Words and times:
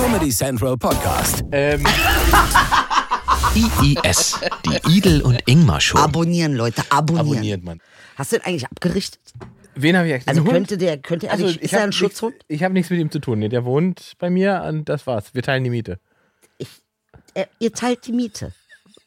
Comedy 0.00 0.30
Central 0.30 0.78
Podcast. 0.78 1.44
Ähm, 1.52 1.84
IIS, 3.54 4.40
die 4.64 4.96
Idel 4.96 5.20
und 5.20 5.38
Ingmar 5.46 5.78
Show. 5.78 5.98
Abonnieren, 5.98 6.54
Leute, 6.54 6.82
abonnieren. 6.88 7.28
abonniert 7.28 7.64
man. 7.64 7.80
Hast 8.16 8.32
du 8.32 8.38
den 8.38 8.46
eigentlich 8.46 8.64
abgerichtet? 8.66 9.20
Wen 9.74 9.98
habe 9.98 10.08
ich 10.08 10.14
eigentlich? 10.14 10.28
Also 10.28 10.42
könnte 10.44 10.78
der, 10.78 10.96
könnte 10.96 11.26
er 11.26 11.32
Also, 11.34 11.44
nicht, 11.44 11.56
ich 11.58 11.64
ist 11.64 11.72
er 11.74 11.80
ein 11.80 11.90
nichts- 11.90 11.98
Schutzhund? 11.98 12.34
Ich 12.48 12.62
habe 12.62 12.72
nichts 12.72 12.88
mit 12.88 12.98
ihm 12.98 13.10
zu 13.10 13.18
tun. 13.18 13.40
Nee, 13.40 13.50
der 13.50 13.66
wohnt 13.66 14.14
bei 14.18 14.30
mir 14.30 14.64
und 14.66 14.88
das 14.88 15.06
war's. 15.06 15.34
Wir 15.34 15.42
teilen 15.42 15.64
die 15.64 15.70
Miete. 15.70 16.00
Er, 17.34 17.48
ihr 17.58 17.72
teilt 17.74 18.06
die 18.06 18.12
Miete. 18.12 18.52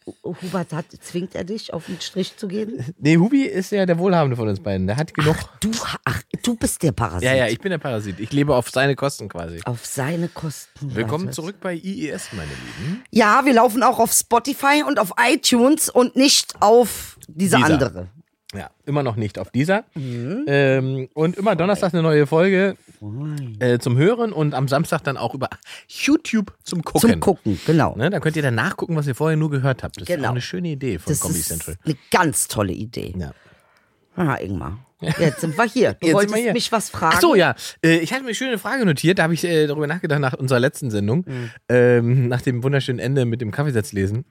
Hu- 0.06 0.36
Hubert, 0.42 0.74
hat, 0.74 0.86
zwingt 1.02 1.36
er 1.36 1.44
dich, 1.44 1.74
auf 1.74 1.86
den 1.88 2.00
Strich 2.02 2.36
zu 2.38 2.48
gehen? 2.48 2.84
Nee, 3.00 3.18
Hubi 3.18 3.44
ist 3.44 3.72
ja 3.72 3.86
der 3.86 3.98
Wohlhabende 3.98 4.36
von 4.36 4.48
uns 4.48 4.60
beiden. 4.62 4.88
Der 4.88 4.98
hat 4.98 5.14
genug. 5.14 5.36
Du, 5.60 5.72
ach, 6.06 6.22
du 6.44 6.56
bist 6.56 6.82
der 6.84 6.92
Parasit. 6.92 7.24
ja, 7.24 7.34
ja, 7.36 7.48
ich 7.48 7.60
bin 7.60 7.70
der 7.72 7.78
Parasit. 7.78 8.20
Ich 8.20 8.32
lebe 8.32 8.56
auf 8.56 8.70
seine 8.70 8.96
Kosten 8.96 9.30
quasi. 9.30 9.60
Auf 9.66 9.86
seine 9.86 10.28
Kosten. 10.28 10.96
Willkommen 10.96 11.26
Warte. 11.26 11.36
zurück 11.36 11.56
bei 11.62 11.74
IES, 11.76 12.30
meine 12.34 12.50
Lieben. 12.50 13.04
Ja, 13.12 13.42
wir 13.46 13.54
laufen 13.54 13.84
auch 13.84 14.00
auf 14.00 14.12
Spotify 14.14 14.84
und 14.88 15.00
auf 15.00 15.14
iTunes 15.20 15.90
und 15.90 16.16
nicht 16.16 16.56
auf 16.62 17.18
diese 17.28 17.58
Dieser. 17.58 17.66
andere. 17.68 18.08
Ja, 18.54 18.70
immer 18.86 19.02
noch 19.04 19.16
nicht 19.16 19.40
auf 19.40 19.50
dieser. 19.50 19.84
Mhm. 19.96 20.44
Ähm, 20.48 21.10
und 21.14 21.38
immer 21.38 21.56
Donnerstag 21.56 21.94
eine 21.94 22.04
neue 22.04 22.28
Folge 22.28 22.76
äh, 23.60 23.80
zum 23.80 23.98
Hören 23.98 24.32
und 24.32 24.54
am 24.54 24.68
Samstag 24.68 25.04
dann 25.04 25.18
auch 25.18 25.34
über 25.34 25.50
YouTube 25.88 26.54
zum 26.64 26.84
Gucken. 26.84 27.10
Zum 27.12 27.20
Gucken, 27.20 27.60
genau. 27.66 27.96
Ne, 27.96 28.10
da 28.10 28.20
könnt 28.20 28.36
ihr 28.36 28.44
dann 28.44 28.56
nachgucken, 28.56 28.96
was 28.96 29.08
ihr 29.08 29.16
vorher 29.16 29.38
nur 29.38 29.50
gehört 29.50 29.84
habt. 29.84 29.98
Das 29.98 30.04
ist 30.04 30.08
Genau. 30.16 30.28
auch 30.28 30.32
eine 30.32 30.42
schöne 30.42 30.70
Idee 30.70 31.00
von 31.00 31.12
Das 31.12 31.22
Comedy 31.22 31.40
ist 31.40 31.48
Central. 31.48 31.76
eine 31.84 31.96
ganz 32.12 32.48
tolle 32.48 32.74
Idee. 32.74 33.14
Ja. 33.18 33.32
Ah, 34.16 34.36
Ingmar. 34.40 34.78
Jetzt 35.20 35.42
sind 35.42 35.58
wir 35.58 35.66
hier. 35.66 35.96
Du 36.00 36.08
Jetzt 36.08 36.16
wolltest 36.16 36.38
hier. 36.38 36.54
mich 36.54 36.72
was 36.72 36.90
fragen. 36.90 37.16
Ach 37.18 37.22
so, 37.22 37.36
ja. 37.36 37.56
Äh, 37.84 37.98
ich 37.98 38.14
hatte 38.14 38.22
mir 38.22 38.28
eine 38.30 38.36
schöne 38.36 38.58
Frage 38.58 38.86
notiert, 38.86 39.20
da 39.20 39.24
habe 39.24 39.34
ich 39.34 39.44
äh, 39.44 39.68
darüber 39.68 39.86
nachgedacht 39.88 40.22
nach 40.22 40.34
unserer 40.36 40.60
letzten 40.62 40.92
Sendung, 40.92 41.26
Mhm. 41.28 41.50
ähm, 41.68 42.28
nach 42.30 42.42
dem 42.42 42.64
wunderschönen 42.64 43.00
Ende 43.00 43.26
mit 43.26 43.42
dem 43.42 43.52
Kaffeesatzlesen. 43.52 44.24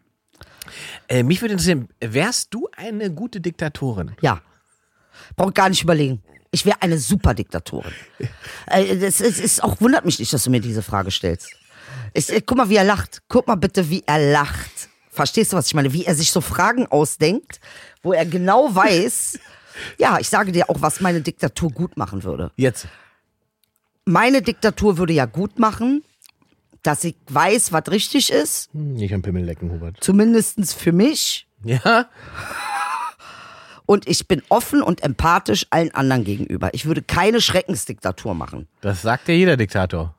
Äh, 1.08 1.22
mich 1.22 1.40
würde 1.40 1.52
interessieren, 1.52 1.88
wärst 2.00 2.52
du 2.54 2.68
eine 2.76 3.10
gute 3.10 3.40
Diktatorin? 3.40 4.12
Ja. 4.20 4.40
Brauch 5.36 5.52
gar 5.52 5.68
nicht 5.68 5.82
überlegen. 5.82 6.22
Ich 6.50 6.66
wäre 6.66 6.82
eine 6.82 6.98
super 6.98 7.34
Diktatorin. 7.34 7.92
Äh, 8.66 8.98
das 8.98 9.20
ist, 9.20 9.40
ist 9.40 9.62
auch 9.62 9.80
wundert 9.80 10.04
mich 10.04 10.18
nicht, 10.18 10.32
dass 10.32 10.44
du 10.44 10.50
mir 10.50 10.60
diese 10.60 10.82
Frage 10.82 11.10
stellst. 11.10 11.50
Ich, 12.14 12.30
äh, 12.30 12.40
guck 12.40 12.58
mal, 12.58 12.68
wie 12.68 12.76
er 12.76 12.84
lacht. 12.84 13.22
Guck 13.28 13.46
mal 13.46 13.56
bitte, 13.56 13.88
wie 13.88 14.02
er 14.06 14.18
lacht. 14.18 14.88
Verstehst 15.10 15.52
du, 15.52 15.56
was 15.56 15.66
ich 15.66 15.74
meine? 15.74 15.92
Wie 15.92 16.04
er 16.04 16.14
sich 16.14 16.30
so 16.30 16.40
Fragen 16.40 16.86
ausdenkt, 16.86 17.60
wo 18.02 18.12
er 18.12 18.26
genau 18.26 18.74
weiß, 18.74 19.38
ja, 19.98 20.18
ich 20.18 20.28
sage 20.28 20.52
dir 20.52 20.68
auch, 20.68 20.80
was 20.80 21.00
meine 21.00 21.20
Diktatur 21.20 21.70
gut 21.70 21.96
machen 21.96 22.22
würde. 22.24 22.50
Jetzt. 22.56 22.86
Meine 24.04 24.42
Diktatur 24.42 24.98
würde 24.98 25.12
ja 25.12 25.26
gut 25.26 25.58
machen, 25.58 26.02
dass 26.82 27.04
ich 27.04 27.16
weiß, 27.28 27.72
was 27.72 27.84
richtig 27.90 28.30
ist, 28.32 28.70
Hm, 28.72 28.96
Ich 28.96 29.10
kann 29.10 29.22
Pimmel 29.22 29.44
lecken, 29.44 29.70
Hubert. 29.70 29.96
zumindestens 30.00 30.72
für 30.74 30.92
mich. 30.92 31.46
Ja? 31.64 32.06
Und 33.86 34.08
ich 34.08 34.26
bin 34.28 34.42
offen 34.48 34.80
und 34.82 35.02
empathisch 35.02 35.66
allen 35.70 35.92
anderen 35.94 36.24
gegenüber. 36.24 36.72
Ich 36.72 36.86
würde 36.86 37.02
keine 37.02 37.40
Schreckensdiktatur 37.40 38.32
machen. 38.34 38.68
Das 38.80 39.02
sagt 39.02 39.28
ja 39.28 39.34
jeder 39.34 39.56
Diktator. 39.56 40.14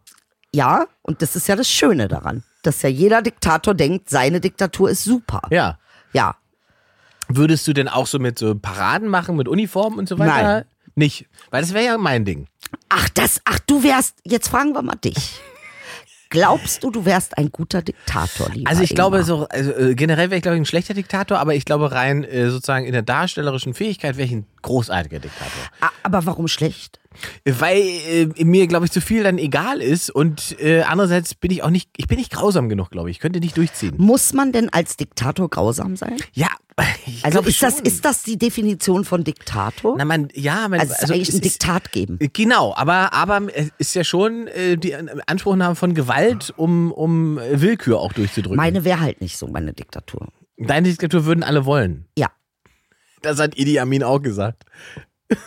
Ja, 0.53 0.85
und 1.01 1.21
das 1.21 1.35
ist 1.35 1.47
ja 1.47 1.55
das 1.55 1.67
Schöne 1.69 2.07
daran, 2.07 2.43
dass 2.61 2.81
ja 2.83 2.89
jeder 2.89 3.21
Diktator 3.23 3.73
denkt, 3.73 4.09
seine 4.09 4.39
Diktatur 4.41 4.89
ist 4.91 5.03
super. 5.05 5.41
Ja. 5.49 5.79
Ja. 6.11 6.35
Würdest 7.29 7.65
du 7.67 7.73
denn 7.73 7.87
auch 7.87 8.05
so 8.05 8.19
mit 8.19 8.37
so 8.37 8.53
Paraden 8.53 9.07
machen, 9.07 9.37
mit 9.37 9.47
Uniformen 9.47 9.97
und 9.97 10.07
so 10.09 10.19
weiter? 10.19 10.43
Nein. 10.43 10.65
Nicht. 10.95 11.25
Weil 11.49 11.61
das 11.61 11.73
wäre 11.73 11.85
ja 11.85 11.97
mein 11.97 12.25
Ding. 12.25 12.47
Ach, 12.89 13.09
das, 13.09 13.41
ach, 13.45 13.59
du 13.59 13.81
wärst, 13.81 14.17
jetzt 14.25 14.49
fragen 14.49 14.73
wir 14.73 14.83
mal 14.83 14.95
dich. 14.95 15.39
Glaubst 16.33 16.83
du, 16.83 16.89
du 16.89 17.05
wärst 17.05 17.37
ein 17.37 17.51
guter 17.51 17.83
Diktator, 17.83 18.49
lieber 18.49 18.67
Also 18.67 18.81
ich 18.81 18.95
glaube, 18.95 19.19
Ingmar? 19.19 19.25
so 19.25 19.47
also, 19.49 19.71
äh, 19.71 19.93
generell 19.93 20.31
wäre 20.31 20.37
ich, 20.37 20.41
glaube 20.41 20.55
ich, 20.55 20.61
ein 20.61 20.65
schlechter 20.65 20.95
Diktator, 20.95 21.37
aber 21.37 21.53
ich 21.53 21.63
glaube 21.63 21.91
rein 21.91 22.23
äh, 22.23 22.49
sozusagen 22.49 22.85
in 22.85 22.91
der 22.91 23.03
darstellerischen 23.03 23.75
Fähigkeit 23.75 24.17
wäre 24.17 24.25
ich 24.25 24.33
ein 24.33 24.47
großartiger 24.63 25.19
Diktator. 25.19 25.51
Ah, 25.81 25.89
Aber 26.01 26.25
warum 26.25 26.47
schlecht? 26.47 26.99
Weil 27.45 27.77
äh, 28.37 28.43
mir, 28.43 28.67
glaube 28.67 28.85
ich, 28.85 28.91
zu 28.91 29.01
viel 29.01 29.23
dann 29.23 29.37
egal 29.37 29.81
ist 29.81 30.09
und 30.09 30.59
äh, 30.59 30.81
andererseits 30.81 31.35
bin 31.35 31.51
ich 31.51 31.63
auch 31.63 31.69
nicht, 31.69 31.89
ich 31.97 32.07
bin 32.07 32.17
nicht 32.17 32.31
grausam 32.31 32.69
genug, 32.69 32.91
glaube 32.91 33.09
ich. 33.09 33.17
Ich 33.17 33.21
könnte 33.21 33.39
nicht 33.39 33.57
durchziehen. 33.57 33.95
Muss 33.97 34.33
man 34.33 34.51
denn 34.51 34.69
als 34.69 34.97
Diktator 34.97 35.49
grausam 35.49 35.95
sein? 35.95 36.17
Ja, 36.33 36.47
ich 37.05 37.23
Also 37.25 37.41
ist 37.41 37.61
das, 37.61 37.75
schon. 37.77 37.85
ist 37.85 38.05
das 38.05 38.23
die 38.23 38.37
Definition 38.37 39.05
von 39.05 39.23
Diktator? 39.23 39.95
Na, 39.97 40.05
man, 40.05 40.29
ja, 40.33 40.67
man, 40.67 40.79
also 40.79 40.93
es 40.93 41.03
ist 41.03 41.11
eigentlich 41.11 41.33
ein 41.33 41.41
Diktat 41.41 41.91
geben. 41.91 42.19
Genau, 42.33 42.73
aber, 42.75 43.13
aber 43.13 43.41
es 43.53 43.71
ist 43.77 43.93
ja 43.95 44.03
schon 44.03 44.47
äh, 44.47 44.77
die 44.77 44.95
Anspruchnahme 44.95 45.75
von 45.75 45.93
Gewalt, 45.93 46.53
um, 46.57 46.91
um 46.91 47.37
Willkür 47.37 47.99
auch 47.99 48.13
durchzudrücken. 48.13 48.57
Meine 48.57 48.83
wäre 48.83 48.99
halt 48.99 49.21
nicht 49.21 49.37
so 49.37 49.47
meine 49.47 49.73
Diktatur. 49.73 50.29
Deine 50.57 50.89
Diktatur 50.89 51.25
würden 51.25 51.43
alle 51.43 51.65
wollen. 51.65 52.05
Ja. 52.17 52.31
Das 53.21 53.39
hat 53.39 53.57
Idi 53.57 53.79
Amin 53.79 54.03
auch 54.03 54.21
gesagt. 54.21 54.63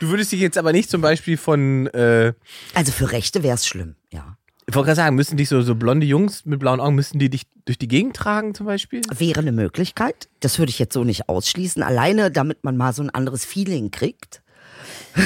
du 0.00 0.08
würdest 0.08 0.32
dich 0.32 0.40
jetzt 0.40 0.58
aber 0.58 0.72
nicht 0.72 0.90
zum 0.90 1.00
Beispiel 1.00 1.36
von, 1.36 1.86
äh, 1.88 2.32
Also 2.74 2.92
für 2.92 3.10
Rechte 3.12 3.42
wäre 3.42 3.54
es 3.54 3.66
schlimm, 3.66 3.96
ja. 4.12 4.36
ich 4.66 4.74
wollte 4.74 4.86
gerade 4.88 4.96
sagen, 4.96 5.16
müssten 5.16 5.36
dich 5.36 5.48
so, 5.48 5.62
so 5.62 5.74
blonde 5.74 6.06
Jungs 6.06 6.44
mit 6.44 6.60
blauen 6.60 6.80
Augen, 6.80 6.94
müssten 6.94 7.18
die 7.18 7.30
dich 7.30 7.46
durch 7.64 7.78
die 7.78 7.88
Gegend 7.88 8.16
tragen 8.16 8.54
zum 8.54 8.66
Beispiel? 8.66 9.00
Wäre 9.16 9.40
eine 9.40 9.52
Möglichkeit. 9.52 10.28
Das 10.40 10.58
würde 10.58 10.70
ich 10.70 10.78
jetzt 10.78 10.94
so 10.94 11.04
nicht 11.04 11.28
ausschließen. 11.28 11.82
Alleine, 11.82 12.30
damit 12.30 12.64
man 12.64 12.76
mal 12.76 12.92
so 12.92 13.02
ein 13.02 13.10
anderes 13.10 13.44
Feeling 13.44 13.90
kriegt. 13.90 14.42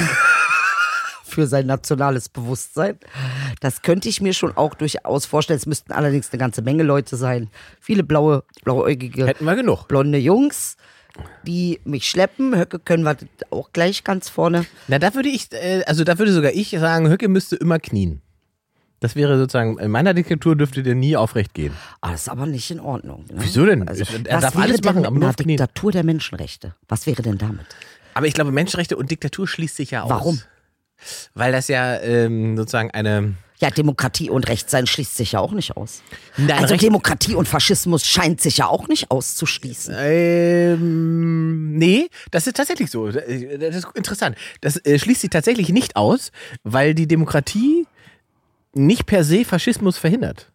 Für 1.24 1.46
sein 1.46 1.66
nationales 1.66 2.28
Bewusstsein. 2.28 2.98
Das 3.60 3.80
könnte 3.80 4.08
ich 4.08 4.20
mir 4.20 4.34
schon 4.34 4.54
auch 4.56 4.74
durchaus 4.74 5.24
vorstellen. 5.24 5.56
Es 5.58 5.64
müssten 5.66 5.92
allerdings 5.92 6.30
eine 6.30 6.38
ganze 6.38 6.60
Menge 6.60 6.82
Leute 6.82 7.16
sein. 7.16 7.48
Viele 7.80 8.02
blaue, 8.02 8.44
blauäugige, 8.64 9.26
Hätten 9.26 9.46
wir 9.46 9.54
genug. 9.56 9.88
blonde 9.88 10.18
Jungs, 10.18 10.76
die 11.44 11.80
mich 11.84 12.08
schleppen. 12.08 12.56
Höcke 12.56 12.78
können 12.78 13.04
wir 13.04 13.16
auch 13.50 13.72
gleich 13.72 14.04
ganz 14.04 14.28
vorne. 14.28 14.66
Na, 14.88 14.98
da 14.98 15.14
würde 15.14 15.28
ich, 15.28 15.52
äh, 15.52 15.82
also 15.86 16.04
da 16.04 16.18
würde 16.18 16.32
sogar 16.32 16.52
ich 16.52 16.70
sagen, 16.70 17.08
Höcke 17.08 17.28
müsste 17.28 17.56
immer 17.56 17.78
knien. 17.78 18.22
Das 19.00 19.16
wäre 19.16 19.36
sozusagen, 19.36 19.78
in 19.80 19.90
meiner 19.90 20.14
Diktatur 20.14 20.54
dürfte 20.54 20.84
der 20.84 20.94
nie 20.94 21.16
aufrecht 21.16 21.54
gehen. 21.54 21.72
Ah, 22.00 22.12
das 22.12 22.22
ist 22.22 22.28
aber 22.28 22.46
nicht 22.46 22.70
in 22.70 22.78
Ordnung. 22.78 23.24
Ne? 23.28 23.34
Wieso 23.38 23.66
denn? 23.66 23.88
Also, 23.88 24.04
Er 24.24 24.40
darf 24.40 24.56
alles 24.56 24.82
machen, 24.84 25.04
aber 25.04 25.18
nur 25.18 25.32
Knien. 25.32 25.56
Diktatur 25.58 25.90
der 25.90 26.04
Menschenrechte? 26.04 26.76
Was 26.88 27.06
wäre 27.06 27.20
denn 27.20 27.36
damit? 27.36 27.66
Aber 28.14 28.26
ich 28.26 28.34
glaube, 28.34 28.52
Menschenrechte 28.52 28.96
und 28.96 29.10
Diktatur 29.10 29.48
schließt 29.48 29.74
sich 29.74 29.90
ja 29.90 30.02
aus. 30.04 30.10
Warum? 30.10 30.40
Weil 31.34 31.50
das 31.50 31.66
ja 31.66 31.98
ähm, 32.00 32.56
sozusagen 32.56 32.92
eine. 32.92 33.34
Ja, 33.62 33.70
Demokratie 33.70 34.28
und 34.28 34.48
Rechtssein 34.48 34.88
schließt 34.88 35.16
sich 35.16 35.32
ja 35.32 35.38
auch 35.38 35.52
nicht 35.52 35.76
aus. 35.76 36.02
Nein, 36.36 36.58
also 36.58 36.74
Recht- 36.74 36.82
Demokratie 36.82 37.36
und 37.36 37.46
Faschismus 37.46 38.04
scheint 38.04 38.40
sich 38.40 38.56
ja 38.56 38.66
auch 38.66 38.88
nicht 38.88 39.12
auszuschließen. 39.12 39.94
Ähm, 39.96 41.78
nee, 41.78 42.08
das 42.32 42.48
ist 42.48 42.56
tatsächlich 42.56 42.90
so. 42.90 43.08
Das 43.12 43.24
ist 43.24 43.86
interessant. 43.94 44.36
Das 44.62 44.84
äh, 44.84 44.98
schließt 44.98 45.20
sich 45.20 45.30
tatsächlich 45.30 45.68
nicht 45.68 45.94
aus, 45.94 46.32
weil 46.64 46.92
die 46.94 47.06
Demokratie 47.06 47.86
nicht 48.74 49.06
per 49.06 49.22
se 49.22 49.44
Faschismus 49.44 49.96
verhindert. 49.96 50.50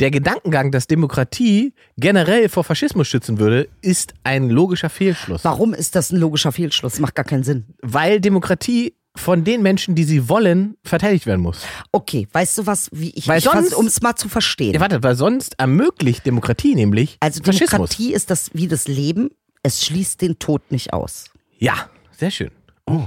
Der 0.00 0.10
Gedankengang, 0.10 0.72
dass 0.72 0.86
Demokratie 0.86 1.74
generell 1.98 2.48
vor 2.48 2.64
Faschismus 2.64 3.06
schützen 3.06 3.38
würde, 3.38 3.68
ist 3.82 4.14
ein 4.24 4.48
logischer 4.48 4.88
Fehlschluss. 4.88 5.44
Warum 5.44 5.74
ist 5.74 5.94
das 5.94 6.10
ein 6.10 6.16
logischer 6.16 6.52
Fehlschluss? 6.52 7.00
Macht 7.00 7.14
gar 7.16 7.26
keinen 7.26 7.44
Sinn. 7.44 7.64
Weil 7.82 8.20
Demokratie 8.20 8.94
von 9.16 9.44
den 9.44 9.62
Menschen, 9.62 9.94
die 9.94 10.04
sie 10.04 10.28
wollen, 10.28 10.76
verteidigt 10.84 11.26
werden 11.26 11.40
muss. 11.40 11.60
Okay, 11.92 12.26
weißt 12.32 12.58
du 12.58 12.66
was, 12.66 12.88
wie 12.92 13.10
ich, 13.10 13.28
Weil 13.28 13.38
ich 13.38 13.44
sonst- 13.44 13.74
um 13.74 13.86
es 13.86 14.00
mal 14.02 14.16
zu 14.16 14.28
verstehen. 14.28 14.74
Ja, 14.74 14.80
warte, 14.80 15.02
weil 15.02 15.14
sonst 15.14 15.58
ermöglicht 15.58 16.26
Demokratie 16.26 16.74
nämlich 16.74 17.16
also. 17.20 17.40
Demokratie 17.42 18.12
ist 18.12 18.30
das 18.30 18.50
wie 18.54 18.66
das 18.68 18.88
Leben, 18.88 19.30
es 19.62 19.84
schließt 19.84 20.20
den 20.20 20.38
Tod 20.38 20.62
nicht 20.70 20.92
aus. 20.92 21.26
Ja, 21.58 21.88
sehr 22.10 22.30
schön. 22.30 22.50
Oh. 22.86 23.02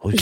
Oh, 0.00 0.10
schön. 0.10 0.20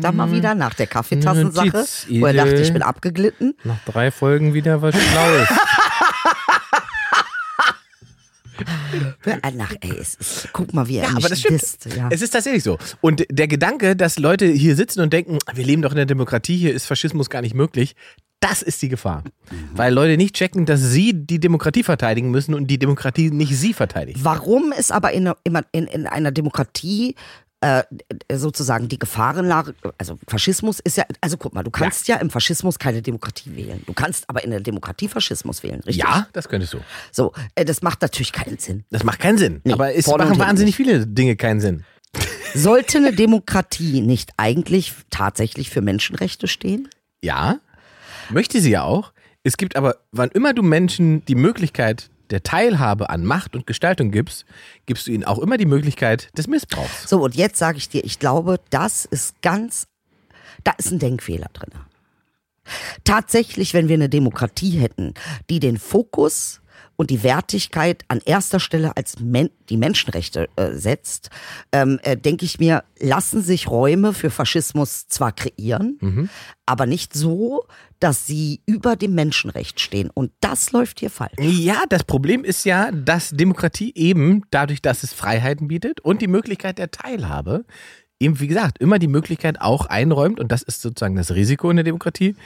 Da 0.00 0.12
mal 0.12 0.30
wieder 0.32 0.54
nach 0.54 0.74
der 0.74 0.86
Kaffeetassensache, 0.86 1.86
wo 2.20 2.26
er 2.26 2.32
dachte, 2.34 2.56
ich 2.60 2.72
bin 2.72 2.82
abgeglitten. 2.82 3.54
Nach 3.64 3.78
drei 3.86 4.10
Folgen 4.10 4.52
wieder 4.52 4.82
was 4.82 4.94
Schlaues. 4.94 5.48
Nach, 9.56 9.74
ey, 9.80 9.92
es 10.00 10.14
ist, 10.14 10.48
guck 10.52 10.72
mal, 10.74 10.88
wie 10.88 10.96
er 10.96 11.04
Ja, 11.04 11.08
mich 11.10 11.18
aber 11.18 11.28
das 11.28 11.40
stimmt. 11.40 11.60
disst. 11.62 11.86
Ja. 11.96 12.08
Es 12.10 12.22
ist 12.22 12.30
tatsächlich 12.30 12.62
so. 12.62 12.78
Und 13.00 13.24
der 13.30 13.48
Gedanke, 13.48 13.96
dass 13.96 14.18
Leute 14.18 14.46
hier 14.46 14.76
sitzen 14.76 15.00
und 15.00 15.12
denken, 15.12 15.38
wir 15.54 15.64
leben 15.64 15.82
doch 15.82 15.90
in 15.92 15.96
der 15.96 16.06
Demokratie, 16.06 16.56
hier 16.56 16.74
ist 16.74 16.86
Faschismus 16.86 17.30
gar 17.30 17.42
nicht 17.42 17.54
möglich, 17.54 17.94
das 18.40 18.60
ist 18.60 18.82
die 18.82 18.88
Gefahr. 18.90 19.24
Weil 19.74 19.94
Leute 19.94 20.18
nicht 20.18 20.34
checken, 20.34 20.66
dass 20.66 20.80
sie 20.80 21.12
die 21.14 21.40
Demokratie 21.40 21.82
verteidigen 21.82 22.30
müssen 22.30 22.52
und 22.54 22.66
die 22.66 22.78
Demokratie 22.78 23.30
nicht 23.30 23.56
sie 23.56 23.72
verteidigt. 23.72 24.18
Warum 24.22 24.70
ist 24.72 24.92
aber 24.92 25.12
in, 25.12 25.30
in, 25.44 25.86
in 25.86 26.06
einer 26.06 26.30
Demokratie 26.30 27.14
äh, 27.64 27.82
sozusagen 28.30 28.88
die 28.88 28.98
Gefahrenlage, 28.98 29.74
also 29.96 30.18
Faschismus 30.28 30.80
ist 30.80 30.98
ja, 30.98 31.04
also 31.22 31.38
guck 31.38 31.54
mal, 31.54 31.62
du 31.62 31.70
kannst 31.70 32.06
ja, 32.08 32.16
im 32.16 32.28
Faschismus 32.28 32.78
keine 32.78 33.00
Demokratie 33.00 33.56
wählen. 33.56 33.82
Du 33.86 33.94
kannst 33.94 34.28
aber 34.28 34.44
in 34.44 34.50
der 34.50 34.60
Demokratie 34.60 35.08
Faschismus 35.08 35.62
wählen, 35.62 35.80
richtig? 35.80 35.96
Ja, 35.96 36.28
das 36.34 36.50
könntest 36.50 36.74
du. 36.74 36.80
So, 37.10 37.32
äh, 37.54 37.64
das 37.64 37.80
macht 37.80 38.02
natürlich 38.02 38.32
keinen 38.32 38.58
Sinn. 38.58 38.84
Das 38.90 39.02
macht 39.02 39.18
keinen 39.18 39.38
Sinn. 39.38 39.62
Nee, 39.64 39.72
aber 39.72 39.94
es 39.94 40.06
machen 40.06 40.38
wahnsinnig 40.38 40.76
viele 40.76 41.06
Dinge 41.06 41.36
keinen 41.36 41.60
Sinn. 41.60 41.84
Sollte 42.52 42.98
eine 42.98 43.14
Demokratie 43.14 44.02
nicht 44.02 44.32
eigentlich 44.36 44.92
tatsächlich 45.08 45.70
für 45.70 45.80
Menschenrechte 45.80 46.48
stehen? 46.48 46.90
Ja, 47.22 47.60
möchte 48.28 48.60
sie 48.60 48.72
ja 48.72 48.82
auch. 48.82 49.12
Es 49.42 49.56
gibt 49.56 49.76
aber, 49.76 49.96
wann 50.12 50.28
immer 50.30 50.52
du 50.52 50.62
Menschen 50.62 51.24
die 51.24 51.34
Möglichkeit 51.34 52.10
der 52.30 52.42
Teilhabe 52.42 53.10
an 53.10 53.24
Macht 53.24 53.54
und 53.54 53.66
Gestaltung 53.66 54.10
gibst, 54.10 54.44
gibst 54.86 55.06
du 55.06 55.12
ihnen 55.12 55.24
auch 55.24 55.38
immer 55.38 55.56
die 55.56 55.66
Möglichkeit 55.66 56.36
des 56.36 56.46
Missbrauchs. 56.46 57.08
So, 57.08 57.22
und 57.22 57.34
jetzt 57.34 57.58
sage 57.58 57.78
ich 57.78 57.88
dir, 57.88 58.04
ich 58.04 58.18
glaube, 58.18 58.60
das 58.70 59.04
ist 59.04 59.40
ganz, 59.42 59.86
da 60.62 60.72
ist 60.78 60.90
ein 60.90 60.98
Denkfehler 60.98 61.48
drin. 61.52 61.70
Tatsächlich, 63.04 63.74
wenn 63.74 63.88
wir 63.88 63.94
eine 63.94 64.08
Demokratie 64.08 64.78
hätten, 64.78 65.14
die 65.50 65.60
den 65.60 65.78
Fokus 65.78 66.62
und 66.96 67.10
die 67.10 67.22
Wertigkeit 67.22 68.04
an 68.08 68.20
erster 68.24 68.60
Stelle 68.60 68.96
als 68.96 69.20
Men 69.20 69.50
die 69.68 69.76
Menschenrechte 69.76 70.48
äh, 70.56 70.72
setzt, 70.72 71.30
ähm, 71.72 71.98
äh, 72.02 72.16
denke 72.16 72.44
ich 72.44 72.58
mir, 72.58 72.84
lassen 72.98 73.42
sich 73.42 73.68
Räume 73.68 74.12
für 74.12 74.30
Faschismus 74.30 75.08
zwar 75.08 75.32
kreieren, 75.32 75.98
aber 76.66 76.86
nicht 76.86 77.14
so, 77.14 77.64
dass 78.00 78.26
sie 78.26 78.60
über 78.66 78.96
dem 78.96 79.14
Menschenrecht 79.14 79.80
stehen. 79.80 80.10
Und 80.12 80.32
das 80.40 80.72
läuft 80.72 81.00
hier 81.00 81.10
falsch. 81.10 81.32
Ja, 81.38 81.84
das 81.88 82.04
Problem 82.04 82.44
ist 82.44 82.64
ja, 82.64 82.90
dass 82.90 83.30
Demokratie 83.30 83.92
eben 83.94 84.42
dadurch, 84.50 84.82
dass 84.82 85.02
es 85.02 85.12
Freiheiten 85.12 85.68
bietet 85.68 86.00
und 86.00 86.20
die 86.20 86.26
Möglichkeit 86.26 86.78
der 86.78 86.90
Teilhabe, 86.90 87.64
eben 88.20 88.40
wie 88.40 88.46
gesagt, 88.46 88.78
immer 88.78 88.98
die 88.98 89.08
Möglichkeit 89.08 89.60
auch 89.60 89.86
einräumt, 89.86 90.38
und 90.40 90.52
das 90.52 90.62
ist 90.62 90.82
sozusagen 90.82 91.16
das 91.16 91.34
Risiko 91.34 91.70
in 91.70 91.76
der 91.76 91.84
Demokratie, 91.84 92.36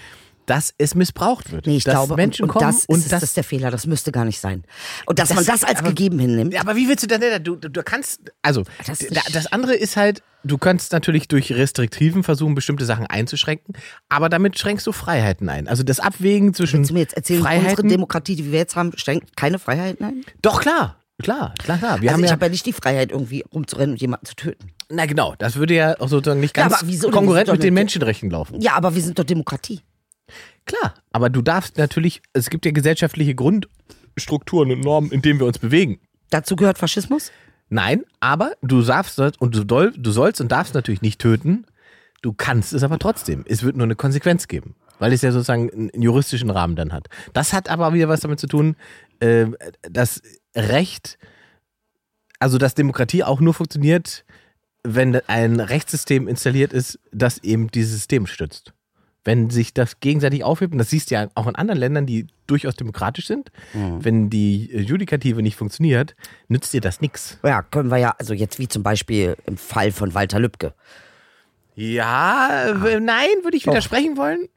dass 0.49 0.75
es 0.79 0.95
missbraucht 0.95 1.53
wird. 1.53 1.67
Nee, 1.67 1.77
ich 1.79 1.85
dass 1.85 1.95
glaube, 1.95 2.17
Menschen 2.17 2.43
und, 2.45 2.51
und 2.51 2.55
kommen 2.59 2.73
das 2.73 2.85
und 2.87 2.99
ist, 2.99 3.13
das, 3.13 3.21
das 3.21 3.31
ist 3.31 3.37
der 3.37 3.45
Fehler, 3.45 3.71
das 3.71 3.87
müsste 3.87 4.13
gar 4.13 4.25
nicht 4.25 4.41
sein. 4.41 4.65
Und 5.07 5.19
dass 5.19 5.29
Das- 5.29 5.37
man 5.37 5.45
das 5.45 5.63
als 5.65 5.81
aber- 5.81 5.89
gegeben 5.91 6.19
hinnimmt. 6.19 6.53
Ja, 6.55 6.61
aber 6.63 6.77
wie 6.77 6.89
willst 6.89 7.03
du 7.05 7.07
denn, 7.07 7.21
du, 7.45 7.57
du, 7.57 7.69
du 7.69 7.83
kannst, 7.83 8.21
also, 8.43 8.65
Das 8.87 8.99
das, 9.33 9.47
andere 9.53 9.75
ist 9.75 9.97
halt, 9.97 10.23
du 10.45 10.57
kannst 10.59 10.93
natürlich 10.93 11.29
durch 11.29 11.53
Restriktiven 11.53 12.23
versuchen, 12.23 12.55
bestimmte 12.55 12.85
Sachen 12.85 13.07
einzuschränken, 13.07 13.75
aber 14.09 14.29
damit 14.29 14.59
schränkst 14.59 14.87
du 14.87 14.93
Freiheiten 14.93 15.49
ein. 15.49 15.69
Also 15.69 15.83
das 15.83 16.01
Abwägen 16.01 16.55
zwischen 16.55 16.79
Willst 16.79 16.91
du 16.91 16.95
mir 16.95 17.01
jetzt 17.01 17.15
erzählen, 17.17 17.41
unsere 17.43 17.61
Freiheiten. 17.61 17.89
Demokratie, 17.89 18.37
die 18.37 18.51
wir 18.51 18.59
jetzt 18.59 18.75
haben, 18.77 18.93
schränkt 18.97 19.37
keine 19.37 19.59
Freiheiten 19.59 20.05
ein? 20.07 20.25
Doch, 20.43 20.61
klar, 20.61 20.97
klar, 21.23 21.55
klar, 21.59 21.79
klar. 21.79 22.01
Wir 22.01 22.11
also 22.11 22.15
haben 22.15 22.25
ich 22.25 22.31
ja, 22.31 22.33
habe 22.33 22.47
ja 22.47 22.51
nicht 22.51 22.65
die 22.67 22.73
Freiheit, 22.73 23.11
irgendwie 23.13 23.45
rumzurennen 23.53 23.93
und 23.95 24.01
jemanden 24.01 24.27
zu 24.27 24.35
töten. 24.37 24.69
na 24.91 25.05
genau, 25.07 25.35
das 25.39 25.57
würde 25.57 25.75
ja 25.75 26.01
auch 26.01 26.09
sozusagen 26.09 26.41
nicht 26.41 26.57
Ja, 26.57 26.69
ganz 26.69 26.83
wieso 26.87 27.09
denn? 27.09 27.13
konkurrent 27.15 27.51
mit 27.53 27.63
den 27.63 27.75
Menschenrechten 27.75 28.31
laufen. 28.31 28.61
Ja, 28.61 28.75
aber 28.75 28.95
wir 28.95 29.03
sind 29.03 29.19
doch 29.19 29.25
Demokratie. 29.25 29.81
Klar, 30.69 30.95
aber 31.13 31.31
du 31.31 31.41
darfst 31.41 31.79
natürlich, 31.79 32.21
es 32.35 32.51
gibt 32.51 32.67
ja 32.67 32.73
gesellschaftliche 32.73 33.35
Grundstrukturen 33.35 34.71
und 34.71 34.81
Normen, 34.83 35.11
in 35.11 35.23
denen 35.23 35.41
wir 35.41 35.47
uns 35.47 35.59
bewegen. 35.59 35.99
Dazu 36.29 36.57
gehört 36.57 36.77
Faschismus? 36.77 37.33
Nein, 37.71 38.05
aber 38.21 38.53
du 38.63 38.83
darfst 38.83 39.19
und 39.19 39.55
du, 39.55 39.65
doll, 39.65 39.93
du 39.97 40.11
sollst 40.11 40.43
und 40.43 40.53
darfst 40.53 40.75
natürlich 40.75 41.01
nicht 41.01 41.21
töten. 41.21 41.65
Du 42.21 42.35
kannst 42.35 42.75
es 42.75 42.83
aber 42.83 42.99
trotzdem. 42.99 43.45
Es 43.49 43.63
wird 43.63 43.77
nur 43.77 43.85
eine 43.85 43.97
Konsequenz 43.97 44.47
geben, 44.47 44.75
weil 44.99 45.13
es 45.15 45.23
ja 45.23 45.33
sozusagen 45.33 45.71
einen, 45.71 46.03
juristischen 46.03 46.51
Rahmen 46.51 46.77
dann 46.77 46.93
hat. 46.93 47.07
Das 47.33 47.55
hat 47.55 47.71
aber 47.71 47.95
wieder 47.95 48.09
was 48.09 48.21
damit 48.21 48.39
zu 48.39 48.47
tun, 48.47 48.77
äh, 49.21 49.47
dass 49.83 50.21
Recht, 50.55 51.19
also 52.41 52.59
dass 52.59 52.75
Demokratie 52.75 53.25
auch 53.25 53.41
nur 53.41 53.55
funktioniert, 53.55 54.27
wenn 54.83 55.17
ein 55.29 55.61
Rechtssystem 55.61 56.29
installiert 56.29 56.75
ist, 56.75 56.99
das 57.11 57.39
eben 57.39 57.69
dieses 57.69 57.93
System 57.93 58.27
stützt. 58.27 58.75
Wenn 59.29 59.51
sich 59.51 59.75
das 59.75 60.01
gegenseitig 60.01 60.43
aufhebt, 60.43 60.73
und 60.73 60.79
das 60.79 60.89
siehst 60.89 61.11
du 61.11 61.17
ja 61.17 61.29
auch 61.35 61.47
in 61.47 61.55
anderen 61.55 61.79
Ländern, 61.79 62.07
die 62.07 62.27
durchaus 62.47 62.77
demokratisch 62.77 63.27
sind, 63.27 63.53
wenn 63.75 64.31
die 64.31 64.71
äh, 64.73 64.81
Judikative 64.81 65.43
nicht 65.43 65.55
funktioniert, 65.57 66.17
nützt 66.49 66.73
dir 66.73 66.81
das 66.81 67.03
nichts. 67.03 67.39
Ja, 67.45 67.61
können 67.61 67.91
wir 67.91 67.99
ja, 67.99 68.15
also 68.19 68.33
jetzt 68.33 68.59
wie 68.59 68.69
zum 68.69 68.83
Beispiel 68.83 69.37
im 69.45 69.59
Fall 69.59 69.93
von 69.93 70.15
Walter 70.15 70.41
Lübcke. 70.41 70.73
Ja, 71.75 72.73
w- 72.83 73.01
nein, 73.01 73.29
würde 73.43 73.59
ich 73.59 73.67
widersprechen 73.67 74.17
wollen. 74.17 74.49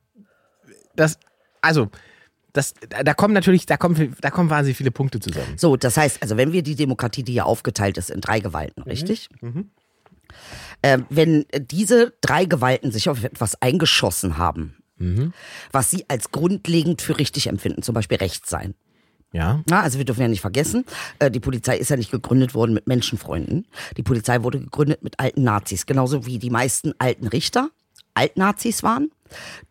Das, 0.95 1.19
also, 1.61 1.89
das, 2.53 2.73
da 3.03 3.13
kommen 3.13 3.33
natürlich, 3.33 3.65
da 3.65 3.75
kommen, 3.75 4.15
da 4.21 4.31
kommen 4.31 4.49
wahnsinnig 4.49 4.77
viele 4.77 4.91
Punkte 4.91 5.19
zusammen. 5.19 5.57
So, 5.57 5.75
das 5.75 5.97
heißt, 5.97 6.21
also 6.21 6.37
wenn 6.37 6.53
wir 6.53 6.63
die 6.63 6.75
Demokratie, 6.75 7.23
die 7.23 7.33
ja 7.33 7.43
aufgeteilt 7.43 7.97
ist 7.97 8.09
in 8.09 8.21
drei 8.21 8.39
Gewalten, 8.39 8.83
richtig? 8.83 9.27
Ähm, 10.83 11.05
wenn 11.09 11.45
diese 11.53 12.13
drei 12.21 12.45
Gewalten 12.45 12.91
sich 12.91 13.09
auf 13.09 13.23
etwas 13.23 13.61
eingeschossen 13.61 14.37
haben, 14.37 14.75
was 15.71 15.89
sie 15.89 16.05
als 16.09 16.31
grundlegend 16.31 17.01
für 17.01 17.17
richtig 17.17 17.47
empfinden, 17.47 17.81
zum 17.81 17.95
Beispiel 17.95 18.17
Recht 18.17 18.47
sein. 18.47 18.75
Ja. 19.33 19.63
Na, 19.69 19.81
also 19.81 19.97
wir 19.97 20.05
dürfen 20.05 20.21
ja 20.21 20.27
nicht 20.27 20.41
vergessen, 20.41 20.85
äh, 21.19 21.31
die 21.31 21.39
Polizei 21.39 21.77
ist 21.77 21.89
ja 21.89 21.95
nicht 21.95 22.11
gegründet 22.11 22.53
worden 22.53 22.73
mit 22.73 22.85
Menschenfreunden. 22.85 23.65
Die 23.95 24.03
Polizei 24.03 24.43
wurde 24.43 24.59
gegründet 24.59 25.03
mit 25.03 25.19
alten 25.19 25.43
Nazis, 25.43 25.85
genauso 25.85 26.25
wie 26.25 26.37
die 26.37 26.49
meisten 26.49 26.93
alten 26.99 27.27
Richter 27.27 27.69
Altnazis 28.13 28.83
waren, 28.83 29.11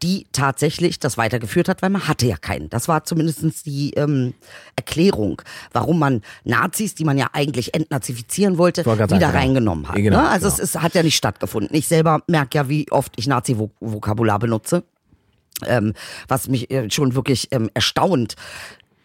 die 0.03 0.27
tatsächlich 0.33 0.99
das 0.99 1.19
weitergeführt 1.19 1.69
hat, 1.69 1.83
weil 1.83 1.91
man 1.91 2.09
hatte 2.09 2.27
ja 2.27 2.37
keinen. 2.37 2.71
Das 2.71 2.89
war 2.89 3.05
zumindest 3.05 3.67
die 3.67 3.93
ähm, 3.95 4.35
Erklärung, 4.77 5.43
warum 5.73 5.99
man 5.99 6.23
Nazis, 6.45 6.95
die 6.95 7.05
man 7.05 7.19
ja 7.19 7.29
eigentlich 7.33 7.75
entnazifizieren 7.75 8.59
wollte, 8.59 8.85
wieder 8.85 9.07
sagen, 9.07 9.23
reingenommen 9.23 9.89
hat. 9.89 9.97
Genau, 9.97 10.23
ne? 10.23 10.29
Also 10.29 10.47
genau. 10.49 10.63
es 10.63 10.75
ist, 10.75 10.83
hat 10.83 10.95
ja 10.95 11.03
nicht 11.03 11.17
stattgefunden. 11.17 11.75
Ich 11.77 11.89
selber 11.89 12.23
merke 12.27 12.59
ja, 12.59 12.69
wie 12.69 12.91
oft 12.91 13.13
ich 13.17 13.27
Nazi-Vokabular 13.27 14.39
benutze 14.39 14.85
ähm, 15.67 15.95
was 16.29 16.49
mich 16.49 16.71
äh, 16.71 16.91
schon 16.91 17.15
wirklich 17.15 17.49
ähm, 17.51 17.71
erstaunt 17.75 18.37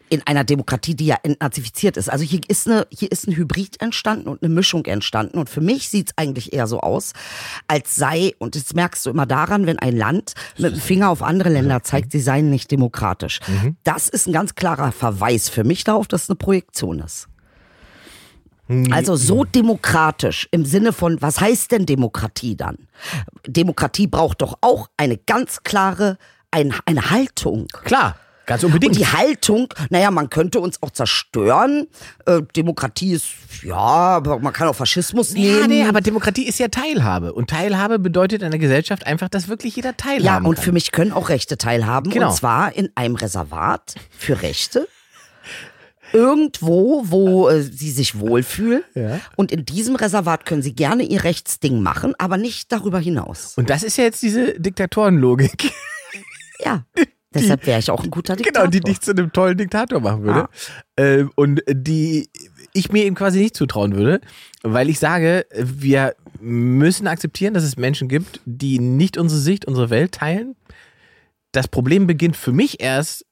in 0.10 0.22
einer 0.25 0.44
Demokratie, 0.44 0.96
die 0.96 1.07
ja 1.07 1.18
entnazifiziert 1.24 1.98
ist. 1.98 2.10
Also 2.10 2.24
hier 2.24 2.42
ist 2.48 2.68
eine, 2.68 2.88
hier 2.90 3.12
ist 3.12 3.28
ein 3.28 3.36
Hybrid 3.36 3.81
entstanden 3.81 4.28
und 4.28 4.44
eine 4.44 4.54
Mischung 4.54 4.86
entstanden. 4.86 5.38
Und 5.38 5.50
für 5.50 5.62
mich 5.62 5.90
sieht 5.90 6.10
es 6.10 6.18
eigentlich 6.18 6.54
eher 6.54 6.68
so 6.68 6.80
aus, 6.81 7.13
als 7.68 7.96
sei, 7.96 8.34
und 8.38 8.56
das 8.56 8.74
merkst 8.74 9.06
du 9.06 9.10
immer 9.10 9.25
daran, 9.25 9.66
wenn 9.66 9.80
ein 9.80 9.96
Land 9.98 10.34
mit 10.57 10.74
dem 10.74 10.80
Finger 10.80 11.10
auf 11.10 11.24
andere 11.24 11.50
Länder 11.50 11.84
zeigt, 11.84 12.12
sie 12.12 12.19
seien 12.19 12.50
nicht 12.50 12.72
demokratisch. 12.72 13.40
Das 13.84 14.07
ist 14.10 14.28
ein 14.28 14.34
ganz 14.34 14.56
klarer 14.56 14.92
Verweis 14.92 15.50
für 15.50 15.63
mich 15.63 15.84
darauf, 15.84 16.07
dass 16.07 16.24
es 16.24 16.30
eine 16.30 16.38
Projektion 16.38 17.00
ist. 17.00 17.28
Also 18.90 19.16
so 19.16 19.44
demokratisch 19.44 20.48
im 20.52 20.66
Sinne 20.66 20.92
von, 20.92 21.22
was 21.22 21.40
heißt 21.40 21.72
denn 21.72 21.86
Demokratie 21.86 22.56
dann? 22.56 22.88
Demokratie 23.46 24.07
braucht 24.07 24.42
doch 24.42 24.57
auch 24.62 24.90
eine 24.98 25.18
ganz 25.18 25.62
klare, 25.62 26.18
ein, 26.50 26.74
eine 26.86 27.12
Haltung. 27.12 27.68
Klar, 27.84 28.18
ganz 28.45 28.63
Und 28.63 28.74
unbedingt. 28.74 28.97
die 28.97 29.06
Haltung, 29.06 29.68
naja, 29.89 30.12
man 30.12 30.30
könnte 30.30 30.59
uns 30.59 30.81
auch 30.81 30.92
zerstören. 30.92 31.88
Äh, 32.25 32.42
Demokratie 32.56 33.13
ist, 33.13 33.25
ja, 33.63 33.75
aber 33.75 34.39
man 34.39 34.53
kann 34.53 34.68
auch 34.68 34.75
Faschismus 34.75 35.33
ja, 35.33 35.39
nehmen. 35.39 35.68
nee, 35.68 35.83
aber 35.83 36.01
Demokratie 36.01 36.47
ist 36.47 36.59
ja 36.59 36.68
Teilhabe. 36.68 37.33
Und 37.33 37.50
Teilhabe 37.50 37.99
bedeutet 37.99 38.42
in 38.42 38.47
einer 38.47 38.57
Gesellschaft 38.57 39.06
einfach, 39.07 39.30
dass 39.30 39.47
wirklich 39.47 39.75
jeder 39.75 39.97
teilhaben 39.97 40.45
ja, 40.45 40.49
und 40.49 40.56
kann. 40.56 40.64
für 40.64 40.71
mich 40.71 40.92
können 40.92 41.11
auch 41.11 41.30
Rechte 41.30 41.57
teilhaben. 41.57 42.11
Genau. 42.11 42.30
Und 42.30 42.35
zwar 42.35 42.75
in 42.75 42.90
einem 42.95 43.16
Reservat 43.16 43.95
für 44.18 44.42
Rechte. 44.42 44.87
Irgendwo, 46.14 47.04
wo 47.06 47.49
äh, 47.49 47.61
sie 47.61 47.92
sich 47.92 48.19
wohlfühlen. 48.19 48.83
Ja. 48.94 49.19
Und 49.35 49.52
in 49.52 49.66
diesem 49.66 49.95
Reservat 49.95 50.45
können 50.45 50.61
sie 50.61 50.73
gerne 50.73 51.04
ihr 51.04 51.23
Rechtsding 51.23 51.81
machen, 51.81 52.14
aber 52.18 52.37
nicht 52.37 52.71
darüber 52.71 52.99
hinaus. 52.99 53.54
Und 53.57 53.69
das 53.69 53.83
ist 53.83 53.97
ja 53.97 54.06
jetzt 54.06 54.21
diese 54.21 54.59
Diktatorenlogik. 54.59 55.71
Ja. 56.64 56.85
Deshalb 57.35 57.65
wäre 57.65 57.80
ich 57.80 57.92
auch 57.92 58.04
ein 58.04 58.09
guter 58.09 58.35
Diktator. 58.35 58.63
Genau, 58.63 58.71
die 58.71 58.80
dich 58.80 59.01
zu 59.01 59.11
einem 59.11 59.31
tollen 59.31 59.57
Diktator 59.57 59.99
machen 59.99 60.23
würde. 60.23 60.47
Ähm, 60.97 61.31
und 61.35 61.61
die 61.69 62.30
ich 62.73 62.92
mir 62.92 63.06
eben 63.06 63.15
quasi 63.15 63.39
nicht 63.39 63.56
zutrauen 63.56 63.95
würde, 63.95 64.21
weil 64.63 64.89
ich 64.89 64.99
sage, 64.99 65.45
wir 65.56 66.15
müssen 66.39 67.07
akzeptieren, 67.07 67.54
dass 67.54 67.63
es 67.63 67.77
Menschen 67.77 68.07
gibt, 68.07 68.42
die 68.45 68.80
nicht 68.80 69.18
unsere 69.18 69.39
Sicht, 69.39 69.65
unsere 69.65 69.89
Welt 69.89 70.13
teilen. 70.13 70.56
Das 71.51 71.68
Problem 71.68 72.06
beginnt 72.06 72.35
für 72.35 72.51
mich 72.51 72.81
erst, 72.81 73.25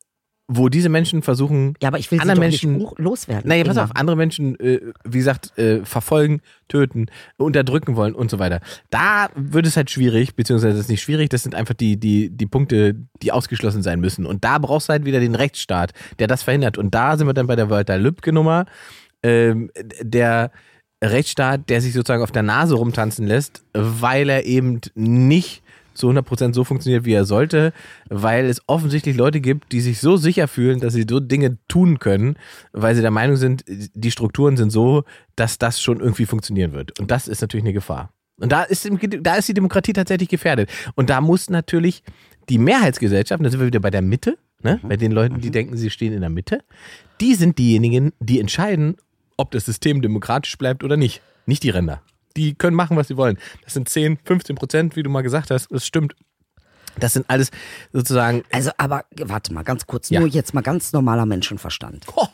wo 0.48 0.68
diese 0.68 0.90
Menschen 0.90 1.22
versuchen, 1.22 1.76
ja, 1.82 1.88
aber 1.88 2.00
ich 2.00 2.12
will 2.12 2.20
doch 2.20 2.36
Menschen, 2.36 2.78
nicht 2.78 3.00
loswerden. 3.00 3.48
naja, 3.48 3.64
pass 3.64 3.78
auf, 3.78 3.96
andere 3.96 4.18
Menschen, 4.18 4.60
äh, 4.60 4.82
wie 5.06 5.20
gesagt, 5.20 5.58
äh, 5.58 5.86
verfolgen, 5.86 6.42
töten, 6.68 7.08
unterdrücken 7.38 7.96
wollen 7.96 8.14
und 8.14 8.30
so 8.30 8.40
weiter. 8.40 8.60
Da 8.90 9.30
wird 9.36 9.66
es 9.66 9.78
halt 9.78 9.90
schwierig, 9.90 10.36
beziehungsweise 10.36 10.74
das 10.74 10.82
ist 10.82 10.90
nicht 10.90 11.02
schwierig, 11.02 11.30
das 11.30 11.44
sind 11.44 11.56
einfach 11.56 11.76
die, 11.76 11.98
die, 11.98 12.30
die 12.30 12.46
Punkte, 12.46 12.96
die 13.22 13.32
ausgeschlossen 13.32 13.84
sein 13.84 14.02
müssen. 14.02 14.26
Und 14.26 14.44
da 14.44 14.58
brauchst 14.58 14.90
du 14.90 14.92
halt 14.92 15.06
wieder 15.06 15.22
den 15.22 15.36
Rechtsstaat, 15.36 15.94
der 16.20 16.28
das 16.28 16.44
verhindert. 16.44 16.78
Und 16.78 16.94
da 16.94 17.16
sind 17.18 17.26
wir 17.28 17.34
dann 17.34 17.48
bei 17.48 17.56
der 17.56 17.70
Walter 17.70 17.98
Lübcke-Nummer, 17.98 18.66
ähm, 19.24 19.72
der 20.02 20.52
Rechtsstaat, 21.02 21.70
der 21.70 21.82
sich 21.82 21.94
sozusagen 21.94 22.24
auf 22.24 22.32
der 22.32 22.44
Nase 22.44 22.76
rumtanzen 22.76 23.28
lässt, 23.28 23.64
weil 23.74 24.30
er 24.30 24.46
eben 24.46 24.82
nicht 24.94 25.64
zu 25.94 26.10
100% 26.10 26.54
so 26.54 26.64
funktioniert, 26.64 27.06
wie 27.06 27.14
er 27.14 27.26
sollte, 27.26 27.74
weil 28.10 28.46
es 28.46 28.62
offensichtlich 28.68 29.16
Leute 29.16 29.42
gibt, 29.42 29.72
die 29.72 29.82
sich 29.82 30.00
so 30.00 30.18
sicher 30.18 30.48
fühlen, 30.48 30.80
dass 30.80 30.94
sie 30.94 31.06
so 31.10 31.20
Dinge 31.20 31.58
tun 31.68 32.00
können, 32.00 32.36
weil 32.72 32.96
sie 32.96 33.02
der 33.02 33.12
Meinung 33.12 33.36
sind, 33.36 33.64
die 33.68 34.12
Strukturen 34.12 34.58
sind 34.58 34.72
so, 34.72 35.04
dass 35.36 35.58
das 35.58 35.82
schon 35.82 36.00
irgendwie 36.00 36.26
funktionieren 36.26 36.74
wird. 36.74 37.00
Und 37.00 37.12
das 37.12 37.28
ist 37.28 37.42
natürlich 37.42 37.64
eine 37.64 37.74
Gefahr. 37.74 38.12
Und 38.38 38.52
da 38.52 38.64
ist, 38.64 38.90
da 39.22 39.36
ist 39.36 39.48
die 39.48 39.54
Demokratie 39.54 39.94
tatsächlich 39.94 40.30
gefährdet. 40.30 40.70
Und 40.96 41.10
da 41.10 41.22
muss 41.22 41.50
natürlich 41.50 42.04
die 42.50 42.58
Mehrheitsgesellschaft, 42.58 43.44
da 43.44 43.50
sind 43.50 43.60
wir 43.60 43.68
wieder 43.68 43.80
bei 43.80 43.92
der 43.92 44.02
Mitte, 44.02 44.38
ne? 44.62 44.80
bei 44.84 44.98
den 44.98 45.12
Leuten, 45.12 45.40
die 45.40 45.52
denken, 45.52 45.78
sie 45.78 45.90
stehen 45.90 46.14
in 46.14 46.22
der 46.22 46.30
Mitte, 46.30 46.64
die 47.22 47.36
sind 47.36 47.58
diejenigen, 47.58 48.12
die 48.20 48.40
entscheiden, 48.40 48.98
ob 49.38 49.52
das 49.52 49.66
System 49.66 50.02
demokratisch 50.02 50.58
bleibt 50.58 50.84
oder 50.84 50.98
nicht. 50.98 51.22
Nicht 51.46 51.64
die 51.64 51.70
Ränder. 51.70 52.02
Die 52.38 52.56
können 52.56 52.76
machen, 52.76 52.98
was 52.98 53.08
sie 53.10 53.18
wollen. 53.18 53.38
Das 53.64 53.74
sind 53.74 53.88
10, 53.90 54.18
15 54.24 54.56
Prozent, 54.56 54.96
wie 54.96 55.04
du 55.04 55.10
mal 55.10 55.22
gesagt 55.22 55.52
hast. 55.52 55.68
Das 55.72 55.86
stimmt. 55.86 56.16
Das 57.00 57.14
sind 57.14 57.30
alles 57.30 57.50
sozusagen. 57.92 58.44
Also, 58.52 58.72
aber 58.78 59.06
warte 59.18 59.54
mal, 59.54 59.64
ganz 59.64 59.86
kurz, 59.88 60.10
Ja. 60.10 60.20
nur 60.20 60.30
jetzt 60.30 60.54
mal 60.54 60.62
ganz 60.62 60.94
normaler 60.94 61.26
Menschenverstand. 61.26 62.06
Oh, 62.16 62.28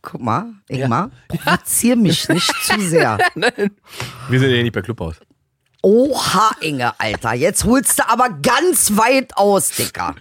Guck 0.00 0.20
mal, 0.22 0.52
Ingmar, 0.68 1.10
provozier 1.26 1.96
mich 1.96 2.28
nicht 2.28 2.52
zu 2.64 2.80
sehr. 2.80 3.18
wir 3.34 4.40
sind 4.40 4.50
ja 4.50 4.62
nicht 4.62 4.72
bei 4.72 4.80
Clubhaus. 4.80 5.16
Oha, 5.82 6.50
Inge, 6.60 6.98
Alter, 6.98 7.34
jetzt 7.34 7.64
holst 7.64 7.98
du 7.98 8.08
aber 8.08 8.30
ganz 8.42 8.96
weit 8.96 9.36
aus, 9.36 9.70
Dicker. 9.70 10.14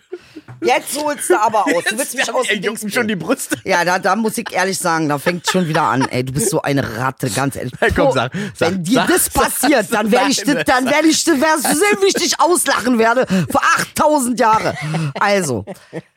Jetzt 0.64 0.98
holst 0.98 1.30
du 1.30 1.40
aber 1.40 1.66
aus. 1.66 1.84
Du 1.90 1.98
willst 1.98 2.16
mich 2.16 2.34
aus 2.34 2.48
dem 2.48 2.62
Dings 2.62 2.86
schon 2.94 3.08
die. 3.08 3.16
Brust. 3.16 3.58
Ja, 3.64 3.84
da, 3.86 4.00
da 4.00 4.16
muss 4.16 4.38
ich 4.38 4.52
ehrlich 4.52 4.78
sagen, 4.78 5.10
da 5.10 5.18
fängt 5.20 5.50
schon 5.50 5.68
wieder 5.68 5.84
an. 5.84 6.08
Ey, 6.10 6.24
du 6.24 6.34
bist 6.34 6.50
so 6.50 6.62
eine 6.62 6.98
Ratte, 6.98 7.30
ganz 7.30 7.56
ehrlich. 7.56 7.74
Ja, 7.82 7.88
komm, 7.96 8.12
sag, 8.12 8.32
sag, 8.56 8.72
Wenn 8.72 8.84
dir 8.84 8.94
sag, 8.96 9.08
das 9.08 9.30
passiert, 9.30 9.88
sag, 9.90 10.02
dann 10.02 10.12
werde 10.12 10.32
ich, 10.32 10.38
das- 10.44 10.64
dann 10.66 10.86
werde 10.86 11.08
ich, 11.08 11.24
du 11.24 11.32
sehen, 11.36 11.98
wie 12.02 12.08
ich 12.08 12.14
dich 12.14 12.40
auslachen 12.40 12.98
werde 12.98 13.26
für 13.28 13.62
8000 13.78 14.40
Jahre. 14.40 14.76
Also, 15.20 15.66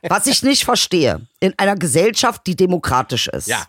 was 0.08 0.26
ich 0.26 0.42
nicht 0.42 0.64
verstehe, 0.64 1.20
in 1.40 1.52
einer 1.58 1.76
Gesellschaft, 1.76 2.42
die 2.46 2.56
demokratisch 2.56 3.28
ist. 3.28 3.48
Ja. 3.48 3.62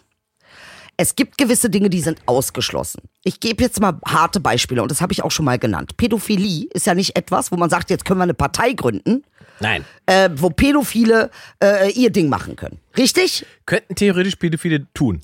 Es 0.97 1.15
gibt 1.15 1.37
gewisse 1.37 1.69
Dinge, 1.69 1.89
die 1.89 2.01
sind 2.01 2.19
ausgeschlossen. 2.27 3.01
Ich 3.23 3.39
gebe 3.39 3.63
jetzt 3.63 3.79
mal 3.79 3.99
harte 4.05 4.39
Beispiele 4.39 4.81
und 4.83 4.91
das 4.91 5.01
habe 5.01 5.13
ich 5.13 5.23
auch 5.23 5.31
schon 5.31 5.45
mal 5.45 5.57
genannt. 5.57 5.97
Pädophilie 5.97 6.67
ist 6.73 6.85
ja 6.85 6.93
nicht 6.93 7.15
etwas, 7.15 7.51
wo 7.51 7.55
man 7.57 7.69
sagt, 7.69 7.89
jetzt 7.89 8.05
können 8.05 8.19
wir 8.19 8.23
eine 8.23 8.33
Partei 8.35 8.73
gründen, 8.73 9.23
Nein. 9.61 9.85
äh, 10.05 10.29
wo 10.35 10.49
Pädophile 10.49 11.29
äh, 11.63 11.91
ihr 11.91 12.09
Ding 12.11 12.29
machen 12.29 12.55
können. 12.55 12.79
Richtig? 12.97 13.45
Könnten 13.65 13.95
theoretisch 13.95 14.35
Pädophile 14.35 14.87
tun. 14.93 15.21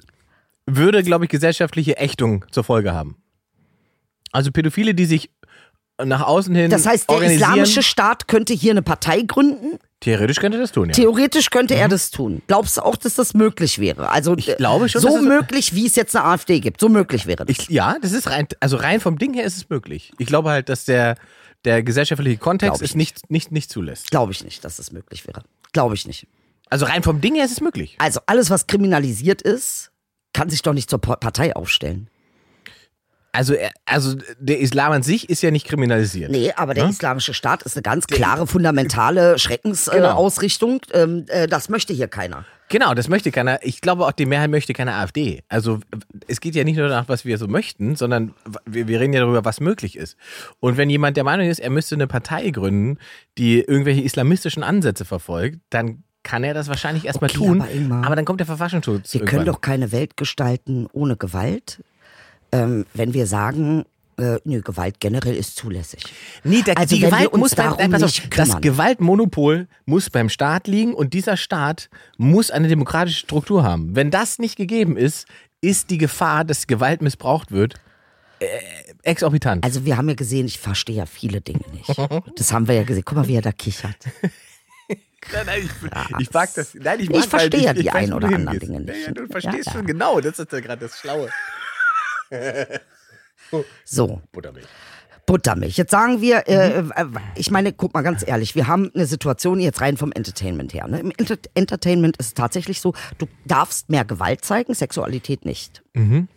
Würde, 0.65 1.03
glaube 1.03 1.25
ich, 1.25 1.32
gesellschaftliche 1.32 1.98
Ächtung 1.98 2.46
zur 2.51 2.63
Folge 2.63 2.94
haben. 2.94 3.15
Also 4.32 4.51
Pädophile, 4.51 4.94
die 4.94 5.06
sich 5.06 5.29
nach 6.03 6.22
außen 6.22 6.53
hin 6.53 6.70
Das 6.70 6.86
heißt, 6.86 7.10
der 7.10 7.22
islamische 7.24 7.82
Staat 7.82 8.27
könnte 8.27 8.53
hier 8.53 8.72
eine 8.72 8.84
Partei 8.84 9.22
gründen. 9.22 9.79
theoretisch 10.00 10.38
könnte 10.38 10.60
das 10.60 10.72
tun, 10.72 10.89
ja. 10.89 10.94
Theoretisch 10.94 11.50
könnte 11.50 11.74
er 11.74 11.88
das 11.88 12.12
tun. 12.12 12.44
Glaubst 12.46 12.77
du 12.77 12.82
auch, 12.82 12.98
dass 12.98 13.15
das 13.15 13.34
möglich 13.34 13.79
wäre? 13.79 14.10
Also 14.10 14.36
Ich 14.38 14.56
glaube 14.58 14.89
schon, 14.89 15.01
so 15.01 15.20
möglich, 15.20 15.74
wie 15.74 15.88
es 15.88 15.96
jetzt 15.96 16.15
eine 16.15 16.25
AfD 16.25 16.60
gibt. 16.60 16.82
So 16.82 16.89
möglich 16.89 17.25
wäre 17.25 17.46
das. 17.46 17.58
Ich, 17.58 17.70
ja, 17.70 17.96
das 18.00 18.12
ist 18.12 18.29
rein, 18.29 18.48
also 18.60 18.77
rein 18.77 19.00
vom 19.00 19.17
Ding 19.17 19.34
her 19.34 19.46
ist 19.46 19.58
es 19.58 19.70
möglich. 19.70 20.12
Ich 20.20 20.27
glaube 20.27 20.51
halt, 20.51 20.70
dass 20.70 20.86
der, 20.86 21.15
der 21.67 21.83
gesellschaftliche 21.83 22.38
Kontext 22.38 22.81
es 22.81 22.95
nicht, 22.95 23.29
nicht, 23.29 23.51
nicht 23.51 23.69
zulässt. 23.69 24.09
Glaube 24.09 24.31
ich 24.31 24.43
nicht, 24.43 24.63
dass 24.65 24.79
es 24.79 24.91
möglich 24.91 25.27
wäre. 25.27 25.43
Glaube 25.74 25.93
ich 25.95 26.07
nicht. 26.07 26.27
Also 26.69 26.86
rein 26.86 27.03
vom 27.03 27.21
Ding 27.21 27.36
her 27.36 27.45
ist 27.45 27.51
es 27.51 27.62
möglich. 27.62 27.95
Also 28.00 28.19
alles, 28.25 28.50
was 28.50 28.65
kriminalisiert 28.67 29.41
ist, 29.41 29.91
kann 30.33 30.50
sich 30.50 30.62
doch 30.63 30.74
nicht 30.74 30.89
zur 30.89 31.00
Pa- 31.00 31.15
Partei 31.15 31.55
aufstellen. 31.55 32.09
Also, 33.38 33.53
also 33.86 34.15
der 34.39 34.60
Islam 34.60 34.91
an 34.94 35.03
sich 35.03 35.29
ist 35.29 35.44
ja 35.44 35.51
nicht 35.51 35.67
kriminalisiert. 35.67 36.32
Nee, 36.32 36.51
aber 36.56 36.74
der 36.74 36.86
Hm? 36.86 36.89
islamische 36.89 37.36
Staat 37.36 37.62
ist 37.62 37.75
eine 37.77 37.84
ganz 37.84 38.08
klare, 38.08 38.48
fundamentale 38.48 39.38
Schreckensausrichtung. 39.38 40.82
Genau. 40.91 41.24
Äh, 41.27 41.48
das 41.48 41.70
möchte 41.70 41.94
hier 41.94 42.08
keiner. 42.08 42.46
Genau, 42.70 42.96
das 42.96 43.08
möchte 43.10 43.32
keiner. 43.32 43.60
Ich 43.62 43.79
glaube 43.82 44.08
auch, 44.08 44.12
die 44.12 44.25
Mehrheit 44.25 44.50
möchte 44.50 44.74
keine 44.74 44.96
AfD. 44.96 45.44
Also 45.50 45.79
es 46.27 46.41
geht 46.41 46.56
ja 46.56 46.63
nicht 46.63 46.77
nur 46.77 46.89
danach, 46.89 47.08
was 47.10 47.25
wir 47.25 47.38
so 47.38 47.48
möchten, 47.48 47.96
sondern 47.96 48.34
wir, 48.65 48.88
wir 48.88 49.00
reden 49.00 49.13
ja 49.13 49.20
darüber, 49.22 49.46
was 49.46 49.60
möglich 49.60 49.96
ist. 49.98 50.17
Und 50.60 50.75
wenn 50.77 50.89
jemand 50.89 51.15
der 51.15 51.24
Meinung 51.24 51.48
ist, 51.48 51.60
er 51.60 51.70
müsste 51.70 51.94
eine 51.94 52.08
Partei 52.08 52.50
gründen, 52.50 52.98
die 53.38 53.60
irgendwelche 53.62 54.01
islamistischen 54.01 54.63
Ansätze 54.63 55.06
verfolgt, 55.06 55.60
dann 55.70 56.03
kann 56.24 56.44
er 56.44 56.53
das 56.53 56.67
wahrscheinlich 56.67 57.06
erstmal 57.06 57.29
Okay, 57.29 57.38
tun. 57.38 57.62
aber 57.91 58.08
aber 58.08 58.15
dann 58.17 58.25
kommt 58.25 58.39
der 58.41 58.48
Verfassungsschutz. 58.48 59.13
Wir 59.13 59.24
können 59.24 59.46
doch 59.46 59.62
keine 59.62 59.91
Welt 59.94 60.17
gestalten 60.17 60.88
ohne 60.91 61.15
Gewalt, 61.15 61.84
ähm, 62.51 62.85
wenn 62.93 63.13
wir 63.13 63.27
sagen, 63.27 63.85
äh, 64.17 64.39
nö, 64.45 64.61
Gewalt 64.61 64.99
generell 64.99 65.35
ist 65.35 65.55
zulässig. 65.55 66.03
Nee, 66.43 66.63
da, 66.65 66.73
Also 66.73 66.95
die 66.95 67.01
Gewalt 67.01 67.35
muss 67.35 67.55
beim, 67.55 67.65
darum 67.65 67.79
nein, 67.79 67.91
pass 67.91 68.03
auf, 68.03 68.09
nicht 68.09 68.37
das. 68.37 68.61
Gewaltmonopol 68.61 69.67
muss 69.85 70.09
beim 70.09 70.29
Staat 70.29 70.67
liegen 70.67 70.93
und 70.93 71.13
dieser 71.13 71.37
Staat 71.37 71.89
muss 72.17 72.49
eine 72.49 72.67
demokratische 72.67 73.19
Struktur 73.19 73.63
haben. 73.63 73.95
Wenn 73.95 74.09
das 74.09 74.39
nicht 74.39 74.55
gegeben 74.55 74.97
ist, 74.97 75.27
ist 75.61 75.89
die 75.89 75.97
Gefahr, 75.97 76.45
dass 76.45 76.67
Gewalt 76.67 77.01
missbraucht 77.01 77.51
wird, 77.51 77.75
äh, 78.39 78.45
exorbitant. 79.03 79.63
Also 79.63 79.85
wir 79.85 79.97
haben 79.97 80.09
ja 80.09 80.15
gesehen, 80.15 80.45
ich 80.45 80.59
verstehe 80.59 80.95
ja 80.95 81.05
viele 81.05 81.41
Dinge 81.41 81.63
nicht. 81.71 81.87
Das 82.35 82.53
haben 82.53 82.67
wir 82.67 82.75
ja 82.75 82.83
gesehen. 82.83 83.03
Guck 83.05 83.17
mal, 83.17 83.27
wie 83.27 83.35
er 83.35 83.41
da 83.41 83.51
kichert. 83.51 83.97
Nein, 85.33 85.45
nein, 85.45 85.61
ich, 85.65 86.21
ich 86.21 86.33
mag 86.33 86.53
das. 86.53 86.73
Nein, 86.73 86.99
ich, 87.01 87.09
Ich 87.09 87.15
mag 87.15 87.25
verstehe 87.25 87.61
ja 87.61 87.67
halt, 87.69 87.79
die 87.79 87.87
weiß, 87.87 87.95
ein 87.95 88.13
oder 88.13 88.27
anderen. 88.29 88.59
Dinge 88.59 88.79
nicht. 88.79 88.95
Ja, 89.01 89.07
ja, 89.07 89.11
du 89.11 89.27
verstehst 89.27 89.65
ja. 89.65 89.73
schon 89.73 89.85
genau. 89.85 90.21
Das 90.21 90.39
ist 90.39 90.49
ja 90.53 90.59
gerade 90.61 90.87
das 90.87 90.97
Schlaue. 90.99 91.29
So, 93.86 94.22
Buttermilch. 94.31 94.67
Buttermilch. 95.25 95.77
Jetzt 95.77 95.91
sagen 95.91 96.22
wir, 96.22 96.38
Mhm. 96.48 96.91
äh, 96.96 97.03
ich 97.36 97.51
meine, 97.51 97.74
guck 97.74 97.93
mal 97.93 98.01
ganz 98.01 98.25
ehrlich, 98.25 98.55
wir 98.55 98.67
haben 98.67 98.91
eine 98.96 99.05
Situation 99.05 99.60
jetzt 99.60 99.81
rein 99.81 99.98
vom 99.98 100.12
Entertainment 100.13 100.74
her. 100.74 100.88
Ne? 100.88 101.00
Im 101.01 101.12
Enter 101.17 101.38
Entertainment 101.53 102.17
ist 102.17 102.27
es 102.27 102.34
tatsächlich 102.34 102.79
so, 102.81 102.93
du 103.17 103.27
darfst 103.46 103.89
mehr 103.89 104.05
Gewalt 104.05 104.43
zeigen, 104.46 104.74
Sexualität 104.74 105.46
nicht. 105.46 105.84
Mhm. 105.93 106.27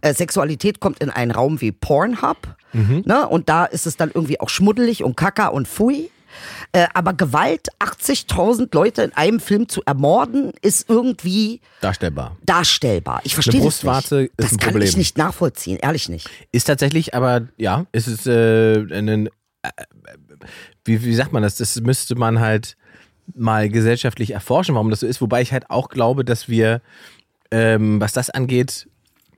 Äh, 0.00 0.12
Sexualität 0.14 0.80
kommt 0.80 0.98
in 1.00 1.10
einen 1.10 1.30
Raum 1.30 1.60
wie 1.60 1.70
Pornhub, 1.72 2.56
Mhm. 2.72 3.02
ne? 3.06 3.28
und 3.28 3.48
da 3.48 3.64
ist 3.64 3.86
es 3.86 3.96
dann 3.96 4.10
irgendwie 4.12 4.40
auch 4.40 4.48
schmuddelig 4.48 5.04
und 5.04 5.16
kaka 5.16 5.46
und 5.48 5.68
pfui. 5.68 6.10
Äh, 6.74 6.86
aber 6.94 7.12
Gewalt, 7.12 7.68
80.000 7.80 8.68
Leute 8.74 9.02
in 9.02 9.12
einem 9.12 9.40
Film 9.40 9.68
zu 9.68 9.82
ermorden, 9.84 10.52
ist 10.62 10.88
irgendwie 10.88 11.60
Darstellbar. 11.82 12.36
darstellbar. 12.46 13.20
Ich 13.24 13.34
verstehe 13.34 13.54
das 13.60 13.62
Brustwarze 13.64 14.14
nicht. 14.22 14.30
ist 14.30 14.38
Das 14.38 14.52
ein 14.52 14.56
kann 14.58 14.70
Problem. 14.72 14.88
ich 14.88 14.96
nicht 14.96 15.18
nachvollziehen, 15.18 15.78
ehrlich 15.82 16.08
nicht. 16.08 16.30
Ist 16.50 16.64
tatsächlich, 16.64 17.14
aber 17.14 17.42
ja, 17.58 17.84
es 17.92 18.08
ist 18.08 18.26
äh, 18.26 18.76
ein, 18.76 19.26
äh, 19.26 19.28
wie, 20.86 21.04
wie 21.04 21.14
sagt 21.14 21.32
man 21.32 21.42
das? 21.42 21.56
Das 21.56 21.78
müsste 21.80 22.14
man 22.14 22.40
halt 22.40 22.76
mal 23.34 23.68
gesellschaftlich 23.68 24.30
erforschen, 24.30 24.74
warum 24.74 24.88
das 24.88 25.00
so 25.00 25.06
ist. 25.06 25.20
Wobei 25.20 25.42
ich 25.42 25.52
halt 25.52 25.70
auch 25.70 25.90
glaube, 25.90 26.24
dass 26.24 26.48
wir, 26.48 26.80
ähm, 27.50 28.00
was 28.00 28.12
das 28.14 28.30
angeht, 28.30 28.88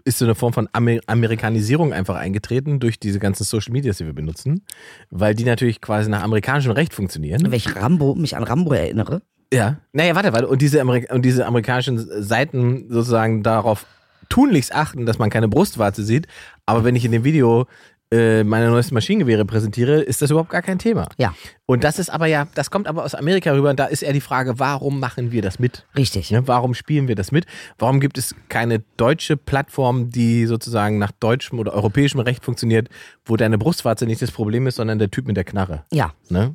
ist 0.04 0.18
so 0.18 0.24
eine 0.24 0.34
Form 0.34 0.52
von 0.52 0.68
Amer 0.72 1.00
Amerikanisierung 1.06 1.92
einfach 1.92 2.16
eingetreten 2.16 2.78
durch 2.78 3.00
diese 3.00 3.18
ganzen 3.18 3.44
Social 3.44 3.72
Medias, 3.72 3.98
die 3.98 4.06
wir 4.06 4.12
benutzen, 4.12 4.62
weil 5.10 5.34
die 5.34 5.44
natürlich 5.44 5.80
quasi 5.80 6.10
nach 6.10 6.22
amerikanischem 6.22 6.72
Recht 6.72 6.92
funktionieren. 6.92 7.42
Wenn 7.44 7.52
ich 7.52 7.74
Rambo, 7.74 8.14
mich 8.14 8.36
an 8.36 8.42
Rambo 8.42 8.72
erinnere, 8.72 9.22
Ja. 9.52 9.78
Naja, 9.92 10.14
warte, 10.14 10.32
warte. 10.32 10.48
Und 10.48 10.60
diese, 10.62 10.80
Amerik 10.80 11.12
und 11.12 11.22
diese 11.24 11.46
amerikanischen 11.46 11.98
Seiten 12.22 12.86
sozusagen 12.90 13.42
darauf 13.42 13.86
tunlichst 14.28 14.74
achten, 14.74 15.06
dass 15.06 15.18
man 15.18 15.30
keine 15.30 15.48
Brustwarze 15.48 16.02
sieht. 16.02 16.26
Aber 16.66 16.84
wenn 16.84 16.96
ich 16.96 17.04
in 17.04 17.12
dem 17.12 17.24
Video 17.24 17.66
äh, 18.14 18.44
meine 18.44 18.68
neuesten 18.68 18.94
Maschinengewehre 18.94 19.44
präsentiere, 19.44 20.00
ist 20.02 20.22
das 20.22 20.30
überhaupt 20.30 20.50
gar 20.50 20.62
kein 20.62 20.78
Thema. 20.78 21.08
Ja. 21.18 21.34
Und 21.66 21.82
das 21.82 21.98
ist 21.98 22.10
aber 22.10 22.26
ja, 22.26 22.46
das 22.54 22.70
kommt 22.70 22.86
aber 22.86 23.04
aus 23.04 23.14
Amerika 23.14 23.52
rüber. 23.52 23.70
Und 23.70 23.78
da 23.80 23.86
ist 23.86 24.02
eher 24.02 24.12
die 24.12 24.20
Frage, 24.20 24.58
warum 24.58 25.00
machen 25.00 25.32
wir 25.32 25.42
das 25.42 25.58
mit? 25.58 25.84
richtig. 25.96 26.30
Ne, 26.30 26.46
warum 26.46 26.74
spielen 26.74 27.08
wir 27.08 27.14
das 27.14 27.32
mit? 27.32 27.46
Warum 27.78 28.00
gibt 28.00 28.18
es 28.18 28.34
keine 28.48 28.80
deutsche 28.96 29.36
Plattform, 29.36 30.10
die 30.10 30.46
sozusagen 30.46 30.98
nach 30.98 31.12
deutschem 31.12 31.58
oder 31.58 31.72
europäischem 31.72 32.20
Recht 32.20 32.44
funktioniert, 32.44 32.88
wo 33.24 33.36
deine 33.36 33.58
Brustwarze 33.58 34.06
nicht 34.06 34.22
das 34.22 34.30
Problem 34.30 34.66
ist, 34.66 34.76
sondern 34.76 34.98
der 34.98 35.10
Typ 35.10 35.26
mit 35.26 35.36
der 35.36 35.44
Knarre? 35.44 35.84
Ja. 35.92 36.12
Ne? 36.28 36.54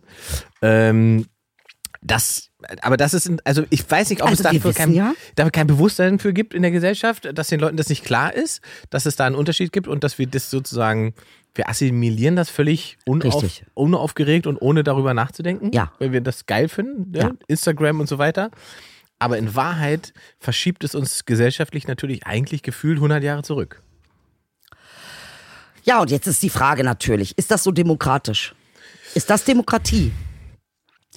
Ähm, 0.61 1.25
das, 2.01 2.49
aber 2.81 2.95
das 2.95 3.13
ist, 3.13 3.29
also 3.43 3.63
ich 3.69 3.89
weiß 3.89 4.09
nicht, 4.09 4.21
ob 4.21 4.29
Also 4.29 4.43
es 4.43 4.49
dafür 4.49 4.73
kein, 4.73 4.93
ja- 4.93 5.13
dafür 5.35 5.51
kein 5.51 5.67
Bewusstsein 5.67 6.17
für 6.17 6.31
gibt 6.31 6.53
in 6.53 6.61
der 6.61 6.71
Gesellschaft, 6.71 7.27
dass 7.33 7.47
den 7.49 7.59
Leuten 7.59 7.75
das 7.75 7.89
nicht 7.89 8.05
klar 8.05 8.33
ist, 8.33 8.61
dass 8.89 9.05
es 9.05 9.17
da 9.17 9.25
einen 9.25 9.35
Unterschied 9.35 9.73
gibt 9.73 9.87
und 9.87 10.03
dass 10.03 10.17
wir 10.17 10.25
das 10.27 10.49
sozusagen, 10.49 11.13
wir 11.55 11.67
assimilieren 11.69 12.35
das 12.35 12.49
völlig 12.49 12.97
unauf, 13.05 13.43
unaufgeregt 13.73 14.47
und 14.47 14.57
ohne 14.57 14.83
darüber 14.83 15.13
nachzudenken, 15.13 15.71
Ja. 15.73 15.91
weil 15.99 16.11
wir 16.11 16.21
das 16.21 16.45
geil 16.45 16.69
finden, 16.69 17.13
ja? 17.15 17.23
Ja. 17.27 17.31
Instagram 17.47 17.99
und 17.99 18.07
so 18.07 18.17
weiter. 18.17 18.51
Aber 19.17 19.37
in 19.37 19.53
Wahrheit 19.55 20.13
verschiebt 20.39 20.83
es 20.83 20.95
uns 20.95 21.25
gesellschaftlich 21.25 21.87
natürlich 21.87 22.25
eigentlich 22.25 22.63
gefühlt 22.63 22.97
100 22.99 23.21
Jahre 23.23 23.43
zurück. 23.43 23.81
Ja, 25.83 25.99
und 26.01 26.11
jetzt 26.11 26.27
ist 26.27 26.43
die 26.43 26.49
Frage 26.49 26.83
natürlich, 26.83 27.37
ist 27.37 27.51
das 27.51 27.63
so 27.63 27.71
demokratisch? 27.71 28.53
Ist 29.15 29.29
das 29.29 29.43
Demokratie? 29.43 30.11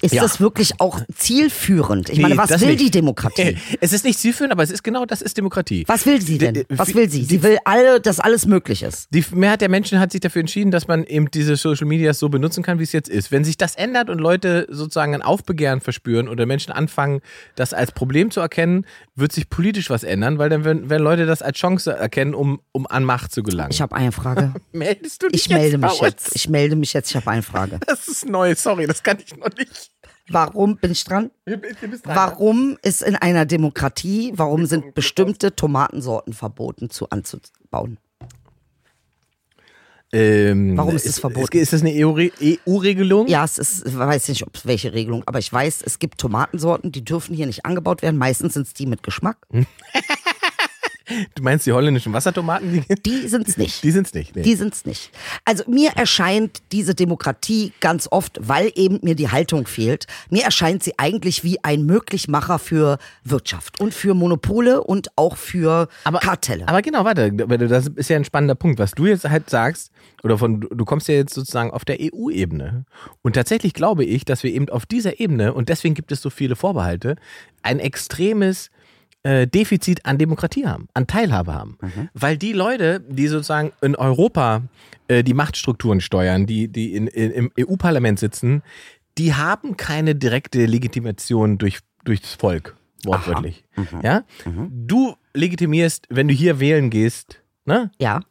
Ist 0.03 0.13
Ja. 0.13 0.21
das 0.21 0.41
wirklich 0.41 0.79
auch 0.81 0.99
zielführend? 1.15 2.09
Ich 2.09 2.17
Nee, 2.17 2.23
meine, 2.23 2.37
was 2.37 2.49
will 2.59 2.67
nicht. 2.71 2.81
die 2.81 2.91
Demokratie? 2.91 3.57
Es 3.79 3.93
ist 3.93 4.03
nicht 4.03 4.19
zielführend, 4.19 4.51
aber 4.51 4.61
es 4.63 4.69
ist 4.69 4.83
genau 4.83 5.05
das 5.05 5.21
ist 5.21 5.37
Demokratie. 5.37 5.85
Was 5.87 6.05
will 6.05 6.21
sie 6.21 6.37
denn? 6.37 6.65
Was 6.69 6.93
will 6.93 7.09
sie? 7.09 7.23
Sie 7.23 7.41
will 7.41 7.57
alle, 7.63 8.01
dass 8.01 8.19
alles 8.19 8.45
möglich 8.45 8.83
ist. 8.83 9.07
Die 9.11 9.23
Mehrheit 9.31 9.61
der 9.61 9.69
Menschen 9.69 9.99
hat 9.99 10.11
sich 10.11 10.19
dafür 10.21 10.41
entschieden, 10.41 10.71
dass 10.71 10.87
man 10.87 11.05
eben 11.05 11.31
diese 11.31 11.55
Social 11.55 11.87
Media 11.87 12.13
so 12.13 12.27
benutzen 12.27 12.63
kann, 12.63 12.79
wie 12.79 12.83
es 12.83 12.91
jetzt 12.91 13.07
ist. 13.09 13.31
Wenn 13.31 13.45
sich 13.45 13.55
das 13.57 13.75
ändert 13.75 14.09
und 14.09 14.19
Leute 14.19 14.67
sozusagen 14.69 15.13
ein 15.15 15.21
Aufbegehren 15.21 15.79
verspüren 15.79 16.27
oder 16.27 16.45
Menschen 16.45 16.71
anfangen, 16.73 17.21
das 17.55 17.73
als 17.73 17.93
Problem 17.93 18.29
zu 18.29 18.41
erkennen, 18.41 18.85
wird 19.15 19.31
sich 19.31 19.49
politisch 19.49 19.89
was 19.89 20.03
ändern, 20.03 20.37
weil 20.37 20.49
dann 20.49 20.65
werden, 20.65 20.89
werden 20.89 21.03
Leute 21.03 21.25
das 21.25 21.41
als 21.41 21.57
Chance 21.57 21.93
erkennen, 21.93 22.33
um, 22.35 22.59
um 22.73 22.85
an 22.87 23.05
Macht 23.05 23.31
zu 23.31 23.41
gelangen. 23.41 23.71
Ich 23.71 23.81
habe 23.81 23.95
eine 23.95 24.11
Frage. 24.11 24.53
Meldest 24.73 25.23
du 25.23 25.29
dich 25.29 25.43
Ich 25.43 25.49
melde 25.49 25.77
jetzt 25.77 25.81
mich 25.81 26.01
jetzt. 26.01 26.35
Ich 26.35 26.49
melde 26.49 26.75
mich 26.75 26.91
jetzt. 26.93 27.09
Ich 27.11 27.15
habe 27.15 27.31
eine 27.31 27.41
Frage. 27.43 27.79
Das 27.87 28.07
ist 28.07 28.27
neu, 28.27 28.53
sorry, 28.55 28.85
das 28.85 29.01
kann 29.03 29.17
ich 29.25 29.35
noch 29.37 29.47
nicht. 29.57 29.91
Warum 30.29 30.77
bin 30.77 30.91
ich 30.91 31.03
dran? 31.03 31.31
Du 31.45 31.57
bist 31.57 32.05
dran. 32.05 32.15
Warum 32.15 32.77
ist 32.81 33.01
in 33.01 33.15
einer 33.15 33.45
Demokratie, 33.45 34.31
warum 34.35 34.65
sind 34.65 34.95
bestimmte 34.95 35.55
Tomatensorten 35.55 36.33
verboten 36.33 36.89
zu 36.89 37.09
anzubauen? 37.09 37.97
Ähm, 40.13 40.77
Warum 40.77 40.95
ist 40.95 41.05
es 41.05 41.13
ist, 41.13 41.19
verboten? 41.21 41.57
Ist 41.57 41.73
das 41.73 41.81
eine 41.81 41.91
E 41.91 42.03
EU-Regelung? 42.67 43.27
Ja, 43.27 43.43
es 43.43 43.57
ist, 43.57 43.87
ich 43.87 43.97
weiß 43.97 44.29
nicht, 44.29 44.45
ob 44.45 44.63
welche 44.63 44.93
Regelung, 44.93 45.23
aber 45.25 45.39
ich 45.39 45.51
weiß, 45.51 45.81
es 45.83 45.97
gibt 45.97 46.19
Tomatensorten, 46.19 46.91
die 46.91 47.03
dürfen 47.03 47.35
hier 47.35 47.47
nicht 47.47 47.65
angebaut 47.65 48.03
werden. 48.03 48.17
Meistens 48.17 48.53
sind 48.53 48.67
es 48.67 48.73
die 48.73 48.85
mit 48.85 49.01
Geschmack. 49.01 49.37
Du 51.35 51.43
meinst 51.43 51.65
die 51.65 51.73
holländischen 51.73 52.13
Wassertomaten? 52.13 52.85
Die, 53.05 53.27
sind 53.27 53.47
es 53.47 53.57
nicht. 53.57 53.83
die 53.83 53.91
sind's 53.91 54.13
nicht. 54.13 54.35
Nee. 54.35 54.41
Die 54.41 54.55
sind's 54.55 54.85
nicht. 54.85 55.11
Also 55.43 55.63
mir 55.69 55.91
erscheint 55.91 56.61
diese 56.71 56.95
Demokratie 56.95 57.73
ganz 57.81 58.07
oft, 58.09 58.39
weil 58.41 58.71
eben 58.75 58.99
mir 59.01 59.15
die 59.15 59.29
Haltung 59.29 59.67
fehlt, 59.67 60.07
mir 60.29 60.43
erscheint 60.43 60.83
sie 60.83 60.93
eigentlich 60.97 61.43
wie 61.43 61.61
ein 61.63 61.85
Möglichmacher 61.85 62.59
für 62.59 62.97
Wirtschaft 63.23 63.79
und 63.81 63.93
für 63.93 64.13
Monopole 64.13 64.83
und 64.83 65.09
auch 65.17 65.35
für 65.35 65.89
Kartelle. 66.21 66.67
Aber 66.67 66.81
genau, 66.81 67.03
warte, 67.03 67.33
das 67.33 67.87
ist 67.87 68.09
ja 68.09 68.15
ein 68.15 68.25
spannender 68.25 68.55
Punkt, 68.55 68.79
was 68.79 68.91
du 68.91 69.05
jetzt 69.05 69.27
halt 69.29 69.49
sagst, 69.49 69.91
oder 70.23 70.37
von, 70.37 70.61
du 70.61 70.85
kommst 70.85 71.09
ja 71.09 71.15
jetzt 71.15 71.33
sozusagen 71.33 71.71
auf 71.71 71.83
der 71.83 71.97
EU-Ebene. 71.99 72.85
Und 73.21 73.33
tatsächlich 73.33 73.73
glaube 73.73 74.05
ich, 74.05 74.23
dass 74.23 74.43
wir 74.43 74.53
eben 74.53 74.69
auf 74.69 74.85
dieser 74.85 75.19
Ebene, 75.19 75.53
und 75.53 75.67
deswegen 75.69 75.95
gibt 75.95 76.11
es 76.13 76.21
so 76.21 76.29
viele 76.29 76.55
Vorbehalte, 76.55 77.17
ein 77.61 77.79
extremes 77.79 78.69
äh, 79.23 79.47
Defizit 79.47 80.05
an 80.05 80.17
Demokratie 80.17 80.65
haben, 80.65 80.87
an 80.93 81.07
Teilhabe 81.07 81.53
haben. 81.53 81.77
Weil 82.13 82.37
die 82.37 82.53
Leute, 82.53 82.99
die 83.07 83.27
sozusagen 83.27 83.71
in 83.81 83.95
Europa 83.95 84.63
äh, 85.07 85.23
die 85.23 85.33
Machtstrukturen 85.33 86.01
steuern, 86.01 86.45
die, 86.45 86.67
die 86.67 86.93
in, 86.93 87.07
in, 87.07 87.31
im 87.31 87.51
EU-Parlament 87.59 88.19
sitzen, 88.19 88.63
die 89.17 89.33
haben 89.33 89.77
keine 89.77 90.15
direkte 90.15 90.65
Legitimation 90.65 91.57
durch, 91.57 91.79
durchs 92.03 92.33
Volk, 92.33 92.75
wortwörtlich. 93.03 93.63
Ja? 94.01 94.23
Du 94.69 95.15
legitimierst, 95.33 96.07
wenn 96.09 96.27
du 96.27 96.33
hier 96.33 96.59
wählen 96.59 96.89
gehst, 96.89 97.41
ne, 97.65 97.91
ja, 97.99 98.21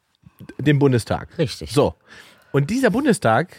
den 0.58 0.78
Bundestag. 0.78 1.38
Richtig. 1.38 1.72
So. 1.72 1.94
Und 2.50 2.70
dieser 2.70 2.90
Bundestag 2.90 3.54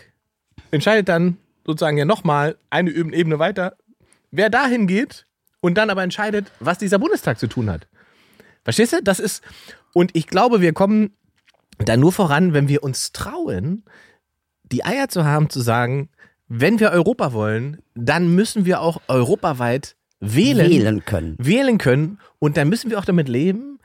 entscheidet 0.71 1.09
dann 1.09 1.37
sozusagen 1.65 1.97
ja 1.97 2.05
nochmal 2.05 2.57
eine 2.69 2.91
Ebene 2.91 3.39
weiter, 3.39 3.77
wer 4.31 4.49
dahin 4.49 4.87
geht 4.87 5.25
und 5.63 5.75
dann 5.75 5.89
aber 5.89 6.03
entscheidet, 6.03 6.51
was 6.59 6.77
dieser 6.77 6.99
Bundestag 6.99 7.39
zu 7.39 7.47
tun 7.47 7.69
hat. 7.69 7.87
Verstehst 8.65 8.91
du? 8.91 9.01
Das 9.01 9.21
ist, 9.21 9.41
und 9.93 10.11
ich 10.13 10.27
glaube, 10.27 10.59
wir 10.59 10.73
kommen 10.73 11.15
da 11.79 11.95
nur 11.95 12.11
voran, 12.11 12.53
wenn 12.53 12.67
wir 12.67 12.83
uns 12.83 13.13
trauen, 13.13 13.85
die 14.63 14.83
Eier 14.83 15.07
zu 15.07 15.23
haben, 15.23 15.49
zu 15.49 15.61
sagen, 15.61 16.09
wenn 16.49 16.81
wir 16.81 16.91
Europa 16.91 17.31
wollen, 17.31 17.81
dann 17.95 18.35
müssen 18.35 18.65
wir 18.65 18.81
auch 18.81 19.01
europaweit 19.07 19.95
wählen 20.19 20.69
wählen 20.69 21.05
können. 21.05 21.35
wählen 21.39 21.77
können 21.77 22.19
und 22.39 22.57
dann 22.57 22.67
müssen 22.67 22.91
wir 22.91 22.99
auch 22.99 23.05
damit 23.05 23.29
leben, 23.29 23.79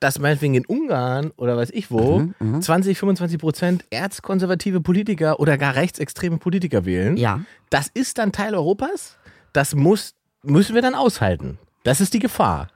dass 0.00 0.18
meinetwegen 0.18 0.54
in 0.54 0.66
Ungarn 0.66 1.30
oder 1.36 1.56
weiß 1.56 1.70
ich 1.70 1.92
wo 1.92 2.30
Mhm, 2.40 2.60
20, 2.60 2.98
25 2.98 3.38
Prozent 3.38 3.84
erzkonservative 3.90 4.80
Politiker 4.80 5.38
oder 5.38 5.58
gar 5.58 5.76
rechtsextreme 5.76 6.38
Politiker 6.38 6.84
wählen. 6.84 7.16
Ja. 7.16 7.40
Das 7.70 7.88
ist 7.92 8.18
dann 8.18 8.32
Teil 8.32 8.54
Europas. 8.56 9.16
Das 9.52 9.74
muss, 9.74 10.14
müssen 10.42 10.74
wir 10.74 10.82
dann 10.82 10.94
aushalten. 10.94 11.58
Das 11.84 12.00
ist 12.00 12.14
die 12.14 12.18
Gefahr 12.18 12.68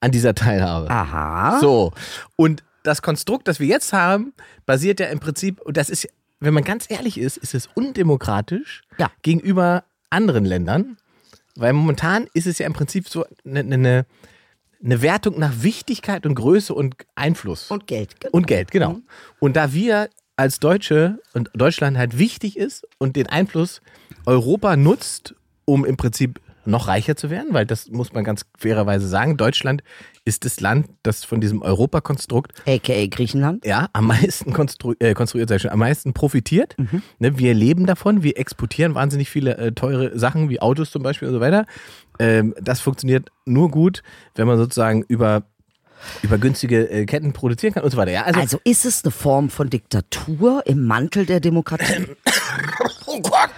an 0.00 0.10
dieser 0.10 0.34
Teilhabe. 0.34 0.90
Aha. 0.90 1.58
So. 1.60 1.92
Und 2.36 2.62
das 2.82 3.02
Konstrukt, 3.02 3.48
das 3.48 3.60
wir 3.60 3.66
jetzt 3.66 3.92
haben, 3.92 4.32
basiert 4.66 5.00
ja 5.00 5.06
im 5.06 5.18
Prinzip, 5.20 5.60
und 5.60 5.76
das 5.76 5.88
ist, 5.90 6.08
wenn 6.40 6.54
man 6.54 6.64
ganz 6.64 6.86
ehrlich 6.88 7.18
ist, 7.18 7.36
ist 7.38 7.54
es 7.54 7.68
undemokratisch 7.74 8.82
Ja. 8.98 9.10
gegenüber 9.22 9.84
anderen 10.10 10.44
Ländern, 10.44 10.96
weil 11.56 11.72
momentan 11.72 12.28
ist 12.34 12.46
es 12.46 12.58
ja 12.58 12.66
im 12.66 12.74
Prinzip 12.74 13.08
so 13.08 13.24
eine, 13.44 13.60
eine, 13.60 14.06
eine 14.84 15.02
Wertung 15.02 15.38
nach 15.38 15.62
Wichtigkeit 15.62 16.26
und 16.26 16.34
Größe 16.34 16.74
und 16.74 16.94
Einfluss. 17.14 17.70
Und 17.70 17.86
Geld. 17.86 18.14
Und 18.32 18.46
Geld, 18.46 18.70
genau. 18.70 18.98
Und 19.40 19.56
da 19.56 19.72
wir 19.72 20.10
als 20.36 20.60
Deutsche 20.60 21.18
und 21.32 21.50
Deutschland 21.54 21.96
halt 21.96 22.18
wichtig 22.18 22.58
ist 22.58 22.86
und 22.98 23.16
den 23.16 23.26
Einfluss 23.26 23.80
Europa 24.26 24.76
nutzt, 24.76 25.34
um 25.64 25.84
im 25.86 25.96
Prinzip 25.96 26.40
noch 26.66 26.88
reicher 26.88 27.16
zu 27.16 27.30
werden, 27.30 27.48
weil 27.52 27.66
das 27.66 27.88
muss 27.88 28.12
man 28.12 28.24
ganz 28.24 28.46
fairerweise 28.58 29.08
sagen, 29.08 29.36
Deutschland 29.36 29.82
ist 30.24 30.44
das 30.44 30.60
Land, 30.60 30.88
das 31.02 31.24
von 31.24 31.40
diesem 31.40 31.62
Europakonstrukt 31.62 32.52
AKA 32.66 33.06
Griechenland. 33.06 33.64
ja, 33.64 33.88
am 33.92 34.06
meisten 34.08 34.52
konstru 34.52 34.94
äh, 34.98 35.14
konstruiert, 35.14 35.50
ich 35.50 35.62
schon, 35.62 35.70
am 35.70 35.78
meisten 35.78 36.12
profitiert. 36.12 36.74
Mhm. 36.78 37.02
Ne, 37.18 37.38
wir 37.38 37.54
leben 37.54 37.86
davon, 37.86 38.22
wir 38.22 38.36
exportieren 38.38 38.94
wahnsinnig 38.94 39.30
viele 39.30 39.56
äh, 39.56 39.72
teure 39.72 40.18
Sachen, 40.18 40.48
wie 40.48 40.60
Autos 40.60 40.90
zum 40.90 41.02
Beispiel 41.02 41.28
und 41.28 41.34
so 41.34 41.40
weiter. 41.40 41.64
Ähm, 42.18 42.54
das 42.60 42.80
funktioniert 42.80 43.30
nur 43.44 43.70
gut, 43.70 44.02
wenn 44.34 44.46
man 44.46 44.58
sozusagen 44.58 45.04
über, 45.06 45.44
über 46.22 46.38
günstige 46.38 46.90
äh, 46.90 47.06
Ketten 47.06 47.32
produzieren 47.32 47.74
kann 47.74 47.84
und 47.84 47.90
so 47.90 47.96
weiter. 47.96 48.12
Ja, 48.12 48.22
also, 48.22 48.40
Also 48.40 48.60
ist 48.64 48.84
es 48.84 49.04
eine 49.04 49.10
Form 49.12 49.50
von 49.50 49.70
Diktatur 49.70 50.62
im 50.66 50.84
Mantel 50.86 51.26
der 51.26 51.40
Demokratie? 51.40 52.06
oh 53.06 53.20
Gott, 53.20 53.50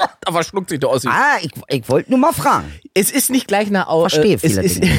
da 0.20 0.32
verschluckt 0.32 0.70
sich 0.70 0.80
der 0.80 0.90
Ossi. 0.90 1.08
ah, 1.08 1.38
ich, 1.42 1.50
ich 1.68 1.88
wollte 1.88 2.10
nur 2.10 2.18
mal 2.18 2.32
fragen. 2.32 2.72
Es 2.94 3.10
ist 3.10 3.30
nicht 3.30 3.48
gleich 3.48 3.70
nach 3.70 3.88
Au 3.88 4.00
Verstehe 4.00 4.32
äh, 4.32 4.34
es 4.34 4.40
viele 4.42 4.62
ist, 4.62 4.82
Dinge. 4.82 4.98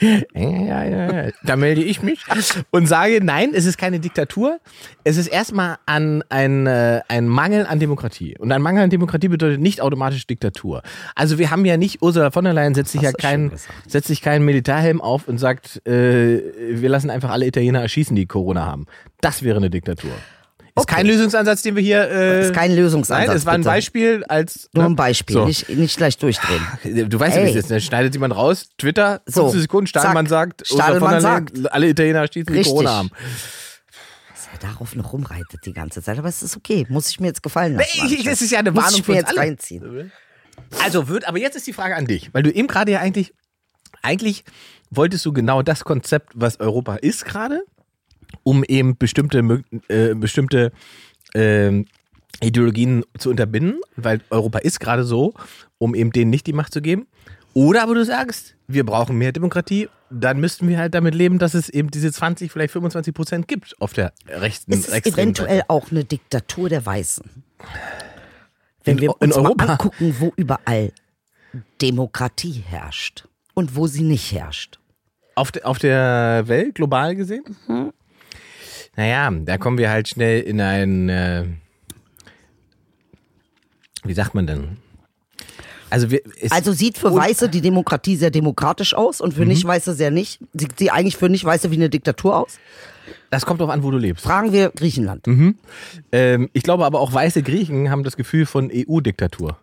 ja, 0.34 0.84
ja, 0.84 1.12
ja. 1.12 1.30
Da 1.44 1.56
melde 1.56 1.82
ich 1.82 2.02
mich 2.02 2.20
und 2.70 2.86
sage, 2.86 3.20
nein, 3.22 3.52
es 3.54 3.64
ist 3.64 3.78
keine 3.78 4.00
Diktatur. 4.00 4.58
Es 5.04 5.16
ist 5.16 5.28
erstmal 5.28 5.76
an 5.86 6.22
ein, 6.28 6.66
äh, 6.66 7.00
ein 7.08 7.28
Mangel 7.28 7.66
an 7.66 7.78
Demokratie. 7.78 8.36
Und 8.38 8.52
ein 8.52 8.62
Mangel 8.62 8.84
an 8.84 8.90
Demokratie 8.90 9.28
bedeutet 9.28 9.60
nicht 9.60 9.80
automatisch 9.80 10.26
Diktatur. 10.26 10.82
Also 11.14 11.38
wir 11.38 11.50
haben 11.50 11.64
ja 11.64 11.76
nicht, 11.76 12.02
Ursula 12.02 12.30
von 12.30 12.44
der 12.44 12.54
Leyen 12.54 12.74
setzt 12.74 12.92
sich 12.92 13.02
ja 13.02 13.12
keinen, 13.12 13.52
setzt 13.86 14.08
sich 14.08 14.20
keinen 14.20 14.44
Militärhelm 14.44 15.00
auf 15.00 15.28
und 15.28 15.38
sagt, 15.38 15.86
äh, 15.86 16.42
wir 16.70 16.88
lassen 16.88 17.10
einfach 17.10 17.30
alle 17.30 17.46
Italiener 17.46 17.80
erschießen, 17.80 18.16
die 18.16 18.26
Corona 18.26 18.66
haben. 18.66 18.86
Das 19.20 19.42
wäre 19.42 19.56
eine 19.56 19.70
Diktatur. 19.70 20.12
Ist 20.76 20.82
Okay. 20.82 20.94
kein 20.96 21.06
Lösungsansatz, 21.06 21.62
den 21.62 21.76
wir 21.76 21.82
hier. 21.84 22.10
Äh, 22.10 22.38
Das 22.38 22.46
ist 22.46 22.54
kein 22.54 22.74
Lösungsansatz. 22.74 23.28
Nein, 23.28 23.36
es 23.36 23.46
war 23.46 23.52
ein 23.54 23.60
bitte. 23.60 23.70
Beispiel 23.70 24.24
als. 24.24 24.68
Nur 24.74 24.82
ne? 24.84 24.90
ein 24.90 24.96
Beispiel, 24.96 25.34
So. 25.34 25.44
nicht, 25.46 25.68
nicht 25.68 25.96
gleich 25.96 26.18
durchdrehen. 26.18 26.62
Du 27.08 27.20
weißt 27.20 27.36
ja, 27.36 27.44
wie 27.44 27.50
es 27.50 27.54
ist. 27.56 27.70
Da 27.70 27.78
schneidet 27.78 28.12
jemand 28.14 28.34
raus, 28.34 28.70
Twitter, 28.76 29.22
So, 29.26 29.42
15 29.42 29.60
Sekunden, 29.62 29.86
Stadelmann 29.86 30.26
zack. 30.26 30.54
sagt, 30.58 30.66
Stadelmann 30.66 31.10
Leyen, 31.12 31.20
sagt. 31.22 31.72
alle 31.72 31.88
Italiener 31.88 32.26
schießen, 32.26 32.46
die 32.46 32.58
Richtig. 32.58 32.72
Corona 32.72 32.90
haben. 32.90 33.10
Dass 34.30 34.48
er 34.52 34.68
darauf 34.68 34.96
noch 34.96 35.12
rumreitet 35.12 35.60
die 35.64 35.72
ganze 35.72 36.02
Zeit. 36.02 36.18
Aber 36.18 36.28
es 36.28 36.42
ist 36.42 36.56
okay. 36.56 36.86
Muss 36.88 37.08
ich 37.08 37.20
mir 37.20 37.28
jetzt 37.28 37.44
gefallen 37.44 37.76
lassen. 37.76 37.90
Nee, 38.08 38.14
ich- 38.16 38.24
das 38.24 38.42
ist 38.42 38.50
ja 38.50 38.58
eine 38.58 38.72
Muss 38.72 38.82
Warnung 38.82 38.98
ich 39.00 39.06
für 39.06 39.12
mir 39.12 39.18
jetzt 39.18 39.28
alle. 39.28 39.38
reinziehen. 39.40 40.10
Also 40.82 41.06
wird, 41.08 41.28
aber 41.28 41.38
jetzt 41.38 41.54
ist 41.56 41.66
die 41.68 41.72
Frage 41.72 41.94
an 41.94 42.06
dich, 42.06 42.30
weil 42.34 42.42
du 42.42 42.50
eben 42.50 42.66
gerade 42.68 42.90
ja 42.90 42.98
eigentlich, 43.00 43.32
eigentlich 44.02 44.44
wolltest 44.90 45.24
du 45.24 45.32
genau 45.32 45.62
das 45.62 45.84
Konzept, 45.84 46.32
was 46.34 46.58
Europa 46.60 46.96
ist 46.96 47.24
gerade, 47.24 47.64
um 48.42 48.64
eben 48.64 48.96
bestimmte, 48.96 49.62
äh, 49.88 50.14
bestimmte 50.14 50.72
ähm, 51.34 51.86
Ideologien 52.42 53.04
zu 53.18 53.30
unterbinden, 53.30 53.80
weil 53.96 54.20
Europa 54.30 54.58
ist 54.58 54.80
gerade 54.80 55.04
so, 55.04 55.34
um 55.78 55.94
eben 55.94 56.10
denen 56.10 56.30
nicht 56.30 56.46
die 56.46 56.52
Macht 56.52 56.72
zu 56.72 56.82
geben. 56.82 57.06
Oder 57.54 57.84
aber 57.84 57.94
du 57.94 58.04
sagst, 58.04 58.56
wir 58.66 58.84
brauchen 58.84 59.16
mehr 59.16 59.30
Demokratie, 59.30 59.88
dann 60.10 60.40
müssten 60.40 60.66
wir 60.68 60.78
halt 60.78 60.94
damit 60.94 61.14
leben, 61.14 61.38
dass 61.38 61.54
es 61.54 61.68
eben 61.68 61.90
diese 61.90 62.10
20, 62.12 62.50
vielleicht 62.50 62.72
25 62.72 63.14
Prozent 63.14 63.46
gibt 63.48 63.74
auf 63.80 63.92
der 63.92 64.12
rechten, 64.28 64.72
Es 64.72 64.88
ist 64.88 65.06
eventuell 65.06 65.58
Seite. 65.58 65.70
auch 65.70 65.90
eine 65.92 66.04
Diktatur 66.04 66.68
der 66.68 66.84
Weißen. 66.84 67.24
Wenn 68.84 68.96
In- 68.96 69.02
wir 69.02 69.10
in 69.20 69.28
uns 69.28 69.36
Europa? 69.36 69.64
mal 69.66 69.72
angucken, 69.72 70.16
wo 70.18 70.32
überall 70.36 70.92
Demokratie 71.80 72.62
herrscht 72.66 73.26
und 73.54 73.76
wo 73.76 73.86
sie 73.86 74.02
nicht 74.02 74.32
herrscht. 74.32 74.78
Auf, 75.36 75.52
de, 75.52 75.62
auf 75.64 75.78
der 75.78 76.44
Welt, 76.46 76.74
global 76.74 77.14
gesehen? 77.16 77.44
Mhm. 77.68 77.92
Naja, 78.96 79.30
da 79.30 79.58
kommen 79.58 79.78
wir 79.78 79.90
halt 79.90 80.08
schnell 80.08 80.40
in 80.40 80.60
ein, 80.60 81.08
äh, 81.08 81.44
wie 84.04 84.14
sagt 84.14 84.34
man 84.34 84.46
denn? 84.46 84.76
Also, 85.90 86.10
wir, 86.10 86.20
Also 86.50 86.72
sieht 86.72 86.98
für 86.98 87.14
Weiße 87.14 87.48
die 87.48 87.60
Demokratie 87.60 88.16
sehr 88.16 88.30
demokratisch 88.30 88.94
aus 88.94 89.20
und 89.20 89.32
Mhm. 89.34 89.36
für 89.36 89.46
Nicht-Weiße 89.46 89.94
sehr 89.94 90.10
nicht. 90.10 90.40
Sieht 90.52 90.78
sie 90.78 90.90
eigentlich 90.90 91.16
für 91.16 91.28
Nicht-Weiße 91.28 91.70
wie 91.70 91.76
eine 91.76 91.88
Diktatur 91.90 92.36
aus? 92.36 92.58
das 93.30 93.44
kommt 93.46 93.60
drauf 93.60 93.70
an, 93.70 93.82
wo 93.82 93.90
du 93.90 93.98
lebst. 93.98 94.24
Fragen 94.24 94.52
wir 94.52 94.70
Griechenland. 94.70 95.26
Ähm, 96.12 96.48
ich 96.52 96.62
glaube 96.62 96.84
aber 96.86 97.00
auch 97.00 97.12
weiße 97.12 97.42
Griechen 97.42 97.90
haben 97.90 98.02
das 98.04 98.16
Gefühl 98.16 98.46
von 98.46 98.70
EU-Diktatur. 98.72 99.58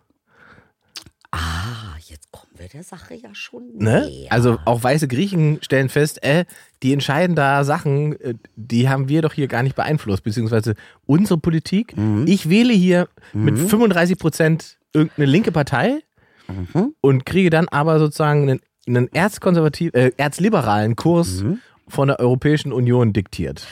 Wir 2.62 2.68
der 2.68 2.82
Sache 2.84 3.14
ja 3.14 3.34
schon 3.34 3.76
Ne? 3.76 4.08
Also 4.30 4.58
auch 4.64 4.82
weiße 4.82 5.08
Griechen 5.08 5.58
stellen 5.62 5.88
fest, 5.88 6.22
äh, 6.22 6.44
die 6.82 6.92
entscheiden 6.92 7.36
da 7.36 7.64
Sachen, 7.64 8.18
äh, 8.20 8.34
die 8.56 8.88
haben 8.88 9.08
wir 9.08 9.22
doch 9.22 9.32
hier 9.32 9.48
gar 9.48 9.62
nicht 9.62 9.76
beeinflusst, 9.76 10.22
beziehungsweise 10.24 10.74
unsere 11.06 11.38
Politik. 11.38 11.96
Mhm. 11.96 12.24
Ich 12.28 12.48
wähle 12.48 12.72
hier 12.72 13.08
mit 13.32 13.58
35 13.58 14.18
Prozent 14.18 14.78
irgendeine 14.92 15.26
linke 15.26 15.52
Partei 15.52 16.00
Mhm. 16.48 16.94
und 17.00 17.24
kriege 17.24 17.50
dann 17.50 17.68
aber 17.68 17.98
sozusagen 17.98 18.42
einen, 18.50 18.60
einen 18.86 19.12
erzkonservativ, 19.12 19.94
äh, 19.94 20.10
erzliberalen 20.16 20.96
Kurs 20.96 21.42
Mhm. 21.42 21.58
von 21.88 22.08
der 22.08 22.18
Europäischen 22.20 22.72
Union 22.72 23.12
diktiert. 23.12 23.66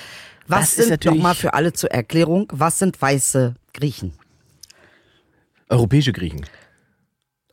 was 0.47 0.75
das 0.77 0.79
ist 0.79 0.89
sind 0.89 1.05
nochmal 1.05 1.35
für 1.37 1.55
alle 1.55 1.73
zur 1.73 1.91
Erklärung, 1.93 2.49
was 2.53 2.79
sind 2.81 3.01
weiße 3.01 3.55
Griechen? 3.73 4.13
Europäische 5.69 6.13
Griechen. 6.13 6.45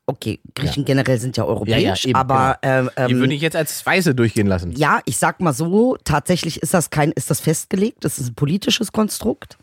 Okay, 0.09 0.39
Griechen 0.55 0.85
generell 0.85 1.19
sind 1.19 1.35
ja 1.35 1.43
europäisch, 1.43 2.05
eben, 2.05 2.15
aber 2.15 2.59
ähm, 2.61 2.89
Die 3.09 3.17
würde 3.17 3.33
ich 3.33 3.41
jetzt 3.41 3.57
als 3.57 3.85
Weiße 3.85 4.15
durchgehen 4.15 4.47
lassen. 4.47 4.71
ja, 4.71 5.01
ich 5.03 5.17
sag 5.17 5.41
mal 5.41 5.51
so, 5.51 5.97
tatsächlich 6.05 6.61
ist 6.61 6.73
das 6.73 6.89
kein, 6.89 7.11
ist 7.11 7.29
das 7.29 7.41
festgelegt, 7.41 8.05
das 8.05 8.17
ist 8.17 8.29
ein 8.29 8.35
politisches 8.35 8.93
Konstrukt. 8.93 9.57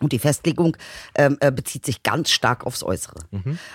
Und 0.00 0.12
die 0.12 0.18
Festlegung 0.18 0.76
ähm, 1.14 1.36
äh, 1.40 1.52
bezieht 1.52 1.84
sich 1.84 2.02
ganz 2.02 2.30
stark 2.30 2.66
aufs 2.66 2.82
Äußere. 2.82 3.16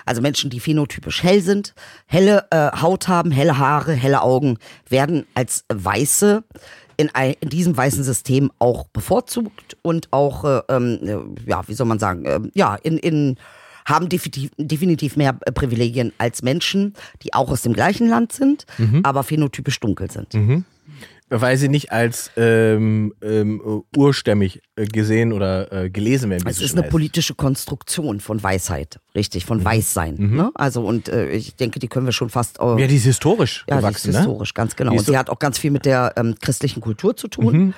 Also 0.04 0.20
Menschen, 0.20 0.50
die 0.50 0.58
phänotypisch 0.58 1.22
hell 1.22 1.40
sind, 1.40 1.74
helle 2.06 2.46
äh, 2.50 2.70
Haut 2.80 3.06
haben, 3.06 3.30
helle 3.30 3.58
Haare, 3.58 3.92
helle 3.92 4.22
Augen, 4.22 4.58
werden 4.88 5.26
als 5.34 5.64
Weiße 5.68 6.42
in, 6.96 7.10
ein, 7.14 7.34
in 7.40 7.48
diesem 7.48 7.76
weißen 7.76 8.02
System 8.02 8.50
auch 8.58 8.86
bevorzugt 8.88 9.76
und 9.82 10.12
auch, 10.12 10.44
äh, 10.44 10.62
ähm, 10.68 11.36
äh, 11.46 11.48
ja, 11.50 11.66
wie 11.68 11.74
soll 11.74 11.86
man 11.86 11.98
sagen, 11.98 12.24
äh, 12.24 12.40
ja, 12.54 12.74
in, 12.74 12.98
in 12.98 13.36
haben 13.84 14.08
definitiv, 14.08 14.50
definitiv 14.58 15.16
mehr 15.16 15.36
äh, 15.44 15.52
Privilegien 15.52 16.12
als 16.18 16.42
Menschen, 16.42 16.94
die 17.22 17.34
auch 17.34 17.50
aus 17.50 17.62
dem 17.62 17.72
gleichen 17.72 18.08
Land 18.08 18.32
sind, 18.32 18.66
aber 19.02 19.22
phänotypisch 19.22 19.80
dunkel 19.80 20.10
sind. 20.10 20.34
Weil 21.34 21.56
sie 21.56 21.70
nicht 21.70 21.92
als 21.92 22.30
ähm, 22.36 23.14
ähm, 23.22 23.82
urstämmig 23.96 24.60
äh, 24.76 24.84
gesehen 24.84 25.32
oder 25.32 25.72
äh, 25.72 25.88
gelesen 25.88 26.28
werden. 26.28 26.46
Es 26.46 26.60
ist 26.60 26.72
eine 26.72 26.82
heißt. 26.82 26.90
politische 26.90 27.34
Konstruktion 27.34 28.20
von 28.20 28.42
Weisheit, 28.42 29.00
richtig, 29.14 29.44
Mhm. 29.44 29.48
von 29.48 29.64
Weißsein. 29.64 30.16
Ne? 30.18 30.50
Also 30.54 30.84
und 30.84 31.08
äh, 31.08 31.30
ich 31.30 31.56
denke, 31.56 31.78
die 31.78 31.88
können 31.88 32.04
wir 32.04 32.12
schon 32.12 32.28
fast. 32.28 32.60
Äh, 32.60 32.78
Ja, 32.82 32.86
die 32.86 32.96
ist 32.96 33.04
historisch 33.04 33.64
ja, 33.66 33.80
die 33.80 33.94
ist 33.94 34.06
ne? 34.08 34.18
historisch, 34.18 34.52
ganz 34.52 34.76
genau. 34.76 34.90
Die 34.92 34.98
Und 34.98 35.06
sie 35.06 35.16
hat 35.16 35.30
auch 35.30 35.38
ganz 35.38 35.56
viel 35.58 35.70
mit 35.70 35.86
der 35.86 36.12
ähm, 36.16 36.34
christlichen 36.38 36.82
Kultur 36.82 37.16
zu 37.16 37.28
tun. 37.28 37.72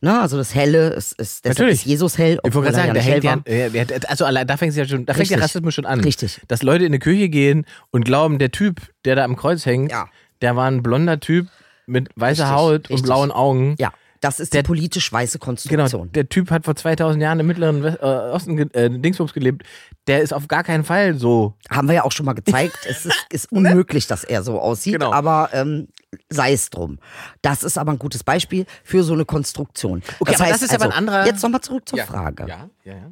Ne? 0.00 0.20
Also 0.20 0.36
das 0.36 0.54
Helle 0.54 0.90
ist, 0.90 1.12
ist 1.20 1.44
deshalb 1.44 1.58
Natürlich. 1.58 1.80
ist 1.80 1.86
Jesus 1.86 2.18
hell, 2.18 2.38
Ich 2.46 2.54
wollte 2.54 2.70
gerade 2.72 2.76
er 2.76 2.80
sagen, 2.82 2.88
da 2.88 2.92
nicht 2.94 3.04
hell 3.04 3.20
hängt 3.22 3.48
ja, 3.48 3.90
war. 3.90 3.96
ja, 3.98 4.08
also 4.08 4.24
allein 4.24 4.46
da 4.46 4.56
fängt 4.56 4.74
ja 4.76 4.86
schon, 4.86 5.04
da 5.06 5.14
fängt 5.14 5.30
der. 5.30 5.40
Rassismus 5.42 5.74
schon 5.74 5.86
an. 5.86 6.00
Richtig. 6.00 6.40
Dass 6.48 6.62
Leute 6.62 6.84
in 6.84 6.90
eine 6.90 6.98
Küche 7.00 7.28
gehen 7.28 7.66
und 7.90 8.04
glauben, 8.04 8.38
der 8.38 8.50
Typ, 8.52 8.80
der 9.04 9.16
da 9.16 9.24
am 9.24 9.34
Kreuz 9.36 9.66
hängt, 9.66 9.90
Ja. 9.90 10.08
der 10.40 10.54
war 10.54 10.70
ein 10.70 10.82
blonder 10.82 11.18
Typ 11.18 11.48
mit 11.86 12.08
weißer 12.14 12.44
Richtig, 12.44 12.56
Haut 12.56 12.74
und 12.74 12.90
richtig. 12.90 13.02
blauen 13.02 13.32
Augen. 13.32 13.74
Ja, 13.78 13.92
das 14.20 14.40
ist 14.40 14.52
Der- 14.54 14.62
die 14.62 14.66
politisch 14.66 15.12
weiße 15.12 15.38
Genau, 15.38 15.44
Konstruktion. 15.46 16.12
der 16.12 16.28
Typ 16.28 16.50
hat 16.50 16.64
vor 16.64 16.74
2000 16.74 17.22
Jahren 17.22 17.40
im 17.40 17.46
Mittleren 17.46 17.84
äh, 17.84 17.96
Osten 18.04 18.58
äh, 18.74 18.90
Dingsbums 18.90 19.32
gelebt. 19.32 19.62
Der 20.06 20.20
ist 20.22 20.32
auf 20.32 20.48
gar 20.48 20.64
keinen 20.64 20.84
Fall 20.84 21.14
so. 21.14 21.54
Haben 21.70 21.88
wir 21.88 21.94
ja 21.96 22.04
auch 22.04 22.12
schon 22.12 22.26
mal 22.26 22.32
gezeigt. 22.34 22.78
es 22.88 23.06
ist, 23.06 23.26
ist 23.30 23.52
unmöglich, 23.52 24.06
dass 24.06 24.24
er 24.24 24.42
so 24.42 24.60
aussieht, 24.60 24.94
Genau. 24.94 25.12
aber 25.12 25.50
ähm, 25.52 25.88
sei 26.30 26.52
es 26.52 26.70
drum. 26.70 26.98
Das 27.42 27.62
ist 27.62 27.76
aber 27.78 27.92
ein 27.92 27.98
gutes 27.98 28.24
Beispiel 28.24 28.66
für 28.84 29.02
so 29.02 29.12
eine 29.14 29.24
Konstruktion. 29.24 30.02
Okay, 30.20 30.34
aber 30.36 30.48
das 30.48 30.62
ist 30.62 30.74
aber 30.74 30.86
ein 30.86 30.92
anderer- 30.92 31.26
Jetzt 31.26 31.42
nochmal 31.42 31.60
zurück 31.60 31.88
zur 31.88 31.98
Frage. 32.00 32.46
Ja, 32.48 32.70
ja, 32.84 32.94
ja. 32.94 33.10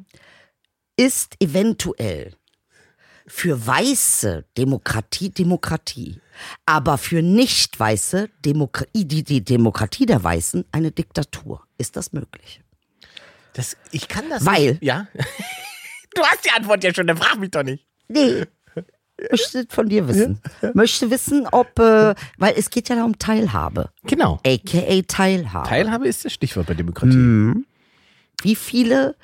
ist 0.97 1.35
eventuell 1.39 2.33
für 3.27 3.65
weiße 3.67 4.45
Demokratie 4.57 5.29
Demokratie, 5.29 6.21
aber 6.65 6.97
für 6.97 7.21
nicht 7.21 7.79
weiße 7.79 8.29
Demokratie, 8.45 9.05
die, 9.05 9.23
die 9.23 9.43
Demokratie 9.43 10.05
der 10.05 10.23
Weißen 10.23 10.65
eine 10.71 10.91
Diktatur. 10.91 11.63
Ist 11.77 11.95
das 11.97 12.13
möglich? 12.13 12.61
Das, 13.53 13.75
ich 13.91 14.07
kann 14.07 14.29
das 14.29 14.45
Weil- 14.45 14.71
Nicht. 14.71 14.83
Ja. 14.83 15.07
Du 16.15 16.23
hast 16.23 16.43
die 16.45 16.49
Antwort 16.49 16.83
ja 16.83 16.91
schon, 16.91 17.05
dann 17.05 17.17
frag 17.17 17.37
mich 17.37 17.51
doch 17.51 17.61
nicht. 17.61 17.85
Nee. 18.07 18.45
Möchte 19.29 19.67
von 19.69 19.87
dir 19.87 20.07
wissen. 20.07 20.39
Möchte 20.73 21.11
wissen, 21.11 21.45
ob, 21.51 21.77
äh, 21.77 22.15
weil 22.37 22.55
es 22.57 22.71
geht 22.71 22.89
ja 22.89 22.95
da 22.95 23.03
um 23.03 23.19
Teilhabe. 23.19 23.91
Genau. 24.03 24.39
AKA 24.43 25.01
Teilhabe. 25.07 25.67
Teilhabe 25.69 26.07
ist 26.07 26.25
das 26.25 26.33
Stichwort 26.33 26.65
bei 26.65 26.73
Demokratie. 26.73 27.15
Mhm. 27.17 27.65
Wie 28.41 28.55
viele 28.55 29.15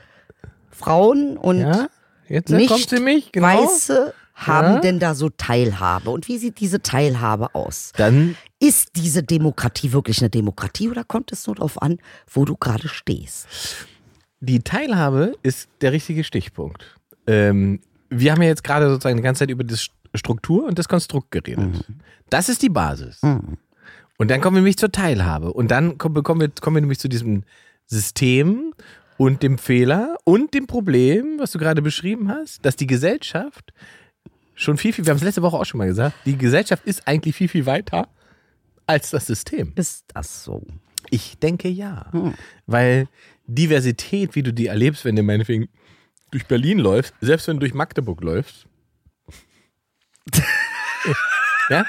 Frauen 0.69 1.35
und 1.37 1.61
Ja, 1.61 1.87
jetzt 2.29 2.49
nicht 2.49 2.69
kommt 2.69 2.89
sie 2.89 2.99
mich, 2.99 3.31
genau. 3.31 3.47
Weiße 3.47 4.13
haben 4.35 4.75
Ja. 4.75 4.79
denn 4.79 4.99
da 4.99 5.13
so 5.13 5.29
Teilhabe? 5.29 6.09
Und 6.09 6.27
wie 6.27 6.37
sieht 6.37 6.59
diese 6.59 6.81
Teilhabe 6.81 7.53
aus? 7.53 7.91
Dann 7.97 8.35
Ist 8.59 8.95
diese 8.95 9.23
Demokratie 9.23 9.91
wirklich 9.91 10.19
eine 10.21 10.29
Demokratie 10.29 10.89
oder 10.89 11.03
kommt 11.03 11.31
es 11.31 11.45
nur 11.47 11.55
darauf 11.57 11.81
an, 11.81 11.99
wo 12.31 12.45
du 12.45 12.55
gerade 12.55 12.87
stehst? 12.87 13.47
Die 14.39 14.59
Teilhabe 14.61 15.33
ist 15.43 15.69
der 15.81 15.91
richtige 15.91 16.23
Stichpunkt. 16.23 16.95
Ähm, 17.27 17.79
wir 18.09 18.31
haben 18.31 18.41
ja 18.41 18.47
jetzt 18.49 18.63
gerade 18.63 18.89
sozusagen 18.89 19.17
die 19.17 19.21
ganze 19.23 19.39
Zeit 19.39 19.49
über 19.51 19.63
die 19.63 19.75
Struktur 20.15 20.65
und 20.65 20.79
das 20.79 20.87
Konstrukt 20.87 21.31
geredet. 21.31 21.85
Das 22.29 22.49
ist 22.49 22.61
die 22.61 22.69
Basis. 22.69 23.19
Und 23.21 24.31
dann 24.31 24.41
kommen 24.41 24.55
wir 24.55 24.61
nämlich 24.61 24.77
zur 24.77 24.91
Teilhabe. 24.91 25.51
Und 25.53 25.69
dann 25.71 25.97
kommen, 25.97 26.15
wir, 26.15 26.49
kommen 26.61 26.75
wir 26.75 26.81
nämlich 26.81 26.99
zu 26.99 27.07
diesem 27.09 27.43
System 27.85 28.73
und 29.17 29.43
dem 29.43 29.57
Fehler 29.57 30.17
und 30.23 30.53
dem 30.53 30.67
Problem, 30.67 31.39
was 31.39 31.51
du 31.51 31.59
gerade 31.59 31.81
beschrieben 31.81 32.29
hast, 32.29 32.65
dass 32.65 32.75
die 32.75 32.87
Gesellschaft 32.87 33.73
schon 34.55 34.77
viel, 34.77 34.93
viel, 34.93 35.05
wir 35.05 35.11
haben 35.11 35.17
es 35.17 35.23
letzte 35.23 35.41
Woche 35.41 35.57
auch 35.57 35.65
schon 35.65 35.77
mal 35.77 35.87
gesagt, 35.87 36.15
die 36.25 36.37
Gesellschaft 36.37 36.85
ist 36.85 37.07
eigentlich 37.07 37.35
viel, 37.35 37.47
viel 37.47 37.65
weiter 37.65 38.07
als 38.85 39.11
das 39.11 39.25
System. 39.27 39.73
Ist 39.75 40.05
das 40.13 40.43
so? 40.43 40.65
Ich 41.09 41.37
denke 41.39 41.67
ja. 41.67 42.11
Weil 42.65 43.07
Diversität, 43.45 44.35
wie 44.35 44.43
du 44.43 44.53
die 44.53 44.67
erlebst, 44.67 45.05
wenn 45.05 45.15
du 45.15 45.23
meinetwegen 45.23 45.69
durch 46.31 46.45
Berlin 46.47 46.79
läufst, 46.79 47.13
selbst 47.21 47.47
wenn 47.47 47.57
du 47.57 47.61
durch 47.61 47.73
Magdeburg 47.73 48.21
läufst, 48.21 48.65
ja, 51.69 51.85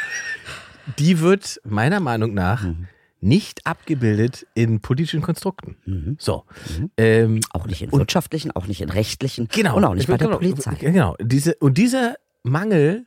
die 0.98 1.20
wird 1.20 1.60
meiner 1.64 2.00
Meinung 2.00 2.34
nach 2.34 2.66
nicht 3.24 3.66
abgebildet 3.66 4.46
in 4.54 4.80
politischen 4.80 5.22
Konstrukten. 5.22 6.16
So. 6.18 6.44
Ähm, 6.96 7.40
Auch 7.52 7.66
nicht 7.66 7.82
in 7.82 7.90
wirtschaftlichen, 7.92 8.50
auch 8.52 8.66
nicht 8.66 8.80
in 8.82 8.90
rechtlichen 8.90 9.48
Genau. 9.48 9.76
und 9.76 9.84
auch 9.84 9.94
nicht 9.94 10.08
bei 10.08 10.16
der 10.18 10.28
genau, 10.28 10.38
Polizei. 10.38 10.74
Genau. 10.74 11.16
Diese, 11.20 11.54
und 11.56 11.78
dieser 11.78 12.14
Mangel 12.42 13.06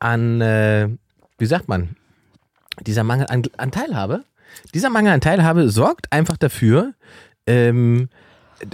an, 0.00 0.40
äh, 0.40 0.88
wie 1.38 1.46
sagt 1.46 1.68
man, 1.68 1.96
dieser 2.86 3.04
Mangel 3.04 3.26
an, 3.28 3.42
an 3.56 3.70
Teilhabe, 3.70 4.24
dieser 4.74 4.90
Mangel 4.90 5.12
an 5.12 5.20
Teilhabe 5.20 5.68
sorgt 5.70 6.12
einfach 6.12 6.36
dafür, 6.36 6.94
ähm, 7.46 8.08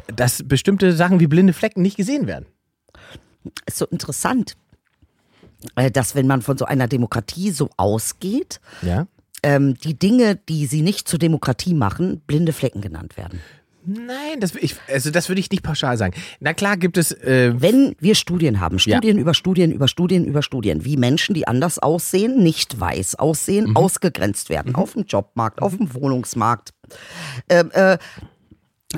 dass 0.06 0.42
bestimmte 0.48 0.92
Sachen 0.92 1.20
wie 1.20 1.26
blinde 1.26 1.52
Flecken 1.52 1.82
nicht 1.82 1.96
gesehen 1.96 2.26
werden. 2.26 2.46
Ist 3.66 3.76
so 3.78 3.86
interessant, 3.86 4.56
äh, 5.76 5.90
dass 5.90 6.14
wenn 6.14 6.26
man 6.26 6.40
von 6.40 6.56
so 6.56 6.64
einer 6.64 6.88
Demokratie 6.88 7.50
so 7.50 7.68
ausgeht, 7.76 8.60
Ja. 8.82 9.06
Ähm, 9.44 9.74
die 9.84 9.98
Dinge, 9.98 10.36
die 10.48 10.66
sie 10.66 10.82
nicht 10.82 11.06
zur 11.08 11.18
Demokratie 11.18 11.74
machen, 11.74 12.20
blinde 12.26 12.52
Flecken 12.52 12.80
genannt 12.80 13.16
werden. 13.16 13.40
Nein, 13.86 14.40
das, 14.40 14.54
ich, 14.54 14.76
also 14.90 15.10
das 15.10 15.28
würde 15.28 15.40
ich 15.40 15.50
nicht 15.50 15.62
pauschal 15.62 15.98
sagen. 15.98 16.14
Na 16.40 16.54
klar 16.54 16.78
gibt 16.78 16.96
es, 16.96 17.12
äh, 17.12 17.52
Wenn 17.54 17.94
wir 18.00 18.14
Studien 18.14 18.58
haben, 18.58 18.76
Ja. 18.78 18.96
Studien 18.96 19.18
über 19.18 19.34
Studien 19.34 19.70
über 19.72 19.88
Studien 19.88 20.24
über 20.24 20.40
Studien, 20.40 20.86
wie 20.86 20.96
Menschen, 20.96 21.34
die 21.34 21.46
anders 21.46 21.78
aussehen, 21.78 22.42
nicht 22.42 22.80
weiß 22.80 23.16
aussehen, 23.16 23.68
Mhm. 23.70 23.76
ausgegrenzt 23.76 24.48
werden 24.48 24.74
auf 24.74 24.94
dem 24.94 25.04
Jobmarkt, 25.04 25.60
auf 25.60 25.76
dem 25.76 25.92
Wohnungsmarkt, 25.92 26.70
ähm, 27.50 27.70
äh, 27.74 27.98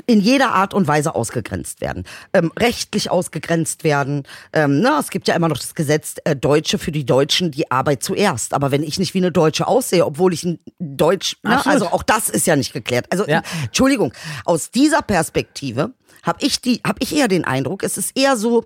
in 0.05 0.19
jeder 0.21 0.51
Art 0.51 0.73
und 0.73 0.87
Weise 0.87 1.15
ausgegrenzt 1.15 1.81
werden, 1.81 2.03
ähm, 2.33 2.51
rechtlich 2.57 3.09
ausgegrenzt 3.09 3.83
werden. 3.83 4.23
Ähm, 4.53 4.81
na, 4.81 4.99
es 4.99 5.09
gibt 5.09 5.27
ja 5.27 5.35
immer 5.35 5.47
noch 5.47 5.57
das 5.57 5.75
Gesetz, 5.75 6.15
äh, 6.23 6.35
Deutsche 6.35 6.77
für 6.77 6.91
die 6.91 7.05
Deutschen, 7.05 7.51
die 7.51 7.71
Arbeit 7.71 8.03
zuerst. 8.03 8.53
Aber 8.53 8.71
wenn 8.71 8.83
ich 8.83 8.99
nicht 8.99 9.13
wie 9.13 9.19
eine 9.19 9.31
Deutsche 9.31 9.67
aussehe, 9.67 10.05
obwohl 10.05 10.33
ich 10.33 10.43
ein 10.43 10.59
Deutsch, 10.79 11.37
na, 11.43 11.57
Absolut. 11.57 11.73
also 11.73 11.87
auch 11.95 12.03
das 12.03 12.29
ist 12.29 12.47
ja 12.47 12.55
nicht 12.55 12.73
geklärt. 12.73 13.07
Also 13.11 13.25
Ja. 13.27 13.41
Entschuldigung, 13.63 14.13
aus 14.45 14.71
dieser 14.71 15.01
Perspektive 15.01 15.93
habe 16.27 16.39
ich 16.41 16.61
die, 16.61 16.81
habe 16.85 16.99
ich 17.01 17.15
eher 17.15 17.27
den 17.27 17.45
Eindruck, 17.45 17.83
es 17.83 17.97
ist 17.97 18.17
eher 18.17 18.37
so, 18.37 18.65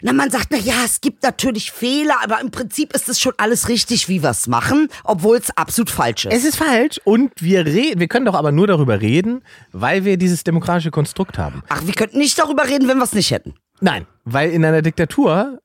na 0.00 0.12
man 0.12 0.30
sagt, 0.30 0.48
na 0.50 0.58
ja, 0.58 0.84
es 0.84 1.00
gibt 1.00 1.22
natürlich 1.22 1.70
Fehler, 1.70 2.16
aber 2.22 2.40
im 2.40 2.50
Prinzip 2.50 2.94
ist 2.94 3.08
es 3.08 3.20
schon 3.20 3.32
alles 3.36 3.68
richtig, 3.68 4.08
wie 4.08 4.22
wir 4.22 4.30
es 4.30 4.46
machen, 4.46 4.88
obwohl 5.04 5.36
es 5.36 5.56
absolut 5.56 5.90
falsch 5.90 6.24
ist. 6.24 6.34
es 6.34 6.44
ist 6.44 6.56
falsch 6.56 7.00
und 7.04 7.32
wir 7.40 7.66
reden, 7.66 8.00
wir 8.00 8.08
können 8.08 8.26
doch 8.26 8.34
aber 8.34 8.52
nur 8.52 8.66
darüber 8.66 9.00
reden, 9.00 9.42
weil 9.72 10.04
wir 10.04 10.16
dieses 10.16 10.44
demokratische 10.44 10.90
Konstrukt 10.90 11.38
haben. 11.38 11.62
Ach, 11.68 11.82
wir 11.84 11.94
könnten 11.94 12.18
nicht 12.18 12.38
darüber 12.38 12.66
reden, 12.68 12.88
wenn 12.88 12.98
wir 12.98 13.04
es 13.04 13.12
nicht 13.12 13.30
hätten. 13.30 13.54
Nein, 13.80 14.06
weil 14.24 14.50
in 14.50 14.64
einer 14.64 14.82
Diktatur 14.82 15.60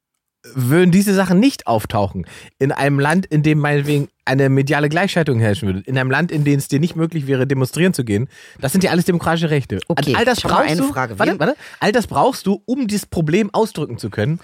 würden 0.53 0.91
diese 0.91 1.13
Sachen 1.13 1.39
nicht 1.39 1.67
auftauchen. 1.67 2.25
In 2.59 2.71
einem 2.71 2.99
Land, 2.99 3.25
in 3.25 3.43
dem 3.43 3.59
meinetwegen 3.59 4.07
eine 4.23 4.49
mediale 4.49 4.87
Gleichschaltung 4.89 5.39
herrschen 5.39 5.67
würde. 5.67 5.79
In 5.81 5.97
einem 5.97 6.11
Land, 6.11 6.31
in 6.31 6.43
dem 6.43 6.57
es 6.59 6.67
dir 6.67 6.79
nicht 6.79 6.95
möglich 6.95 7.27
wäre, 7.27 7.47
demonstrieren 7.47 7.93
zu 7.93 8.03
gehen. 8.05 8.27
Das 8.59 8.71
sind 8.71 8.83
ja 8.83 8.91
alles 8.91 9.05
demokratische 9.05 9.49
Rechte. 9.49 9.79
Okay, 9.87 10.15
all 10.15 10.25
das 10.25 10.41
brauchst 10.41 10.69
eine 10.69 10.81
du, 10.81 10.91
Frage. 10.91 11.19
Warte, 11.19 11.39
warte. 11.39 11.55
All 11.79 11.91
das 11.91 12.07
brauchst 12.07 12.45
du, 12.45 12.61
um 12.65 12.87
dieses 12.87 13.05
Problem 13.05 13.49
ausdrücken 13.53 13.97
zu 13.97 14.09
können. 14.09 14.39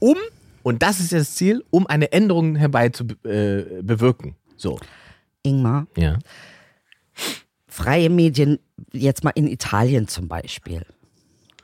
Um, 0.00 0.16
Und 0.62 0.82
das 0.82 1.00
ist 1.00 1.12
das 1.12 1.34
Ziel, 1.34 1.64
um 1.70 1.86
eine 1.86 2.12
Änderung 2.12 2.54
herbei 2.56 2.90
zu 2.90 3.04
äh, 3.24 3.82
bewirken. 3.82 4.36
So. 4.56 4.78
Ingmar, 5.42 5.86
Ja. 5.96 6.18
freie 7.68 8.10
Medien, 8.10 8.58
jetzt 8.92 9.24
mal 9.24 9.30
in 9.34 9.46
Italien 9.46 10.08
zum 10.08 10.28
Beispiel. 10.28 10.82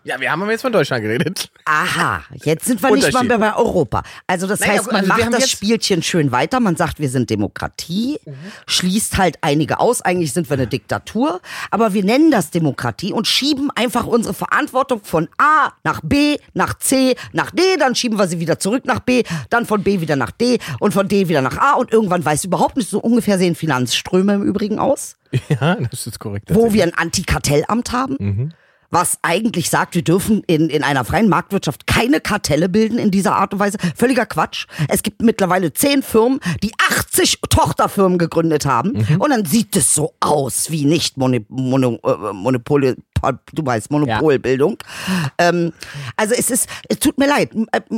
Ja, 0.06 0.20
wir 0.20 0.30
haben 0.30 0.42
aber 0.42 0.50
jetzt 0.52 0.60
von 0.60 0.72
Deutschland 0.72 1.02
geredet. 1.02 1.50
Aha, 1.64 2.22
jetzt 2.44 2.66
sind 2.66 2.82
wir 2.82 2.90
nicht 2.90 3.10
mal 3.14 3.24
mehr 3.24 3.38
bei 3.38 3.56
Europa. 3.56 4.02
Also 4.26 4.46
das 4.46 4.60
Naja, 4.60 4.74
heißt, 4.74 4.86
man 4.92 5.10
also 5.10 5.24
macht 5.30 5.32
das 5.32 5.48
Spielchen 5.48 6.02
schön 6.02 6.30
weiter. 6.30 6.60
Man 6.60 6.76
sagt, 6.76 7.00
wir 7.00 7.08
sind 7.08 7.30
Demokratie, 7.30 8.20
schließt 8.66 9.16
halt 9.16 9.38
einige 9.40 9.80
aus. 9.80 10.02
Eigentlich 10.02 10.34
sind 10.34 10.50
wir 10.50 10.54
eine 10.58 10.66
Diktatur, 10.66 11.40
aber 11.70 11.94
wir 11.94 12.04
nennen 12.04 12.30
das 12.30 12.50
Demokratie 12.50 13.14
und 13.14 13.26
schieben 13.26 13.70
einfach 13.74 14.04
unsere 14.06 14.34
Verantwortung 14.34 15.00
von 15.02 15.26
A 15.38 15.72
nach 15.84 16.02
B, 16.02 16.36
nach 16.52 16.74
C, 16.74 17.16
nach 17.32 17.50
D. 17.50 17.62
Dann 17.78 17.94
schieben 17.94 18.18
wir 18.18 18.28
sie 18.28 18.40
wieder 18.40 18.58
zurück 18.58 18.84
nach 18.84 19.00
B, 19.00 19.22
dann 19.48 19.64
von 19.64 19.82
B 19.82 20.02
wieder 20.02 20.16
nach 20.16 20.32
D 20.32 20.58
und 20.80 20.92
von 20.92 21.08
D 21.08 21.28
wieder 21.28 21.40
nach 21.40 21.56
A. 21.56 21.72
Und 21.76 21.92
irgendwann 21.92 22.22
weiß 22.22 22.44
überhaupt 22.44 22.76
nicht, 22.76 22.90
so 22.90 22.98
ungefähr 22.98 23.38
sehen 23.38 23.54
Finanzströme 23.54 24.34
im 24.34 24.42
Übrigen 24.42 24.78
aus 24.78 25.16
Ja, 25.48 25.76
das 25.90 26.06
ist 26.06 26.18
korrekt. 26.20 26.48
wo 26.54 26.74
wir 26.74 26.82
ein 26.84 26.92
Antikartellamt 26.94 27.92
haben, 27.92 28.52
was 28.94 29.18
eigentlich 29.22 29.70
sagt, 29.70 29.96
wir 29.96 30.02
dürfen 30.02 30.44
in, 30.46 30.70
in 30.70 30.84
einer 30.84 31.04
freien 31.04 31.28
Marktwirtschaft 31.28 31.86
keine 31.88 32.20
Kartelle 32.20 32.68
bilden 32.68 32.96
in 32.98 33.10
dieser 33.10 33.34
Art 33.34 33.52
und 33.52 33.58
Weise. 33.58 33.76
Völliger 33.96 34.24
Quatsch. 34.24 34.66
Es 34.88 35.02
gibt 35.02 35.20
mittlerweile 35.20 35.72
zehn 35.72 36.02
Firmen, 36.02 36.38
die 36.62 36.72
80 36.90 37.40
Tochterfirmen 37.50 38.18
gegründet 38.18 38.66
haben. 38.66 38.92
Und 39.18 39.30
dann 39.30 39.44
sieht 39.44 39.74
es 39.74 39.94
so 39.94 40.14
aus 40.20 40.70
wie 40.70 40.84
nicht 40.84 41.16
Moni, 41.16 41.44
Mono, 41.48 41.98
äh, 42.04 42.32
Monopol, 42.32 42.96
du 43.52 43.66
weißt, 43.66 43.90
Monopolbildung. 43.90 44.78
Ähm, 45.38 45.72
also 46.16 46.34
es 46.38 46.50
ist, 46.50 46.68
es 46.88 47.00
tut 47.00 47.18
mir 47.18 47.26
leid. 47.26 47.50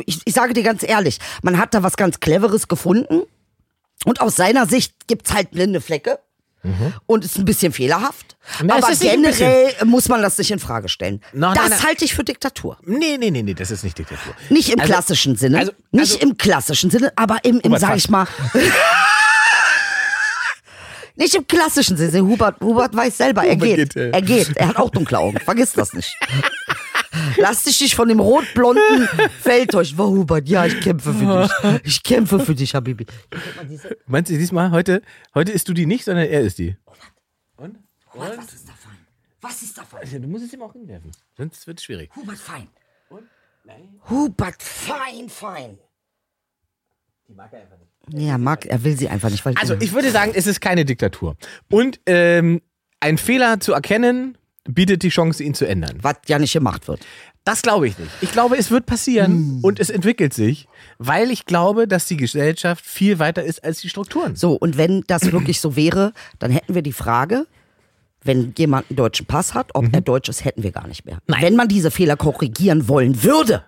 Ich, 0.07 0.21
ich 0.25 0.35
sage 0.35 0.55
dir 0.55 0.63
ganz 0.63 0.83
ehrlich, 0.83 1.19
man 1.43 1.59
hat 1.59 1.75
da 1.75 1.83
was 1.83 1.99
ganz 1.99 2.21
Cleveres 2.21 2.69
gefunden. 2.69 3.23
Und 4.07 4.23
aus 4.23 4.37
seiner 4.37 4.67
Sicht 4.67 5.07
gibt's 5.09 5.35
halt 5.35 5.51
blinde 5.51 5.83
Flecke. 5.83 6.21
Und 7.07 7.25
ist 7.25 7.39
ein 7.39 7.45
bisschen 7.45 7.73
fehlerhaft. 7.73 8.37
Na, 8.63 8.77
aber 8.77 8.93
generell 8.95 9.73
muss 9.85 10.09
man 10.09 10.23
das 10.23 10.39
nicht 10.39 10.51
in 10.51 10.59
Frage 10.59 10.89
stellen. 10.89 11.21
No, 11.33 11.49
das 11.49 11.57
nein, 11.57 11.71
nein. 11.71 11.83
halte 11.85 12.05
ich 12.05 12.15
für 12.15 12.25
Diktatur. 12.25 12.77
Nee, 12.83 13.17
nee, 13.19 13.31
nee, 13.31 13.43
nee, 13.43 13.55
das 13.55 13.71
ist 13.71 13.83
nicht 13.85 13.99
Diktatur. 13.99 14.35
Nicht 14.51 14.71
im 14.71 14.79
Also- 14.81 14.93
klassischen 14.93 15.37
Sinne. 15.37 15.59
also- 15.59 15.73
nicht 15.91 16.15
also- 16.15 16.27
im 16.27 16.37
klassischen 16.37 16.91
Sinne, 16.91 17.13
aber 17.17 17.45
im, 17.45 17.61
im 17.61 17.77
sag 17.79 17.97
ich 17.97 18.09
mal. 18.09 18.27
nicht 21.17 21.35
im 21.35 21.47
klassischen 21.47 21.97
Sinne. 21.97 22.21
Hubert, 22.23 22.61
Hubert 22.61 22.95
weiß 22.95 23.17
selber, 23.17 23.45
er 23.45 23.57
geht, 23.57 23.97
äh. 23.97 24.11
Er 24.11 24.23
geht. 24.23 24.57
Er 24.57 24.69
hat 24.69 24.77
auch 24.77 24.91
dunkle 24.91 25.19
Augen. 25.19 25.39
Vergiss 25.41 25.73
das 25.73 25.93
nicht. 25.93 26.15
Lass 27.39 27.65
dich 27.65 27.81
nicht 27.81 27.95
von 27.95 28.09
dem 28.09 28.21
rot-blonden 28.21 29.09
Feld 29.41 29.71
täuschen. 29.71 29.99
Oh, 30.01 30.09
Hubert, 30.09 30.49
ja, 30.49 30.67
ich 30.67 30.81
kämpfe 30.81 31.13
für 31.13 31.43
dich. 31.43 31.81
Ich 31.85 32.03
kämpfe 32.03 32.41
für 32.41 32.55
dich, 32.55 32.75
Habibi. 32.75 33.07
Meinst 34.07 34.31
du 34.31 34.39
diesmal, 34.39 34.71
heute, 34.71 35.03
heute 35.35 35.53
ist 35.53 35.69
du 35.69 35.75
die 35.75 35.87
nicht, 35.87 36.05
sondern 36.05 36.27
er 36.27 36.41
ist 36.41 36.59
die? 36.59 36.77
Und? 37.57 37.79
Hubert, 38.13 38.39
was 38.39 38.55
ist 38.55 38.69
davon? 38.69 38.93
Was 39.41 39.63
ist 39.63 39.79
davon? 39.79 39.99
Also, 40.01 40.19
du 40.19 40.27
musst 40.27 40.45
es 40.47 40.53
ihm 40.53 40.63
auch 40.63 40.73
hinwerfen, 40.73 41.11
sonst 41.37 41.67
wird 41.67 41.79
es 41.79 41.85
schwierig. 41.85 42.11
Hubert, 42.17 42.39
fein. 42.39 42.69
Hubert, 44.09 44.63
fein, 44.63 45.29
fein. 45.29 45.79
Die 47.29 47.35
mag 47.35 47.53
er 47.53 47.63
einfach 47.63 47.77
nicht. 47.79 48.23
Ja, 48.23 48.39
mag, 48.39 48.67
er 48.67 48.85
will 48.85 48.97
sie 48.97 49.09
einfach 49.09 49.31
nicht. 49.31 49.45
Also, 49.47 49.75
ich 49.81 49.93
würde 49.93 50.11
sagen, 50.11 50.33
es 50.35 50.47
ist 50.47 50.61
keine 50.61 50.85
Diktatur. 50.85 51.37
Und 51.71 52.01
ähm, 52.07 52.63
ein 53.01 53.19
Fehler 53.19 53.59
zu 53.61 53.73
erkennen, 53.73 54.39
bietet 54.69 55.03
die 55.03 55.09
Chance, 55.09 55.43
ihn 55.43 55.55
zu 55.55 55.67
ändern. 55.67 55.99
was 56.03 56.17
ja 56.27 56.39
nicht 56.39 56.53
gemacht 56.53 56.89
wird. 56.89 57.01
Das 57.45 57.63
glaube 57.63 57.87
ich 57.87 57.97
nicht. 57.99 58.11
Ich 58.23 58.33
glaube, 58.33 58.57
es 58.57 58.71
wird 58.73 58.87
passieren 58.87 59.61
und 59.63 59.79
es 59.79 59.89
entwickelt 59.89 60.35
sich, 60.35 60.67
weil 60.99 61.31
ich 61.31 61.47
glaube, 61.47 61.87
dass 61.87 62.07
die 62.07 62.17
Gesellschaft 62.17 62.85
viel 62.85 63.21
weiter 63.21 63.45
ist 63.45 63.63
als 63.63 63.81
die 63.81 63.89
Strukturen. 63.89 64.35
So, 64.35 64.55
und 64.55 64.77
wenn 64.77 65.05
das 65.07 65.23
wirklich 65.33 65.61
so 65.61 65.77
wäre, 65.77 66.13
dann 66.41 66.51
hätten 66.51 66.75
wir 66.75 66.83
die 66.83 66.93
Frage, 66.93 67.47
wenn 68.25 68.53
jemand 68.59 68.91
einen 68.91 68.97
deutschen 68.97 69.27
Pass 69.27 69.55
hat, 69.55 69.75
ob 69.75 69.95
er 69.95 70.01
deutsch 70.01 70.29
ist, 70.29 70.45
hätten 70.45 70.65
wir 70.65 70.73
gar 70.73 70.89
nicht 70.89 71.05
mehr. 71.07 71.17
Mhm. 71.17 71.21
Nein. 71.29 71.43
Wenn 71.43 71.57
man 71.57 71.69
diese 71.69 71.93
Fehler 71.93 72.17
korrigieren 72.17 72.89
wollen 72.89 73.23
würde, 73.23 73.63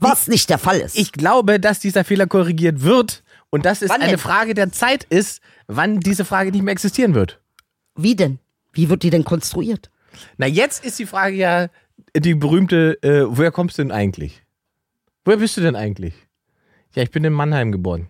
was 0.00 0.26
nicht 0.26 0.50
der 0.50 0.58
Fall 0.58 0.80
ist. 0.80 0.96
Ich 0.98 1.12
glaube, 1.12 1.60
dass 1.60 1.78
dieser 1.78 2.04
Fehler 2.04 2.26
korrigiert 2.26 2.82
wird 2.82 3.22
und 3.50 3.64
dass 3.64 3.82
es 3.82 3.90
Wann 3.90 4.00
eine 4.00 4.12
denn? 4.12 4.18
Frage 4.18 4.54
der 4.54 4.72
Zeit 4.72 5.04
ist, 5.04 5.40
wann 5.68 6.00
diese 6.00 6.24
Frage 6.24 6.50
nicht 6.50 6.62
mehr 6.62 6.72
existieren 6.72 7.14
wird. 7.14 7.38
Wie 7.96 8.16
denn? 8.16 8.38
Wie 8.72 8.88
wird 8.88 9.02
die 9.02 9.10
denn 9.10 9.24
konstruiert? 9.24 9.90
Na, 10.36 10.46
jetzt 10.46 10.84
ist 10.84 10.98
die 10.98 11.06
Frage 11.06 11.36
ja 11.36 11.68
die 12.16 12.34
berühmte, 12.34 12.98
äh, 13.02 13.24
woher 13.26 13.50
kommst 13.50 13.78
du 13.78 13.82
denn 13.82 13.92
eigentlich? 13.92 14.42
Woher 15.24 15.38
bist 15.38 15.56
du 15.56 15.60
denn 15.60 15.76
eigentlich? 15.76 16.14
Ja, 16.94 17.02
ich 17.02 17.10
bin 17.10 17.24
in 17.24 17.32
Mannheim 17.32 17.72
geboren. 17.72 18.06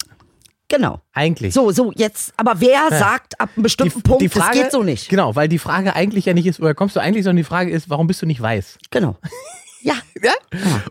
Genau. 0.69 1.01
Eigentlich. 1.13 1.53
So, 1.53 1.73
so, 1.73 1.93
jetzt, 1.97 2.33
aber 2.37 2.61
wer 2.61 2.89
sagt 2.91 3.41
ab 3.41 3.51
einem 3.57 3.65
bestimmten 3.65 4.03
Punkt, 4.03 4.37
das 4.37 4.51
geht 4.53 4.71
so 4.71 4.85
nicht? 4.85 5.09
Genau, 5.09 5.35
weil 5.35 5.49
die 5.49 5.59
Frage 5.59 5.97
eigentlich 5.97 6.27
ja 6.27 6.33
nicht 6.33 6.47
ist, 6.47 6.61
woher 6.61 6.75
kommst 6.77 6.95
du 6.95 7.01
eigentlich, 7.01 7.25
sondern 7.25 7.39
die 7.39 7.45
Frage 7.45 7.73
ist, 7.73 7.91
warum 7.91 8.07
bist 8.07 8.23
du 8.23 8.27
nicht 8.27 8.41
weiß? 8.41 8.79
Genau. 8.91 9.17
Ja, 9.83 9.95
Ja? 10.23 10.33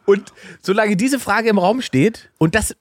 Und 0.06 0.34
solange 0.64 0.98
diese 0.98 1.20
Frage 1.20 1.50
im 1.50 1.60
Raum 1.60 1.84
steht, 1.84 2.32
und 2.40 2.56
das, 2.56 2.76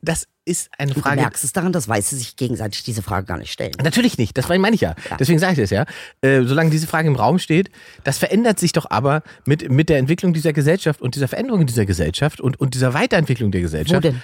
das 0.00 0.28
ist 0.48 0.70
eine 0.78 0.92
du 0.94 1.00
Frage. 1.00 1.20
merkst 1.20 1.44
es 1.44 1.52
daran, 1.52 1.72
dass 1.72 1.86
Weiße 1.88 2.16
sich 2.16 2.36
gegenseitig 2.36 2.82
diese 2.82 3.02
Frage 3.02 3.26
gar 3.26 3.38
nicht 3.38 3.52
stellen. 3.52 3.72
Natürlich 3.82 4.18
nicht, 4.18 4.36
das 4.38 4.48
meine 4.48 4.74
ich 4.74 4.80
ja. 4.80 4.94
Deswegen 5.20 5.38
sage 5.38 5.52
ich 5.52 5.58
das 5.58 5.70
ja. 5.70 5.84
Äh, 6.22 6.42
solange 6.44 6.70
diese 6.70 6.86
Frage 6.86 7.08
im 7.08 7.16
Raum 7.16 7.38
steht, 7.38 7.70
das 8.04 8.18
verändert 8.18 8.58
sich 8.58 8.72
doch 8.72 8.90
aber 8.90 9.22
mit, 9.44 9.70
mit 9.70 9.88
der 9.88 9.98
Entwicklung 9.98 10.32
dieser 10.32 10.52
Gesellschaft 10.52 11.00
und 11.02 11.14
dieser 11.14 11.28
Veränderung 11.28 11.66
dieser 11.66 11.86
Gesellschaft 11.86 12.40
und, 12.40 12.58
und 12.58 12.74
dieser 12.74 12.94
Weiterentwicklung 12.94 13.50
der 13.52 13.60
Wo 13.60 13.64
Gesellschaft. 13.66 14.04
denn? 14.04 14.22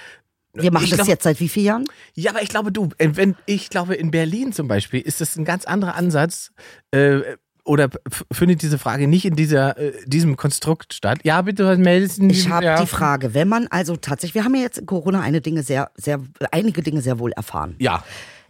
Wir 0.57 0.71
machen 0.71 0.85
Ich 0.85 0.89
das 0.91 0.99
glaub- 0.99 1.07
jetzt 1.09 1.23
seit 1.23 1.39
wie 1.41 1.49
vielen 1.49 1.65
Jahren? 1.65 1.85
Ja, 2.13 2.31
aber 2.31 2.41
ich 2.41 2.47
glaube, 2.49 2.71
du, 2.71 2.89
äh, 2.97 3.09
wenn 3.13 3.35
ich 3.45 3.69
glaube, 3.69 3.95
in 3.95 4.09
Berlin 4.09 4.53
zum 4.53 4.67
Beispiel 4.69 5.01
ist 5.01 5.19
das 5.21 5.35
ein 5.35 5.43
ganz 5.43 5.65
anderer 5.65 5.95
Ansatz. 5.95 6.51
Äh, 6.91 7.19
oder 7.65 7.89
findet 8.31 8.61
diese 8.61 8.77
Frage 8.77 9.07
nicht 9.07 9.25
in 9.25 9.35
dieser, 9.35 9.77
äh, 9.77 9.93
diesem 10.05 10.37
Konstrukt 10.37 10.93
statt? 10.93 11.19
Ja, 11.23 11.41
bitte 11.41 11.75
meldest 11.77 12.21
Ich 12.21 12.49
habe 12.49 12.65
ja. 12.65 12.79
die 12.79 12.87
Frage, 12.87 13.33
wenn 13.33 13.47
man 13.47 13.67
also 13.67 13.95
tatsächlich, 13.95 14.35
wir 14.35 14.45
haben 14.45 14.55
ja 14.55 14.61
jetzt 14.61 14.77
in 14.77 14.85
Corona 14.85 15.21
eine 15.21 15.41
Dinge 15.41 15.63
sehr, 15.63 15.91
sehr, 15.95 16.21
einige 16.51 16.81
Dinge 16.81 17.01
sehr 17.01 17.19
wohl 17.19 17.31
erfahren. 17.31 17.75
Ja, 17.79 18.03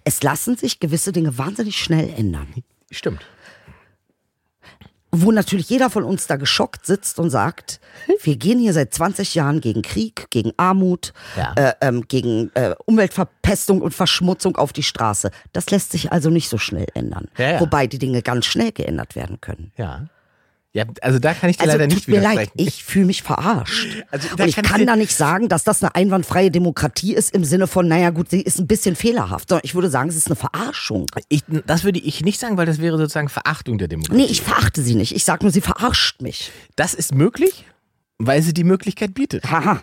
Es 0.03 0.21
lassen 0.21 0.55
sich 0.57 0.79
gewisse 0.79 1.11
Dinge 1.11 1.37
wahnsinnig 1.37 1.77
schnell 1.77 2.13
ändern. 2.15 2.47
stimmt. 2.91 3.25
Wo 5.21 5.31
natürlich 5.31 5.69
jeder 5.69 5.89
von 5.89 6.03
uns 6.03 6.27
da 6.27 6.35
geschockt 6.35 6.85
sitzt 6.85 7.19
und 7.19 7.29
sagt, 7.29 7.79
wir 8.23 8.35
gehen 8.35 8.59
hier 8.59 8.73
seit 8.73 8.93
20 8.93 9.35
Jahren 9.35 9.61
gegen 9.61 9.81
Krieg, 9.81 10.27
gegen 10.29 10.51
Armut, 10.57 11.13
Ja. 11.37 11.53
äh, 11.55 11.73
ähm, 11.81 12.05
gegen 12.07 12.51
äh, 12.55 12.75
Umweltverpestung 12.85 13.81
und 13.81 13.93
Verschmutzung 13.93 14.57
auf 14.57 14.73
die 14.73 14.83
Straße. 14.83 15.31
Das 15.53 15.69
lässt 15.69 15.91
sich 15.91 16.11
also 16.11 16.29
nicht 16.29 16.49
so 16.49 16.57
schnell 16.57 16.87
ändern. 16.93 17.27
Ja, 17.37 17.51
ja. 17.53 17.59
Wobei 17.61 17.87
die 17.87 17.99
Dinge 17.99 18.21
ganz 18.21 18.45
schnell 18.45 18.71
geändert 18.71 19.15
werden 19.15 19.39
können. 19.41 19.71
Ja. 19.77 20.07
Ja, 20.75 20.83
also 21.01 21.19
da 21.19 21.33
kann 21.33 21.49
ich 21.49 21.55
dir 21.55 21.63
Also 21.63 21.77
leider 21.77 21.87
nicht 21.87 22.09
mir 22.09 22.19
leid, 22.19 22.33
widersprechen. 22.33 22.67
ich 22.67 22.83
fühle 22.83 23.05
mich 23.05 23.23
verarscht. 23.23 23.87
Also, 24.11 24.27
und 24.37 24.45
ich 24.45 24.55
kann 24.57 24.85
da 24.85 24.95
nicht 24.95 25.15
sagen, 25.15 25.47
dass 25.49 25.63
das 25.63 25.81
eine 25.81 25.95
einwandfreie 25.95 26.51
Demokratie 26.51 27.13
ist 27.13 27.33
im 27.33 27.43
Sinne 27.45 27.67
von, 27.67 27.87
naja 27.87 28.09
gut, 28.09 28.29
sie 28.29 28.41
ist 28.41 28.59
ein 28.59 28.67
bisschen 28.67 28.95
fehlerhaft, 28.95 29.49
sondern 29.49 29.61
ich 29.63 29.73
würde 29.73 29.89
sagen, 29.89 30.09
es 30.09 30.15
ist 30.17 30.27
eine 30.27 30.35
Verarschung. 30.35 31.05
Ich, 31.29 31.43
das 31.65 31.83
würde 31.85 31.99
ich 31.99 32.21
nicht 32.21 32.39
sagen, 32.39 32.57
weil 32.57 32.65
das 32.65 32.79
wäre 32.79 32.97
sozusagen 32.97 33.29
Verachtung 33.29 33.77
der 33.77 33.87
Demokratie. 33.87 34.21
Nee, 34.21 34.27
ich 34.29 34.41
verachte 34.41 34.81
sie 34.81 34.95
nicht. 34.95 35.15
Ich 35.15 35.23
sage 35.23 35.45
nur, 35.45 35.51
sie 35.51 35.61
verarscht 35.61 36.21
mich. 36.21 36.51
Das 36.75 36.93
ist 36.93 37.15
möglich, 37.15 37.65
weil 38.17 38.41
sie 38.41 38.53
die 38.53 38.65
Möglichkeit 38.65 39.13
bietet. 39.13 39.49
Haha. 39.49 39.81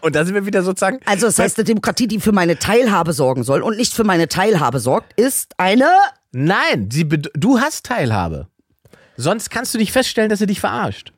Und 0.00 0.16
da 0.16 0.24
sind 0.24 0.34
wir 0.34 0.46
wieder 0.46 0.62
sozusagen. 0.62 1.00
Also 1.04 1.26
das 1.26 1.38
heißt, 1.38 1.58
eine 1.58 1.64
Demokratie, 1.64 2.06
die 2.06 2.20
für 2.20 2.32
meine 2.32 2.58
Teilhabe 2.58 3.12
sorgen 3.12 3.44
soll 3.44 3.62
und 3.62 3.76
nicht 3.76 3.92
für 3.94 4.04
meine 4.04 4.28
Teilhabe 4.28 4.80
sorgt, 4.80 5.18
ist 5.20 5.52
eine... 5.58 5.88
Nein, 6.32 6.88
sie, 6.90 7.06
du 7.08 7.60
hast 7.60 7.86
Teilhabe. 7.86 8.48
Sonst 9.16 9.50
kannst 9.50 9.74
du 9.74 9.78
nicht 9.78 9.92
feststellen, 9.92 10.28
dass 10.30 10.38
sie 10.40 10.46
dich 10.46 10.60
verarscht. 10.60 11.12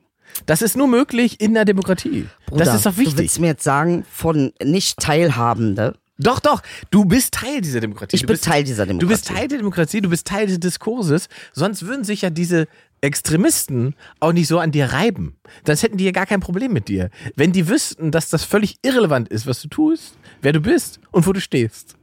Das 0.45 0.61
ist 0.61 0.77
nur 0.77 0.87
möglich 0.87 1.41
in 1.41 1.53
der 1.53 1.65
Demokratie. 1.65 2.27
Bruder, 2.45 2.65
das 2.65 2.75
ist 2.75 2.85
doch 2.85 2.93
Du 2.93 2.99
wichtig. 2.99 3.17
willst 3.17 3.39
mir 3.39 3.47
jetzt 3.47 3.63
sagen, 3.63 4.05
von 4.11 4.53
nicht 4.63 4.99
Teilhabende, 4.99 5.95
Doch, 6.19 6.39
doch. 6.39 6.61
Du 6.91 7.05
bist 7.05 7.33
Teil 7.35 7.61
dieser 7.61 7.79
Demokratie. 7.79 8.15
Ich 8.15 8.21
du 8.21 8.27
bin 8.27 8.33
bist, 8.33 8.45
Teil 8.45 8.63
dieser 8.63 8.85
Du 8.85 8.93
bist 8.93 9.01
Demokratie. 9.01 9.33
Teil 9.33 9.47
der 9.47 9.57
Demokratie, 9.59 10.01
du 10.01 10.09
bist 10.09 10.27
Teil 10.27 10.47
des 10.47 10.59
Diskurses. 10.59 11.27
Sonst 11.53 11.85
würden 11.85 12.03
sich 12.03 12.21
ja 12.23 12.29
diese 12.31 12.67
Extremisten 13.01 13.95
auch 14.19 14.33
nicht 14.33 14.47
so 14.47 14.59
an 14.59 14.71
dir 14.71 14.91
reiben. 14.93 15.37
Sonst 15.65 15.83
hätten 15.83 15.97
die 15.97 16.05
ja 16.05 16.11
gar 16.11 16.25
kein 16.25 16.39
Problem 16.39 16.73
mit 16.73 16.87
dir. 16.87 17.09
Wenn 17.35 17.51
die 17.51 17.67
wüssten, 17.67 18.11
dass 18.11 18.29
das 18.29 18.43
völlig 18.43 18.77
irrelevant 18.83 19.29
ist, 19.29 19.45
was 19.47 19.61
du 19.61 19.67
tust, 19.69 20.17
wer 20.41 20.53
du 20.53 20.59
bist 20.59 20.99
und 21.11 21.25
wo 21.27 21.33
du 21.33 21.39
stehst, 21.41 21.95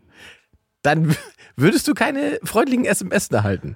dann 0.82 1.14
würdest 1.56 1.86
du 1.88 1.94
keine 1.94 2.38
freundlichen 2.44 2.84
SMS 2.84 3.28
erhalten. 3.28 3.74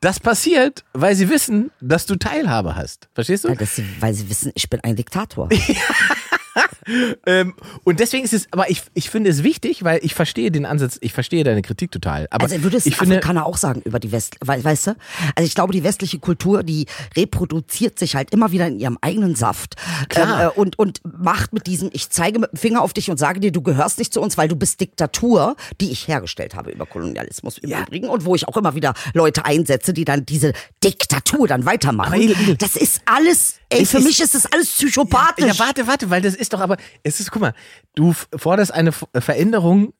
Das 0.00 0.20
passiert, 0.20 0.84
weil 0.92 1.16
sie 1.16 1.28
wissen, 1.28 1.70
dass 1.80 2.06
du 2.06 2.16
Teilhabe 2.16 2.76
hast. 2.76 3.08
Verstehst 3.14 3.44
du? 3.44 3.48
weil, 3.48 3.56
das, 3.56 3.80
weil 3.98 4.14
sie 4.14 4.30
wissen, 4.30 4.52
ich 4.54 4.70
bin 4.70 4.80
ein 4.82 4.94
Diktator. 4.94 5.48
ähm, 7.26 7.54
und 7.84 8.00
deswegen 8.00 8.24
ist 8.24 8.32
es, 8.32 8.46
aber 8.52 8.70
ich, 8.70 8.82
ich 8.94 9.10
finde 9.10 9.30
es 9.30 9.42
wichtig, 9.42 9.84
weil 9.84 10.00
ich 10.02 10.14
verstehe 10.14 10.50
den 10.50 10.64
Ansatz, 10.66 10.98
ich 11.00 11.12
verstehe 11.12 11.44
deine 11.44 11.62
Kritik 11.62 11.90
total. 11.90 12.26
Aber 12.30 12.44
Also 12.44 12.62
würde 12.62 12.76
es 12.76 12.86
ich 12.86 12.96
finde, 12.96 13.16
Afrikaner 13.16 13.46
auch 13.46 13.56
sagen 13.56 13.82
über 13.84 13.98
die 14.00 14.12
West, 14.12 14.36
we- 14.44 14.62
weißt 14.62 14.88
du? 14.88 14.96
Also 15.34 15.46
ich 15.46 15.54
glaube, 15.54 15.72
die 15.72 15.84
westliche 15.84 16.18
Kultur, 16.18 16.62
die 16.62 16.86
reproduziert 17.16 17.98
sich 17.98 18.14
halt 18.16 18.32
immer 18.32 18.52
wieder 18.52 18.66
in 18.66 18.78
ihrem 18.78 18.98
eigenen 19.00 19.34
Saft. 19.34 19.74
Klar. 20.08 20.42
Ähm, 20.42 20.48
äh, 20.48 20.58
und, 20.60 20.78
und 20.78 21.00
macht 21.18 21.52
mit 21.52 21.66
diesem, 21.66 21.90
ich 21.92 22.10
zeige 22.10 22.38
mit 22.38 22.52
dem 22.52 22.56
Finger 22.56 22.82
auf 22.82 22.92
dich 22.92 23.10
und 23.10 23.18
sage 23.18 23.40
dir, 23.40 23.52
du 23.52 23.62
gehörst 23.62 23.98
nicht 23.98 24.12
zu 24.12 24.20
uns, 24.20 24.36
weil 24.38 24.48
du 24.48 24.56
bist 24.56 24.80
Diktatur, 24.80 25.56
die 25.80 25.90
ich 25.90 26.08
hergestellt 26.08 26.54
habe 26.54 26.70
über 26.70 26.86
Kolonialismus 26.86 27.58
im 27.58 27.70
Ja. 27.70 27.80
Übrigen 27.82 28.08
und 28.08 28.24
wo 28.24 28.34
ich 28.34 28.48
auch 28.48 28.56
immer 28.56 28.74
wieder 28.74 28.94
Leute 29.14 29.44
einsetze, 29.44 29.92
die 29.92 30.04
dann 30.04 30.24
diese 30.26 30.52
Diktatur 30.82 31.46
dann 31.48 31.64
weitermachen. 31.66 32.14
Aber. 32.14 32.54
Das 32.56 32.76
ist 32.76 33.02
alles, 33.06 33.56
ey, 33.70 33.82
Es 33.82 33.90
für 33.90 33.98
ist- 33.98 34.04
mich 34.04 34.20
ist 34.20 34.34
das 34.34 34.46
alles 34.52 34.70
psychopathisch. 34.72 35.44
Ja, 35.46 35.58
warte, 35.58 35.86
warte, 35.86 36.10
weil 36.10 36.22
das 36.22 36.34
ist 36.34 36.52
doch 36.52 36.60
aber, 36.60 36.76
es 37.02 37.20
ist, 37.20 37.30
guck 37.30 37.42
mal, 37.42 37.54
du 37.94 38.12
forderst 38.36 38.72
eine 38.72 38.90
F- 38.90 39.06
Veränderung 39.14 39.92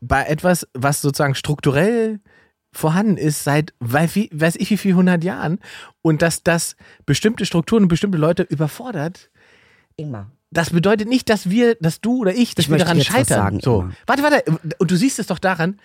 bei 0.00 0.24
etwas, 0.24 0.66
was 0.74 1.00
sozusagen 1.00 1.34
strukturell 1.34 2.20
vorhanden 2.72 3.16
ist 3.16 3.44
seit 3.44 3.72
wie, 3.80 4.28
weiß 4.32 4.56
ich 4.56 4.70
wie 4.70 4.76
viel 4.76 4.94
hundert 4.94 5.24
Jahren 5.24 5.58
und 6.02 6.22
dass 6.22 6.42
das 6.42 6.76
bestimmte 7.06 7.46
Strukturen 7.46 7.84
und 7.84 7.88
bestimmte 7.88 8.18
Leute 8.18 8.42
überfordert, 8.42 9.30
Ingmar. 9.96 10.30
das 10.50 10.70
bedeutet 10.70 11.08
nicht, 11.08 11.28
dass 11.30 11.48
wir, 11.50 11.74
dass 11.76 12.00
du 12.00 12.18
oder 12.18 12.34
ich, 12.34 12.54
dass 12.54 12.64
Ich 12.64 12.68
wir 12.68 12.72
möchte 12.74 12.84
daran 12.84 12.98
jetzt 12.98 13.08
was 13.08 13.16
scheitern. 13.16 13.38
sagen, 13.44 13.60
so. 13.60 13.80
Ingmar. 13.80 13.94
Warte, 14.06 14.22
warte, 14.22 14.74
und 14.78 14.90
du 14.90 14.96
siehst 14.96 15.18
es 15.18 15.26
doch 15.26 15.38
daran, 15.38 15.80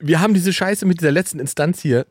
wir 0.00 0.20
haben 0.20 0.32
diese 0.32 0.52
Scheiße 0.52 0.86
mit 0.86 1.00
dieser 1.00 1.10
letzten 1.12 1.40
Instanz 1.40 1.80
hier 1.82 2.06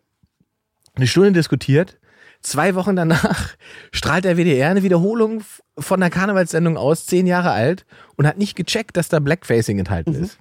eine 0.96 1.08
Stunde 1.08 1.32
diskutiert. 1.32 1.98
Zwei 2.42 2.76
Wochen 2.76 2.96
danach 2.96 3.56
strahlt 3.92 4.26
der 4.26 4.38
WDR 4.38 4.70
eine 4.70 4.84
Wiederholung 4.84 5.44
von 5.78 6.00
der 6.00 6.10
Karnevalssendung 6.10 6.78
aus, 6.78 7.06
zehn 7.06 7.28
Jahre 7.28 7.52
alt, 7.52 7.86
und 8.16 8.28
hat 8.28 8.38
nicht 8.38 8.56
gecheckt, 8.56 8.98
dass 8.98 9.10
da 9.10 9.20
Blackfacing 9.20 9.80
enthalten 9.80 10.14
ist. 10.14 10.40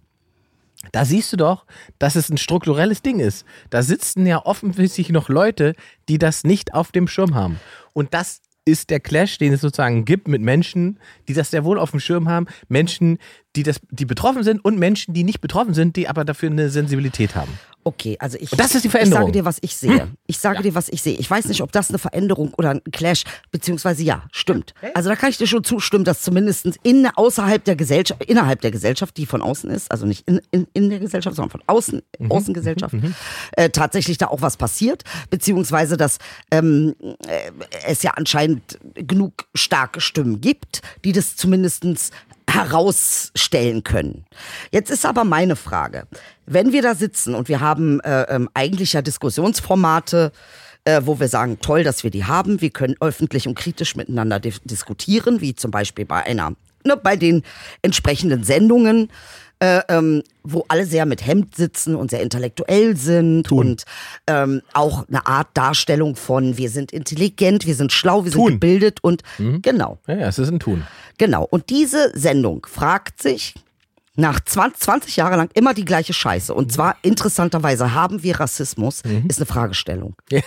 Da 0.93 1.05
siehst 1.05 1.33
du 1.33 1.37
doch, 1.37 1.67
dass 1.99 2.17
es 2.17 2.29
ein 2.29 2.39
strukturelles 2.39 3.03
Ding 3.03 3.19
ist. 3.19 3.45
Da 3.71 3.83
sitzen 3.83 4.27
ja 4.27 4.45
offensichtlich 4.45 5.11
noch 5.11 5.29
Leute, 5.29 5.75
die 6.09 6.19
das 6.19 6.45
nicht 6.45 6.75
auf 6.75 6.93
dem 6.93 7.09
Schirm 7.09 7.35
haben. 7.35 7.59
Und 7.93 8.15
das 8.15 8.41
ist 8.65 8.91
der 8.91 9.01
Clash, 9.01 9.39
den 9.39 9.53
es 9.53 9.61
sozusagen 9.61 10.05
gibt 10.05 10.29
mit 10.29 10.43
Menschen, 10.43 10.99
die 11.29 11.35
das 11.35 11.51
sehr 11.51 11.65
wohl 11.65 11.79
auf 11.79 11.93
dem 11.93 12.01
Schirm 12.01 12.29
haben, 12.29 12.47
Menschen, 12.69 13.19
die 13.55 13.63
das, 13.63 13.81
die 13.91 14.05
betroffen 14.05 14.43
sind 14.43 14.65
und 14.65 14.79
Menschen, 14.79 15.15
die 15.15 15.25
nicht 15.25 15.41
betroffen 15.41 15.73
sind, 15.73 15.97
die 15.97 16.09
aber 16.09 16.25
dafür 16.25 16.51
eine 16.51 16.69
Sensibilität 16.69 17.37
haben. 17.37 17.53
Okay, 17.87 18.17
also 18.19 18.37
ich, 18.41 18.51
Und 18.51 18.61
das 18.61 18.75
ist 18.75 18.83
die 18.83 18.89
ich 18.89 18.91
Veränderung. 18.91 19.27
sage 19.27 19.33
dir, 19.33 19.45
was 19.45 19.59
ich 19.61 19.77
sehe. 19.77 20.09
Ich 20.27 20.39
sage 20.39 20.61
dir, 20.61 20.75
was 20.75 20.89
ich 20.89 21.03
sehe. 21.03 21.17
Ich 21.19 21.31
weiß 21.31 21.45
nicht, 21.45 21.63
ob 21.63 21.71
das 21.71 21.89
eine 21.89 22.01
Veränderung 22.01 22.53
oder 22.55 22.71
ein 22.71 22.81
Clash, 22.91 23.23
beziehungsweise 23.53 24.03
ja, 24.03 24.25
stimmt. 24.33 24.75
Also 24.95 25.09
da 25.09 25.15
kann 25.15 25.31
ich 25.31 25.39
dir 25.39 25.47
schon 25.47 25.63
zustimmen, 25.63 26.03
dass 26.05 26.21
zumindest 26.21 26.67
in, 26.83 27.07
außerhalb 27.07 27.63
der 27.63 27.77
Gesellschaft, 27.77 28.25
innerhalb 28.25 28.61
der 28.61 28.73
Gesellschaft, 28.73 29.17
die 29.17 29.25
von 29.25 29.41
außen 29.41 29.71
ist, 29.71 29.89
also 29.93 30.05
nicht 30.05 30.27
in, 30.27 30.41
in, 30.51 30.67
in 30.73 30.91
der 30.91 30.99
Gesellschaft, 30.99 31.37
sondern 31.37 31.51
von 31.53 31.63
außen, 31.69 32.03
Außengesellschaft, 32.29 32.97
äh, 33.53 33.71
tatsächlich 33.71 34.19
da 34.19 34.27
auch 34.27 34.43
was 34.43 34.57
passiert, 34.57 35.05
beziehungsweise 35.31 35.97
dass 35.97 36.19
ähm, 36.51 36.97
äh, 37.01 37.53
es 37.87 38.03
ja 38.03 38.15
anscheinend 38.17 38.81
genug 38.95 39.47
starke 39.55 40.01
Stimmen 40.01 40.41
gibt, 40.41 40.83
die 41.05 41.13
das 41.13 41.37
zumindestens 41.37 42.11
herausstellen 42.49 43.83
können. 43.83 44.25
Jetzt 44.71 44.91
ist 44.91 45.05
aber 45.05 45.25
meine 45.25 45.57
Frage, 45.57 46.07
wenn 46.47 46.73
wir 46.73 46.83
da 46.83 46.95
sitzen 46.95 47.35
und 47.35 47.49
wir 47.49 47.61
haben 47.61 48.01
äh, 48.01 48.23
ähm, 48.23 48.49
eigentlich 48.55 48.93
ja 48.93 49.03
Diskussionsformate, 49.03 50.33
äh, 50.85 51.03
wo 51.05 51.19
wir 51.19 51.29
sagen, 51.29 51.59
toll, 51.61 51.83
dass 51.83 52.05
wir 52.05 52.11
die 52.11 52.25
haben, 52.25 52.61
wir 52.61 52.71
können 52.71 52.95
öffentlich 53.01 53.49
und 53.49 53.57
kritisch 53.57 53.97
miteinander 53.97 54.39
di 54.41 54.55
diskutieren, 54.65 55.41
wie 55.41 55.55
zum 55.55 55.71
Beispiel 55.71 56.05
bei 56.05 56.25
einer, 56.25 56.53
ne, 56.85 56.97
bei 56.97 57.17
den 57.17 57.43
entsprechenden 57.83 58.45
Sendungen, 58.45 59.11
äh, 59.61 59.81
ähm, 59.89 60.23
wo 60.43 60.65
alle 60.69 60.87
sehr 60.87 61.07
mit 61.07 61.27
Hemd 61.27 61.57
sitzen 61.57 61.97
und 61.97 62.11
sehr 62.11 62.23
intellektuell 62.23 62.97
sind 62.97 63.51
und 63.51 63.85
ähm, 64.27 64.63
auch 64.75 65.09
eine 65.09 65.27
Art 65.27 65.49
Darstellung 65.55 66.15
von, 66.15 66.57
wir 66.57 66.71
sind 66.71 66.93
intelligent, 66.93 67.67
wir 67.67 67.75
sind 67.75 67.93
schlau, 67.93 68.25
wir 68.25 68.31
sind 68.31 68.41
Tun. 68.41 68.53
gebildet 68.53 69.03
und 69.03 69.23
genau. 69.63 69.99
Ja, 70.07 70.15
ja, 70.17 70.29
es 70.29 70.39
ist 70.39 70.51
ein 70.51 70.61
Tun. 70.61 70.87
Genau. 71.19 71.45
Und 71.45 71.71
diese 71.71 72.13
Sendung 72.15 72.67
fragt 72.71 73.23
sich 73.23 73.55
nach 74.15 74.41
20, 74.41 74.81
20 74.81 75.17
Jahre 75.17 75.37
lang 75.37 75.51
immer 75.55 75.75
die 75.75 75.85
gleiche 75.85 76.13
Scheiße. 76.13 76.53
Und 76.55 76.73
zwar 76.73 76.97
interessanterweise 77.03 77.95
haben 77.95 78.23
wir 78.23 78.41
Rassismus, 78.41 79.03
ist 79.29 79.39
eine 79.39 79.47
Fragestellung. 79.47 80.17
Ja. 80.31 80.41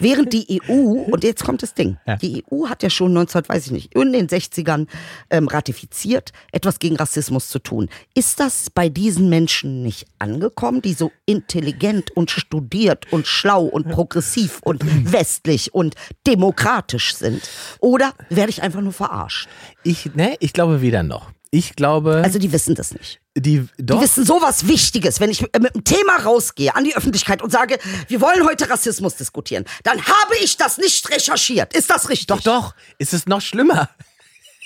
Während 0.00 0.32
die 0.32 0.60
EU, 0.68 0.72
und 1.12 1.24
jetzt 1.24 1.44
kommt 1.44 1.62
das 1.62 1.74
Ding, 1.74 1.96
Ja. 2.06 2.16
die 2.16 2.44
EU 2.52 2.68
hat 2.68 2.82
ja 2.82 2.90
schon 2.90 3.12
19, 3.12 3.48
weiß 3.48 3.66
ich 3.66 3.72
nicht, 3.72 3.94
in 3.94 4.12
den 4.12 4.28
60ern 4.28 4.86
ähm, 5.30 5.48
ratifiziert, 5.48 6.32
etwas 6.52 6.78
gegen 6.78 6.96
Rassismus 6.96 7.48
zu 7.48 7.58
tun. 7.58 7.88
Ist 8.14 8.40
das 8.40 8.70
bei 8.70 8.88
diesen 8.88 9.28
Menschen 9.28 9.82
nicht 9.82 10.06
angekommen, 10.18 10.82
die 10.82 10.94
so 10.94 11.12
intelligent 11.26 12.10
und 12.16 12.30
studiert 12.30 13.12
und 13.12 13.26
schlau 13.26 13.64
und 13.64 13.88
progressiv 13.88 14.60
und 14.62 14.82
westlich 15.12 15.74
und 15.74 15.94
demokratisch 16.26 17.14
sind? 17.14 17.48
Oder 17.80 18.12
werde 18.30 18.50
ich 18.50 18.62
einfach 18.62 18.80
nur 18.80 18.92
verarscht? 18.92 19.48
Ich, 19.82 20.14
ne, 20.14 20.36
ich 20.40 20.52
glaube 20.52 20.80
weder 20.80 21.02
noch. 21.02 21.30
Ich 21.50 21.76
glaube, 21.76 22.22
Also 22.24 22.38
die 22.38 22.50
wissen 22.52 22.74
das 22.74 22.92
nicht. 22.92 23.20
die, 23.36 23.66
doch, 23.78 23.98
Die 23.98 24.04
wissen 24.04 24.24
sowas 24.24 24.66
Wichtiges, 24.66 25.20
wenn 25.20 25.30
ich 25.30 25.42
mit 25.42 25.54
einem 25.54 25.84
Thema 25.84 26.16
rausgehe 26.24 26.74
an 26.74 26.84
die 26.84 26.96
Öffentlichkeit 26.96 27.40
und 27.42 27.50
sage, 27.50 27.78
wir 28.08 28.20
wollen 28.20 28.44
heute 28.44 28.68
Rassismus 28.68 29.16
diskutieren, 29.16 29.64
dann 29.84 30.00
habe 30.04 30.34
ich 30.42 30.56
das 30.56 30.78
nicht 30.78 31.08
recherchiert. 31.10 31.72
Ist 31.74 31.88
das 31.90 32.08
richtig? 32.08 32.26
Doch, 32.26 32.40
doch, 32.40 32.74
es 32.98 33.12
ist 33.12 33.28
noch 33.28 33.40
schlimmer. 33.40 33.88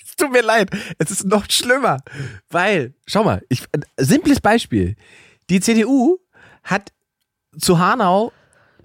Es 0.07 0.17
tut 0.27 0.33
mir 0.33 0.43
leid, 0.43 0.69
es 0.99 1.11
ist 1.11 1.25
noch 1.25 1.47
schlimmer. 1.51 1.99
Weil, 2.51 2.93
schau 3.07 3.25
mal, 3.25 3.43
ich, 3.49 3.63
ein 3.73 3.85
simples 3.97 4.39
Beispiel. 4.41 4.95
Die 5.49 5.61
CDU 5.61 6.19
hat 6.63 6.93
zu 7.59 7.79
Hanau 7.79 8.31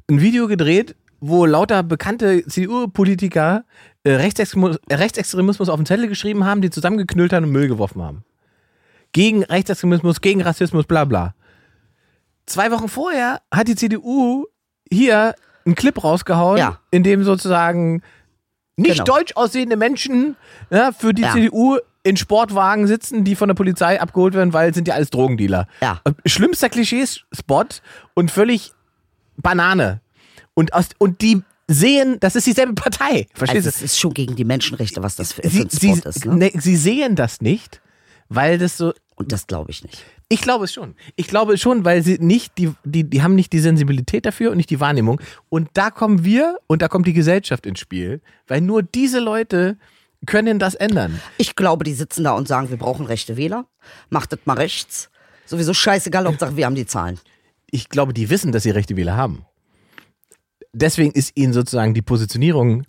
ein 0.09 0.21
Video 0.21 0.47
gedreht, 0.47 0.95
wo 1.19 1.45
lauter 1.45 1.83
bekannte 1.83 2.45
CDU-Politiker 2.47 3.65
äh, 4.05 4.11
Rechtsextremismus, 4.13 4.79
äh, 4.87 4.95
Rechtsextremismus 4.95 5.67
auf 5.69 5.75
den 5.77 5.85
Zettel 5.85 6.07
geschrieben 6.07 6.45
haben, 6.45 6.61
die 6.61 6.69
zusammengeknüllt 6.69 7.33
haben 7.33 7.45
und 7.45 7.51
Müll 7.51 7.67
geworfen 7.67 8.01
haben. 8.01 8.23
Gegen 9.11 9.43
Rechtsextremismus, 9.43 10.21
gegen 10.21 10.41
Rassismus, 10.41 10.85
bla 10.85 11.03
bla. 11.05 11.35
Zwei 12.45 12.71
Wochen 12.71 12.87
vorher 12.87 13.41
hat 13.51 13.67
die 13.67 13.75
CDU 13.75 14.45
hier 14.91 15.35
einen 15.65 15.75
Clip 15.75 16.01
rausgehauen, 16.03 16.57
Ja. 16.57 16.79
in 16.91 17.03
dem 17.03 17.23
sozusagen 17.23 18.01
nicht 18.77 18.91
Genau. 18.99 19.03
deutsch 19.05 19.33
aussehende 19.35 19.77
Menschen 19.77 20.35
ja, 20.69 20.91
für 20.91 21.13
die 21.13 21.23
Ja. 21.23 21.31
CDU 21.33 21.77
in 22.03 22.17
Sportwagen 22.17 22.85
sitzen, 22.85 23.23
die 23.23 23.35
von 23.35 23.47
der 23.47 23.55
Polizei 23.55 23.99
abgeholt 23.99 24.35
werden, 24.35 24.53
weil 24.53 24.73
sind 24.75 24.87
ja 24.87 24.93
alles 24.93 25.09
Drogendealer. 25.09 25.67
Ja. 25.81 26.01
Schlimmster 26.25 26.69
Klischees-Spot 26.69 27.65
und 28.13 28.29
völlig 28.29 28.73
Banane. 29.37 30.01
Und, 30.53 30.73
aus, 30.73 30.89
und 30.99 31.21
die 31.21 31.41
sehen, 31.67 32.17
das 32.19 32.35
ist 32.35 32.47
dieselbe 32.47 32.73
Partei. 32.73 33.27
Verstehst 33.33 33.67
Also 33.67 33.69
du? 33.69 33.75
es 33.75 33.81
ist 33.81 33.99
schon 33.99 34.13
gegen 34.13 34.35
die 34.35 34.45
Menschenrechte, 34.45 35.01
was 35.03 35.15
das 35.15 35.33
für, 35.33 35.41
für 35.41 35.49
Sie, 35.49 35.61
ein 35.61 35.69
sie, 35.69 35.87
Sport 35.95 36.05
ist. 36.05 36.25
Ne? 36.25 36.35
ne, 36.35 36.51
sie 36.59 36.75
sehen 36.75 37.15
das 37.15 37.41
nicht, 37.41 37.81
weil 38.29 38.57
das 38.57 38.77
so. 38.77 38.93
Und 39.15 39.31
das 39.31 39.47
glaube 39.47 39.71
ich 39.71 39.81
nicht. 39.81 40.03
Ich 40.27 40.41
glaube 40.41 40.65
es 40.65 40.73
schon. 40.73 40.95
Ich 41.15 41.27
glaube 41.27 41.53
es 41.53 41.61
schon, 41.61 41.85
weil 41.85 42.03
sie 42.03 42.17
nicht 42.19 42.57
die, 42.57 42.71
die, 42.83 43.03
die 43.09 43.21
haben 43.21 43.35
nicht 43.35 43.53
die 43.53 43.59
Sensibilität 43.59 44.25
dafür 44.25 44.51
und 44.51 44.57
nicht 44.57 44.69
die 44.69 44.79
Wahrnehmung. 44.79 45.21
Und 45.49 45.69
da 45.73 45.89
kommen 45.89 46.25
wir 46.25 46.57
und 46.67 46.81
da 46.81 46.87
kommt 46.89 47.07
die 47.07 47.13
Gesellschaft 47.13 47.65
ins 47.65 47.79
Spiel, 47.79 48.21
weil 48.47 48.59
nur 48.61 48.83
diese 48.83 49.19
Leute 49.19 49.77
können 50.25 50.59
das 50.59 50.75
ändern. 50.75 51.21
Ich 51.37 51.55
glaube, 51.55 51.83
die 51.83 51.93
sitzen 51.93 52.23
da 52.23 52.31
und 52.31 52.47
sagen, 52.47 52.69
wir 52.69 52.77
brauchen 52.77 53.05
rechte 53.05 53.37
Wähler. 53.37 53.67
Macht 54.09 54.33
das 54.33 54.39
mal 54.45 54.57
rechts. 54.57 55.09
Sowieso 55.45 55.73
scheißegal, 55.73 56.25
Hauptsache 56.25 56.57
wir 56.57 56.65
haben 56.65 56.75
die 56.75 56.87
Zahlen. 56.87 57.19
Ich 57.69 57.89
glaube, 57.89 58.13
die 58.13 58.29
wissen, 58.29 58.51
dass 58.51 58.63
sie 58.63 58.71
rechte 58.71 58.97
Wähler 58.97 59.15
haben. 59.15 59.45
Deswegen 60.77 61.11
ist 61.11 61.31
ihnen 61.35 61.53
sozusagen 61.53 61.93
die 61.93 62.01
Positionierung, 62.01 62.83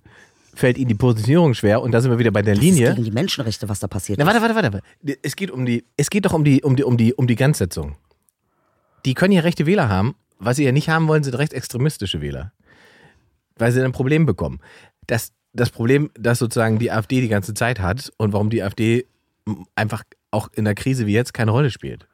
fällt 0.55 0.77
ihnen 0.77 0.89
die 0.89 0.95
Positionierung 0.97 1.55
schwer 1.55 1.81
und 1.83 1.93
da 1.93 2.01
sind 2.01 2.11
wir 2.11 2.19
wieder 2.19 2.33
bei 2.33 2.43
der 2.43 2.55
Das 2.55 2.63
Linie. 2.63 2.89
ist 2.89 2.95
gegen 2.97 3.05
die 3.05 3.13
Menschenrechte, 3.13 3.69
was 3.69 3.79
da 3.79 3.87
passiert. 3.87 4.19
Na, 4.19 4.27
warte, 4.27 4.41
warte, 4.41 4.55
warte. 4.55 4.83
Es 5.23 5.37
geht 5.37 5.51
um 5.53 5.65
die, 5.65 5.85
es 5.97 6.11
geht 6.11 6.25
doch 6.25 6.33
um 6.33 6.43
die, 6.43 6.63
um 6.63 6.75
die, 6.75 6.83
um 6.83 6.97
die, 6.97 7.15
um 7.15 7.27
die 7.29 7.37
Grenzsetzung. 7.37 7.95
Die 9.05 9.15
können 9.15 9.33
ja 9.33 9.43
rechte 9.43 9.67
Wähler 9.67 9.89
haben. 9.89 10.17
Was 10.39 10.57
sie 10.57 10.65
ja 10.65 10.73
nicht 10.73 10.89
haben 10.89 11.07
wollen, 11.09 11.23
sind 11.23 11.35
rechtsextremistische 11.35 12.21
Wähler. 12.21 12.53
Weil 13.57 13.71
sie 13.73 13.79
dann 13.79 13.87
ein 13.91 13.93
Problem 13.93 14.27
bekommen. 14.27 14.61
Das, 15.07 15.33
das 15.53 15.71
Problem, 15.71 16.11
das 16.19 16.41
sozusagen 16.41 16.79
die 16.81 16.91
AfD 16.91 17.21
die 17.21 17.29
ganze 17.29 17.55
Zeit 17.55 17.79
hat 17.81 18.13
und 18.19 18.33
warum 18.33 18.51
die 18.51 18.63
AfD 18.63 19.07
einfach 19.77 20.03
auch 20.33 20.49
in 20.53 20.65
der 20.65 20.75
Krise 20.75 21.07
wie 21.07 21.13
jetzt 21.13 21.33
keine 21.33 21.53
Rolle 21.53 21.71
spielt. 21.71 22.09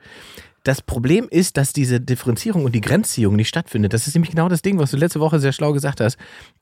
Das 0.62 0.80
Problem 0.80 1.28
ist, 1.28 1.56
dass 1.56 1.72
diese 1.72 2.00
Differenzierung 2.00 2.64
und 2.64 2.72
die 2.72 2.80
Grenzziehung 2.80 3.36
nicht 3.36 3.48
stattfindet. 3.48 3.92
Das 3.92 4.06
ist 4.06 4.14
nämlich 4.14 4.30
genau 4.30 4.48
das 4.48 4.62
Ding, 4.62 4.78
was 4.78 4.90
du 4.90 4.96
letzte 4.96 5.20
Woche 5.20 5.40
sehr 5.40 5.52
schlau 5.52 5.72
gesagt 5.72 6.00
hast, 6.00 6.16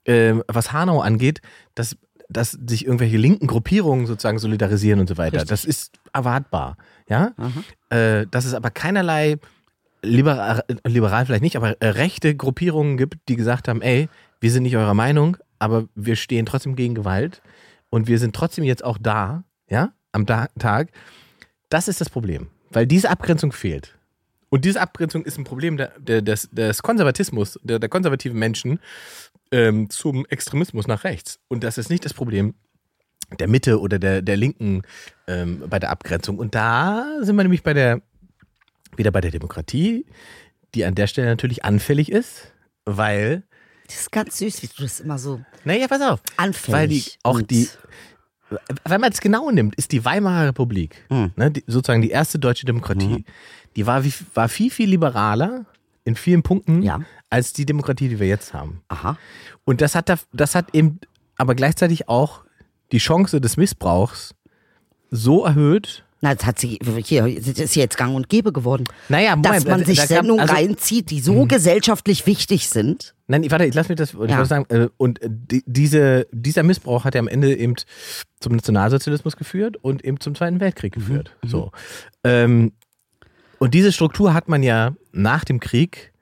ähm, 0.07 0.43
was 0.49 0.73
Hanau 0.73 1.01
angeht, 1.01 1.41
dass, 1.75 1.97
dass 2.29 2.53
sich 2.53 2.87
irgendwelche 2.87 3.19
linken 3.19 3.47
Gruppierungen 3.47 4.07
sozusagen 4.07 4.39
solidarisieren 4.39 5.01
und 5.01 5.09
so 5.09 5.19
weiter. 5.19 5.45
Das 5.45 5.65
ist 5.65 5.93
erwartbar. 6.13 6.77
Ja? 7.09 7.35
Äh, 7.91 8.27
dass 8.31 8.47
es 8.47 8.55
aber 8.55 8.71
keinerlei 8.71 9.37
liberal, 10.03 10.65
liberal 10.87 11.27
vielleicht 11.27 11.43
nicht, 11.43 11.57
aber 11.57 11.81
äh, 11.83 11.89
rechte 11.89 12.35
Gruppierungen 12.35 12.97
gibt, 12.97 13.29
die 13.29 13.37
gesagt 13.37 13.69
haben, 13.69 13.83
ey, 13.83 14.09
wir 14.41 14.51
sind 14.51 14.63
nicht 14.63 14.77
eurer 14.77 14.95
Meinung, 14.95 15.37
aber 15.59 15.89
wir 15.95 16.17
stehen 16.17 16.47
trotzdem 16.47 16.75
gegen 16.75 16.95
Gewalt 16.95 17.43
und 17.91 18.09
wir 18.09 18.19
sind 18.19 18.35
trotzdem 18.35 18.65
jetzt 18.65 18.83
auch 18.83 18.97
da 18.99 19.45
ja, 19.69 19.93
am 20.13 20.27
Tag, 20.27 20.91
das 21.69 21.89
ist 21.89 22.01
das 22.01 22.11
Problem. 22.11 22.49
Weil 22.71 22.87
diese 22.87 23.11
Abgrenzung 23.11 23.53
fehlt. 23.53 23.97
Und 24.49 24.65
diese 24.65 24.81
Abgrenzung 24.81 25.25
ist 25.25 25.39
ein 25.39 25.45
Problem 25.45 25.77
der, 25.77 25.93
der, 25.99 26.23
des, 26.23 26.49
des 26.51 26.83
Konservatismus, 26.83 27.59
der, 27.63 27.79
der 27.79 27.89
konservativen 27.89 28.39
Menschen 28.39 28.81
ähm, 29.53 29.91
zum 29.91 30.27
Extremismus 30.27 30.87
nach 30.87 31.05
rechts. 31.05 31.39
Und 31.49 31.63
das 31.63 31.79
ist 31.79 31.91
nicht 31.91 32.05
das 32.05 32.15
Problem 32.15 32.55
der 33.39 33.49
Mitte 33.49 33.81
oder 33.81 33.99
der, 33.99 34.23
der 34.23 34.37
Linken 34.37 34.83
ähm, 35.29 35.63
bei 35.69 35.79
der 35.79 35.91
Abgrenzung. 35.91 36.39
Und 36.39 36.55
da 36.55 37.07
sind 37.21 37.37
wir 37.37 37.45
nämlich 37.45 37.63
bei 37.63 37.75
der, 37.75 38.03
wieder 38.97 39.13
bei 39.13 39.21
der 39.21 39.31
Demokratie, 39.31 40.05
die 40.75 40.85
an 40.85 40.95
der 40.95 41.07
Stelle 41.07 41.29
natürlich 41.29 41.65
anfällig 41.65 42.11
ist, 42.11 42.53
weil, 42.85 43.45
Das 43.87 44.01
ist 44.01 44.13
ganz 44.13 44.39
süß, 44.39 44.63
wie 44.63 44.67
du 44.67 44.83
das 44.83 45.01
immer 45.01 45.19
so 45.19 45.41
naja, 45.65 45.87
pass 45.89 46.03
auf, 46.03 46.21
anfällig. 46.37 46.73
weil 46.73 46.89
die 46.89 47.05
auch 47.23 47.43
die, 47.43 47.69
wenn 48.85 49.01
man 49.01 49.13
es 49.13 49.21
genau 49.21 49.51
nimmt, 49.51 49.75
ist 49.77 49.93
die 49.93 50.05
Weimarer 50.05 50.49
Republik, 50.49 51.05
Hm. 51.09 51.31
ne, 51.37 51.51
die, 51.51 51.65
sozusagen 51.67 52.03
die 52.03 52.11
erste 52.11 52.39
deutsche 52.39 52.67
Demokratie, 52.67 53.25
die 53.77 53.87
war, 53.87 54.05
wie, 54.05 54.13
war 54.35 54.49
viel, 54.49 54.71
viel 54.71 54.89
liberaler 54.91 55.65
in 56.05 56.17
vielen 56.17 56.43
Punkten 56.43 56.83
Ja. 56.83 57.01
als 57.29 57.53
die 57.53 57.67
Demokratie, 57.67 58.09
die 58.09 58.19
wir 58.19 58.27
jetzt 58.27 58.53
haben. 58.55 58.83
Aha. 58.89 59.17
Und 59.65 59.81
das 59.81 59.95
hat, 59.95 60.09
da- 60.09 60.19
das 60.33 60.55
hat 60.55 60.75
eben 60.75 60.99
aber 61.37 61.55
gleichzeitig 61.55 62.09
auch 62.09 62.43
die 62.93 62.99
Chance 62.99 63.41
des 63.41 63.57
Missbrauchs 63.57 64.35
so 65.11 65.45
erhöht. 65.45 66.05
Na, 66.23 66.35
das 66.35 66.45
hat 66.45 66.59
sie, 66.59 66.79
hier, 67.05 67.23
das 67.35 67.47
ist 67.59 67.75
jetzt 67.77 67.97
gang 67.97 68.15
und 68.15 68.29
gäbe 68.29 68.53
geworden. 68.53 68.85
Naja, 69.09 69.37
Dass 69.37 69.65
Moment, 69.65 69.69
man 69.69 69.81
da- 69.81 69.87
sich 69.87 69.97
da 69.99 70.07
kam- 70.07 70.17
Sendungen 70.17 70.41
also- 70.41 70.55
reinzieht, 70.55 71.11
die 71.11 71.21
so 71.21 71.47
gesellschaftlich 71.47 72.27
wichtig 72.27 72.69
sind. 72.69 73.15
Nein, 73.27 73.51
warte, 73.51 73.65
ich 73.65 73.75
lass 73.75 73.89
mich 73.89 73.97
das, 73.97 74.11
ich 74.13 74.19
Ja. 74.19 74.37
wollte 74.37 74.45
sagen, 74.47 74.67
äh, 74.69 74.89
und 74.99 75.23
äh, 75.23 75.29
die, 75.31 75.63
diese, 75.67 76.27
dieser 76.31 76.63
Missbrauch 76.63 77.05
hat 77.05 77.15
ja 77.15 77.21
am 77.21 77.29
Ende 77.29 77.57
eben 77.57 77.75
zum 78.41 78.55
Nationalsozialismus 78.55 79.37
geführt 79.37 79.79
und 79.81 80.05
eben 80.05 80.21
zum 80.21 80.35
Zweiten 80.35 80.61
Weltkrieg 80.61 80.95
Mhm, 80.97 81.01
geführt. 81.01 81.37
So. 81.43 81.73
Ähm, 82.23 82.73
und 83.59 83.73
diese 83.73 83.91
Struktur 83.93 84.35
hat 84.35 84.49
man 84.49 84.63
ja 84.63 84.93
nach 85.13 85.45
dem 85.45 85.59
Krieg 85.59 86.13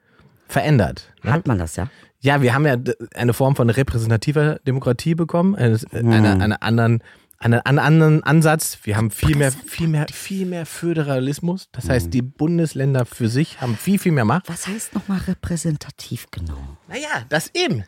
verändert. 0.47 1.11
Ne? 1.23 1.33
Hat 1.33 1.45
man 1.47 1.59
das, 1.59 1.75
ja? 1.75 1.89
Ja, 2.21 2.41
wir 2.41 2.53
haben 2.53 2.65
ja 2.65 2.75
d- 2.75 2.95
eine 3.15 3.33
Form 3.33 3.55
von 3.55 3.69
repräsentativer 3.69 4.59
Demokratie 4.67 5.15
bekommen, 5.15 5.55
eines, 5.55 5.83
äh, 5.85 6.03
Mhm. 6.03 6.11
einer, 6.11 6.39
einer 6.41 6.63
anderen, 6.63 7.03
einen, 7.39 7.59
einen 7.61 7.79
anderen 7.79 8.23
Ansatz. 8.23 8.79
Wir 8.83 8.97
haben 8.97 9.11
viel 9.11 9.35
mehr, 9.35 9.51
viel 9.51 9.87
mehr, 9.87 10.05
viel 10.11 10.45
mehr 10.45 10.65
Föderalismus. 10.65 11.69
Das 11.71 11.85
Mhm. 11.85 11.89
heißt, 11.91 12.13
die 12.13 12.21
Bundesländer 12.21 13.05
für 13.05 13.29
sich 13.29 13.61
haben 13.61 13.77
viel, 13.77 13.97
viel 13.97 14.11
mehr 14.11 14.25
Macht. 14.25 14.49
Was 14.49 14.67
heißt 14.67 14.93
nochmal 14.93 15.19
repräsentativ 15.19 16.27
genau? 16.31 16.77
Naja, 16.87 17.25
das 17.29 17.51
eben. 17.53 17.83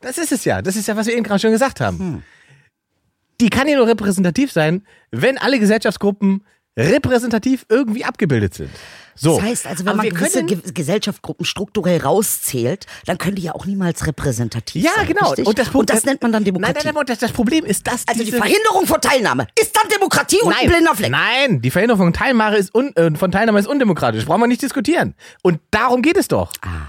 Das 0.00 0.18
ist 0.18 0.32
es 0.32 0.44
ja. 0.44 0.62
Das 0.62 0.76
ist 0.76 0.86
ja, 0.88 0.96
was 0.96 1.06
wir 1.06 1.14
eben 1.14 1.24
gerade 1.24 1.40
schon 1.40 1.52
gesagt 1.52 1.80
haben. 1.80 2.22
Die 3.40 3.50
kann 3.50 3.66
ja 3.68 3.76
nur 3.76 3.86
repräsentativ 3.88 4.52
sein, 4.52 4.86
wenn 5.10 5.36
alle 5.38 5.58
Gesellschaftsgruppen 5.58 6.44
repräsentativ 6.76 7.66
irgendwie 7.68 8.04
abgebildet 8.04 8.54
sind. 8.54 8.70
So. 9.14 9.36
Das 9.36 9.44
heißt 9.44 9.66
also, 9.66 9.84
wenn 9.84 9.92
Aber 9.94 10.02
man 10.04 10.08
gewisse 10.10 10.44
Ge 10.44 10.58
Gesellschaftsgruppen 10.72 11.44
strukturell 11.44 12.00
rauszählt, 12.00 12.86
dann 13.06 13.18
können 13.18 13.36
die 13.36 13.42
ja 13.42 13.54
auch 13.54 13.66
niemals 13.66 14.06
repräsentativ 14.06 14.84
ja, 14.84 14.90
sein. 14.96 15.06
genau. 15.06 15.28
Richtig? 15.30 15.46
Und 15.46 15.58
das, 15.58 15.68
Punkt- 15.68 15.90
das 15.90 16.04
nennt 16.04 16.22
man 16.22 16.32
dann 16.32 16.42
Nein, 16.42 16.46
Demokratie. 16.54 16.86
nein, 16.86 16.94
nein, 16.94 17.06
das, 17.06 17.18
das 17.18 17.32
Problem 17.32 17.64
ist, 17.64 17.86
dass 17.86 18.06
also 18.08 18.24
die 18.24 18.32
Verhinderung 18.32 18.86
von 18.86 19.00
Teilnahme 19.00 19.46
ist 19.58 19.76
dann 19.76 19.88
Demokratie 19.90 20.40
und 20.42 20.52
ein 20.52 20.56
Nein, 20.60 20.68
blinder 20.68 20.94
Fleck. 20.94 21.10
nein, 21.10 21.60
die 21.60 21.70
Verhinderung 21.70 22.02
von 22.04 22.12
Teilnahme 22.12 22.56
ist, 22.56 22.74
un, 22.74 22.94
äh, 22.96 23.14
von 23.16 23.30
Teilnahme 23.30 23.58
ist 23.60 23.66
undemokratisch. 23.66 24.24
Brauchen 24.24 24.40
wir 24.40 24.46
nicht 24.46 24.62
diskutieren. 24.62 25.14
Und 25.42 25.60
darum 25.70 26.02
geht 26.02 26.16
es 26.16 26.28
doch. 26.28 26.52
Ah. 26.62 26.88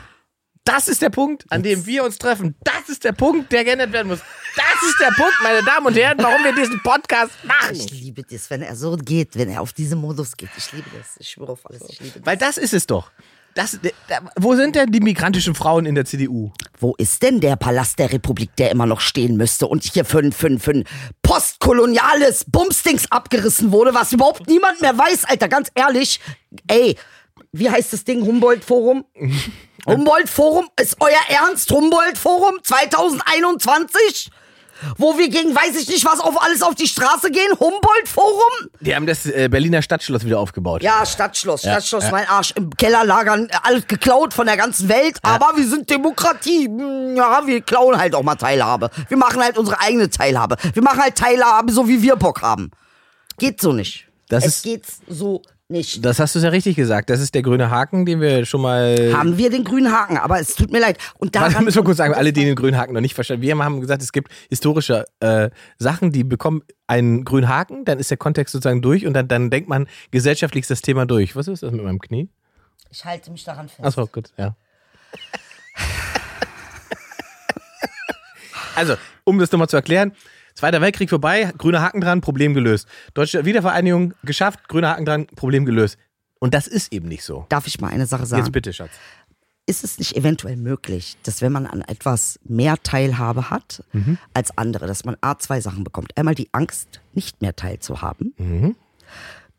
Das 0.65 0.87
ist 0.87 1.01
der 1.01 1.09
Punkt, 1.09 1.43
an 1.49 1.61
dem 1.61 1.85
wir 1.85 2.05
uns 2.05 2.17
treffen. 2.17 2.55
Das 2.63 2.87
ist 2.87 3.03
der 3.03 3.11
Punkt, 3.11 3.51
der 3.51 3.65
geändert 3.65 3.91
werden 3.91 4.07
muss. 4.07 4.19
Das 4.55 4.89
ist 4.89 4.99
der 4.99 5.11
Punkt, 5.11 5.33
meine 5.41 5.63
Damen 5.63 5.87
und 5.87 5.97
Herren, 5.97 6.17
warum 6.19 6.43
wir 6.43 6.53
diesen 6.53 6.81
Podcast 6.83 7.31
machen. 7.43 7.75
Ich 7.75 7.89
liebe 7.91 8.23
das, 8.23 8.49
wenn 8.49 8.61
er 8.61 8.75
so 8.75 8.95
geht, 8.97 9.35
wenn 9.35 9.49
er 9.49 9.61
auf 9.61 9.73
diesen 9.73 9.99
Modus 9.99 10.37
geht. 10.37 10.49
Ich 10.57 10.71
liebe 10.71 10.89
das. 10.95 11.15
Ich 11.17 11.29
schwöre 11.31 11.53
auf 11.53 11.67
alles. 11.67 11.81
Ich 11.89 11.99
liebe 11.99 12.19
das. 12.19 12.25
Weil 12.25 12.37
das 12.37 12.57
ist 12.57 12.73
es 12.73 12.85
doch. 12.85 13.11
Das, 13.55 13.79
da, 14.07 14.19
wo 14.35 14.55
sind 14.55 14.75
denn 14.75 14.91
die 14.91 14.99
migrantischen 14.99 15.53
Frauen 15.53 15.85
in 15.85 15.93
der 15.93 16.05
CDU? 16.05 16.51
Wo 16.79 16.95
ist 16.97 17.21
denn 17.21 17.39
der 17.39 17.55
Palast 17.55 17.99
der 17.99 18.11
Republik, 18.11 18.55
der 18.55 18.71
immer 18.71 18.87
noch 18.87 18.99
stehen 18.99 19.37
müsste 19.37 19.67
und 19.67 19.83
hier 19.83 20.05
für 20.05 20.19
ein, 20.19 20.31
für 20.31 20.47
ein, 20.47 20.59
für 20.59 20.71
ein 20.71 20.83
postkoloniales 21.21 22.45
Bumsdings 22.45 23.11
abgerissen 23.11 23.71
wurde, 23.71 23.93
was 23.93 24.11
überhaupt 24.11 24.47
niemand 24.47 24.81
mehr 24.81 24.97
weiß, 24.97 25.25
Alter, 25.25 25.49
ganz 25.49 25.69
ehrlich. 25.75 26.19
Ey, 26.67 26.97
wie 27.51 27.69
heißt 27.69 27.93
das 27.93 28.03
Ding? 28.03 28.25
Humboldt-Forum? 28.25 29.05
Humboldt-Forum? 29.85 30.69
Ist 30.79 30.97
euer 30.99 31.11
Ernst? 31.29 31.69
Humboldt-Forum 31.69 32.55
2021? 32.63 34.31
Wo 34.97 35.17
wir 35.17 35.29
gegen 35.29 35.55
weiß 35.55 35.75
ich 35.81 35.87
nicht 35.87 36.05
was 36.05 36.19
auf 36.19 36.41
alles 36.41 36.61
auf 36.61 36.75
die 36.75 36.87
Straße 36.87 37.31
gehen? 37.31 37.51
Humboldt-Forum? 37.59 38.69
Die 38.81 38.95
haben 38.95 39.05
das 39.05 39.25
äh, 39.25 39.47
Berliner 39.49 39.81
Stadtschloss 39.81 40.25
wieder 40.25 40.39
aufgebaut. 40.39 40.81
Ja, 40.83 41.05
Stadtschloss, 41.05 41.61
Stadtschloss, 41.61 42.11
mein 42.11 42.27
Arsch. 42.27 42.51
Im 42.55 42.69
Keller 42.71 43.05
lagern, 43.05 43.47
alles 43.63 43.87
geklaut 43.87 44.33
von 44.33 44.45
der 44.45 44.57
ganzen 44.57 44.89
Welt. 44.89 45.17
Aber 45.21 45.51
wir 45.55 45.67
sind 45.67 45.89
Demokratie. 45.89 46.65
Hm, 46.65 47.15
Ja, 47.15 47.45
wir 47.45 47.61
klauen 47.61 47.97
halt 47.97 48.15
auch 48.15 48.23
mal 48.23 48.35
Teilhabe. 48.35 48.89
Wir 49.07 49.17
machen 49.17 49.41
halt 49.41 49.57
unsere 49.57 49.79
eigene 49.79 50.09
Teilhabe. 50.09 50.57
Wir 50.73 50.81
machen 50.83 51.01
halt 51.01 51.15
Teilhabe, 51.15 51.71
so 51.71 51.87
wie 51.87 52.01
wir 52.01 52.15
Bock 52.15 52.41
haben. 52.41 52.71
Geht 53.37 53.61
so 53.61 53.71
nicht. 53.73 54.07
Das 54.29 54.43
es 54.45 54.55
ist- 54.57 54.63
geht 54.63 54.85
so 55.07 55.41
nicht. 55.69 56.03
Das 56.05 56.19
hast 56.19 56.35
du 56.35 56.39
ja 56.39 56.49
richtig 56.49 56.75
gesagt. 56.75 57.09
Das 57.09 57.19
ist 57.19 57.33
der 57.33 57.41
grüne 57.41 57.69
Haken, 57.69 58.05
den 58.05 58.21
wir 58.21 58.45
schon 58.45 58.61
mal. 58.61 59.13
Haben 59.13 59.37
wir 59.37 59.49
den 59.49 59.63
grünen 59.63 59.91
Haken, 59.91 60.17
aber 60.17 60.39
es 60.39 60.55
tut 60.55 60.71
mir 60.71 60.79
leid. 60.79 60.97
Und 61.17 61.35
daran, 61.35 61.63
müssen 61.63 61.77
wir 61.77 61.83
kurz 61.83 61.97
sagen, 61.97 62.13
alle, 62.13 62.33
die 62.33 62.45
den 62.45 62.55
grünen 62.55 62.77
Haken 62.77 62.93
noch 62.93 63.01
nicht 63.01 63.15
verstanden 63.15 63.41
Wir 63.41 63.57
haben 63.57 63.81
gesagt, 63.81 64.01
es 64.01 64.11
gibt 64.11 64.31
historische 64.49 65.05
äh, 65.19 65.49
Sachen, 65.77 66.11
die 66.11 66.23
bekommen 66.23 66.63
einen 66.87 67.25
grünen 67.25 67.47
Haken, 67.47 67.85
dann 67.85 67.99
ist 67.99 68.11
der 68.11 68.17
Kontext 68.17 68.51
sozusagen 68.51 68.81
durch 68.81 69.05
und 69.05 69.13
dann, 69.13 69.27
dann 69.27 69.49
denkt 69.49 69.69
man, 69.69 69.87
gesellschaftlich 70.11 70.63
ist 70.63 70.71
das 70.71 70.81
Thema 70.81 71.05
durch. 71.05 71.35
Was 71.35 71.47
ist 71.47 71.63
das 71.63 71.71
mit 71.71 71.83
meinem 71.83 71.99
Knie? 71.99 72.29
ich 72.93 73.03
halte 73.03 73.31
mich 73.31 73.43
daran 73.43 73.67
fest. 73.67 73.83
Achso, 73.83 74.05
gut, 74.07 74.31
ja. 74.37 74.55
also, 78.75 78.95
um 79.23 79.39
das 79.39 79.51
nochmal 79.51 79.67
zu 79.67 79.75
erklären. 79.75 80.13
Zweiter 80.55 80.81
Weltkrieg 80.81 81.09
vorbei, 81.09 81.51
grüner 81.57 81.81
Haken 81.81 82.01
dran, 82.01 82.21
Problem 82.21 82.53
gelöst. 82.53 82.87
Deutsche 83.13 83.43
Wiedervereinigung 83.45 84.13
geschafft, 84.23 84.67
grüner 84.67 84.89
Haken 84.91 85.05
dran, 85.05 85.27
Problem 85.27 85.65
gelöst. 85.65 85.97
Und 86.39 86.53
das 86.53 86.67
ist 86.67 86.93
eben 86.93 87.07
nicht 87.07 87.23
so. 87.23 87.45
Darf 87.49 87.67
ich 87.67 87.79
mal 87.81 87.87
eine 87.89 88.05
Sache 88.05 88.25
sagen? 88.25 88.43
Jetzt 88.43 88.51
bitte, 88.51 88.73
Schatz. 88.73 88.91
ist 89.65 89.83
es 89.85 89.97
nicht 89.97 90.15
eventuell 90.17 90.57
möglich, 90.57 91.15
dass 91.23 91.41
wenn 91.41 91.53
man 91.53 91.65
an 91.65 91.81
etwas 91.81 92.37
mehr 92.43 92.75
Teilhabe 92.83 93.49
hat 93.49 93.83
Mhm. 93.93 94.17
als 94.33 94.57
andere, 94.57 94.85
dass 94.87 95.05
man 95.05 95.15
A, 95.21 95.37
zwei 95.39 95.61
Sachen 95.61 95.83
bekommt. 95.85 96.17
Einmal 96.17 96.35
die 96.35 96.49
Angst, 96.51 96.99
nicht 97.13 97.41
mehr 97.41 97.55
teilzuhaben. 97.55 98.75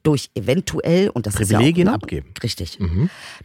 Durch 0.03 0.31
eventuell, 0.35 1.09
und 1.09 1.27
das 1.27 1.33
Mhm. 1.35 1.39
Privilegien 1.39 1.87
ist 1.89 1.91
ja 1.91 1.97
auch, 1.97 1.99
ne? 1.99 2.03
abgeben. 2.03 2.29
Mhm. 2.29 2.35
Richtig. 2.43 2.79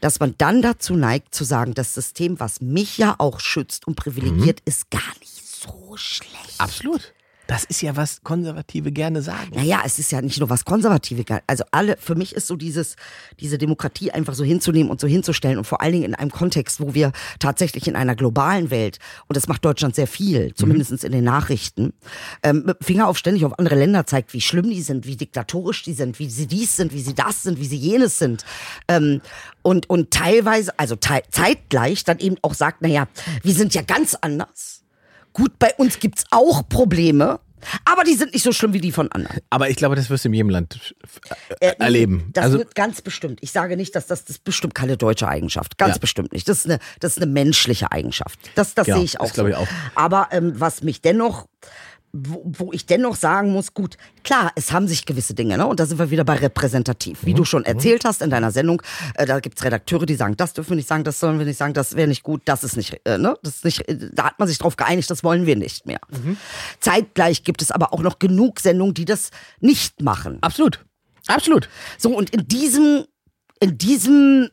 Dass 0.02 0.20
man 0.20 0.36
dann 0.38 0.62
dazu 0.62 0.93
neigt 0.95 1.34
zu 1.34 1.45
sagen, 1.45 1.74
das 1.74 1.93
System, 1.93 2.39
was 2.41 2.60
mich 2.60 2.97
ja 2.97 3.16
auch 3.18 3.39
schützt 3.39 3.88
und 3.88 3.95
privilegiert, 3.95 4.60
Mhm. 4.60 4.64
ist 4.66 4.91
gar 4.91 5.14
nicht 5.22 5.41
so 5.47 5.93
schlecht. 5.95 6.56
Absolut. 6.60 7.14
Das 7.50 7.64
ist 7.64 7.82
ja, 7.82 7.95
was 7.95 8.22
Konservative 8.22 8.91
gerne 8.91 9.24
sagen. 9.24 9.50
Naja, 9.56 9.82
es 9.84 9.97
ist 9.97 10.12
ja 10.12 10.22
nicht 10.22 10.38
nur 10.38 10.52
was 10.52 10.66
Konservative, 10.66 11.24
also 11.47 11.64
alle, 11.72 11.97
für 11.97 12.14
mich 12.14 12.36
ist 12.36 12.45
so 12.45 12.56
dieses, 12.56 12.95
diese 13.39 13.58
Demokratie 13.58 14.12
einfach 14.12 14.36
so 14.36 14.43
hinzunehmen 14.43 14.91
und 14.91 15.02
so 15.02 15.08
hinzustellen 15.08 15.58
und 15.58 15.66
vor 15.66 15.82
allen 15.82 15.93
Dingen 15.93 16.06
in 16.06 16.14
einem 16.14 16.30
Kontext, 16.30 16.80
wo 16.80 16.93
wir 16.93 17.12
tatsächlich 17.39 17.88
in 17.88 17.95
einer 17.95 18.16
globalen 18.16 18.70
Welt, 18.70 19.00
und 19.28 19.36
das 19.36 19.47
macht 19.47 19.66
Deutschland 19.66 19.95
sehr 19.95 20.06
viel, 20.06 20.54
zumindest 20.54 21.04
in 21.04 21.12
den 21.12 21.24
Nachrichten, 21.24 21.93
ähm, 22.43 22.72
Finger 22.82 23.08
auf 23.08 23.18
ständig 23.18 23.43
auf 23.45 23.58
andere 23.58 23.74
Länder 23.74 24.06
zeigt, 24.06 24.32
wie 24.36 24.41
schlimm 24.41 24.70
die 24.70 24.84
sind, 24.84 25.08
wie 25.08 25.16
diktatorisch 25.16 25.82
die 25.82 25.93
sind, 25.93 26.20
wie 26.20 26.30
sie 26.30 26.45
dies 26.45 26.76
sind, 26.76 26.93
wie 26.93 27.02
sie 27.02 27.16
das 27.16 27.41
sind, 27.41 27.60
wie 27.60 27.66
sie 27.66 27.78
jenes 27.78 28.20
sind. 28.20 28.45
Ähm, 28.88 29.22
und, 29.64 29.89
und 29.89 30.12
teilweise, 30.12 30.78
also 30.78 30.95
te 30.95 31.24
zeitgleich 31.32 32.04
dann 32.04 32.20
eben 32.20 32.36
auch 32.43 32.54
sagt, 32.54 32.84
naja, 32.84 33.08
wir 33.41 33.56
sind 33.56 33.74
ja 33.74 33.82
ganz 33.82 34.14
anders. 34.14 34.79
Gut, 35.34 35.58
bei 35.60 35.74
uns 35.76 36.00
gibt's 36.00 36.26
auch 36.32 36.68
Probleme, 36.68 37.40
aber 37.86 38.04
die 38.04 38.14
sind 38.16 38.34
nicht 38.34 38.44
so 38.44 38.52
schlimm 38.52 38.74
wie 38.74 38.80
die 38.82 38.92
von 38.92 39.12
anderen. 39.12 39.40
Aber 39.50 39.70
ich 39.70 39.76
glaube, 39.76 39.96
das 39.96 40.10
wirst 40.10 40.24
du 40.26 40.30
in 40.30 40.34
jedem 40.34 40.50
Land 40.50 40.96
äh, 41.60 41.68
Äh, 41.68 41.76
erleben. 41.80 42.30
Das 42.34 42.46
also, 42.46 42.58
wird 42.60 42.74
ganz 42.76 43.02
bestimmt. 43.02 43.40
Ich 43.42 43.52
sage 43.52 43.76
nicht, 43.78 43.96
dass 43.96 44.08
das, 44.08 44.22
das 44.26 44.38
ist 44.38 44.44
bestimmt 44.44 44.76
keine 44.76 44.96
deutsche 44.98 45.28
Eigenschaft. 45.28 45.78
Ganz 45.78 45.96
Ja. 45.96 46.00
bestimmt 46.00 46.32
nicht. 46.32 46.48
Das 46.48 46.60
ist 46.60 46.66
eine, 46.66 46.80
das 47.00 47.14
ist 47.18 47.22
eine 47.22 47.32
menschliche 47.32 47.92
Eigenschaft. 47.92 48.40
Das, 48.56 48.74
das 48.76 48.86
Genau, 48.86 48.98
sehe 48.98 49.06
ich 49.06 49.20
auch. 49.20 49.26
das 49.26 49.34
glaube 49.34 49.50
ich 49.50 49.56
so. 49.56 49.62
auch. 49.64 49.68
Aber 49.96 50.30
ähm, 50.32 50.54
was 50.60 50.84
mich 50.84 51.02
dennoch, 51.02 51.48
wo, 52.12 52.41
wo 52.45 52.74
ich 52.74 52.86
dennoch 52.86 53.16
sagen 53.16 53.51
muss, 53.51 53.74
gut, 53.74 53.97
klar, 54.24 54.51
es 54.55 54.72
haben 54.72 54.88
sich 54.88 55.05
gewisse 55.05 55.34
Dinge, 55.34 55.57
ne? 55.57 55.68
Und 55.68 55.80
da 55.80 55.86
sind 55.86 55.99
wir 55.99 56.10
wieder 56.10 56.24
bei 56.24 56.36
repräsentativ. 56.36 57.22
Mhm, 57.22 57.28
Wie 57.28 57.34
du 57.34 57.45
schon 57.45 57.66
erzählt 57.66 58.05
hast 58.05 58.22
in 58.22 58.30
deiner 58.30 58.51
Sendung, 58.51 58.82
äh, 59.16 59.26
da 59.26 59.39
gibt's 59.39 59.64
Redakteure, 59.64 60.05
die 60.05 60.16
sagen, 60.16 60.36
das 60.38 60.53
dürfen 60.53 60.72
wir 60.72 60.76
nicht 60.78 60.88
sagen, 60.88 61.03
das 61.03 61.20
sollen 61.20 61.38
wir 61.39 61.45
nicht 61.45 61.57
sagen, 61.57 61.74
das 61.74 61.95
wäre 61.95 62.07
nicht 62.07 62.24
gut, 62.24 62.41
das 62.45 62.64
ist 62.64 62.78
nicht, 62.78 62.99
äh, 63.05 63.18
ne? 63.18 63.36
Das 63.43 63.57
ist 63.57 63.66
nicht, 63.66 63.88
äh, 63.88 64.10
da 64.12 64.26
hat 64.26 64.39
man 64.39 64.47
sich 64.47 64.57
drauf 64.57 64.76
geeinigt, 64.76 65.10
das 65.10 65.24
wollen 65.24 65.45
wir 65.45 65.55
nicht 65.55 65.86
mehr. 65.86 65.99
Mhm. 66.10 66.38
Zeitgleich 66.80 67.43
gibt 67.43 67.62
es 67.62 67.72
aber 67.72 67.93
auch 67.93 68.01
noch 68.01 68.20
genug 68.20 68.60
Sendungen, 68.60 68.93
die 68.93 69.05
das 69.05 69.30
nicht 69.60 70.01
machen. 70.01 70.39
absolut. 70.41 70.86
Absolut. 71.28 71.70
So, 71.99 72.18
und 72.18 72.32
in 72.32 72.47
diesem, 72.47 73.05
in 73.60 73.78
diesem 73.78 74.49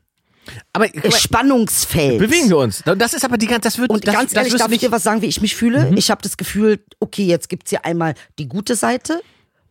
Aber 0.72 0.86
äh, 0.94 0.98
mal, 1.08 1.12
Spannungsfeld. 1.12 2.18
bewegen 2.18 2.48
wir 2.48 2.58
uns. 2.58 2.82
Das 2.84 3.14
ist 3.14 3.24
aber 3.24 3.38
die 3.38 3.46
ganze, 3.46 3.62
das 3.62 3.78
wird, 3.78 3.90
Und 3.90 4.06
das, 4.06 4.14
ganz 4.14 4.30
das 4.32 4.38
ehrlich, 4.38 4.52
wirst 4.54 4.62
darf 4.64 4.72
ich 4.72 4.78
dir 4.80 4.86
nicht, 4.86 4.92
was 4.92 5.02
sagen, 5.02 5.22
wie 5.22 5.26
ich 5.26 5.40
mich 5.40 5.56
fühle? 5.56 5.92
Ich 5.96 6.10
habe 6.10 6.22
das 6.22 6.36
Gefühl, 6.36 6.80
okay, 7.00 7.24
jetzt 7.24 7.48
gibt's 7.48 7.70
hier 7.70 7.84
einmal 7.84 8.14
die 8.38 8.48
gute 8.48 8.74
Seite 8.76 9.20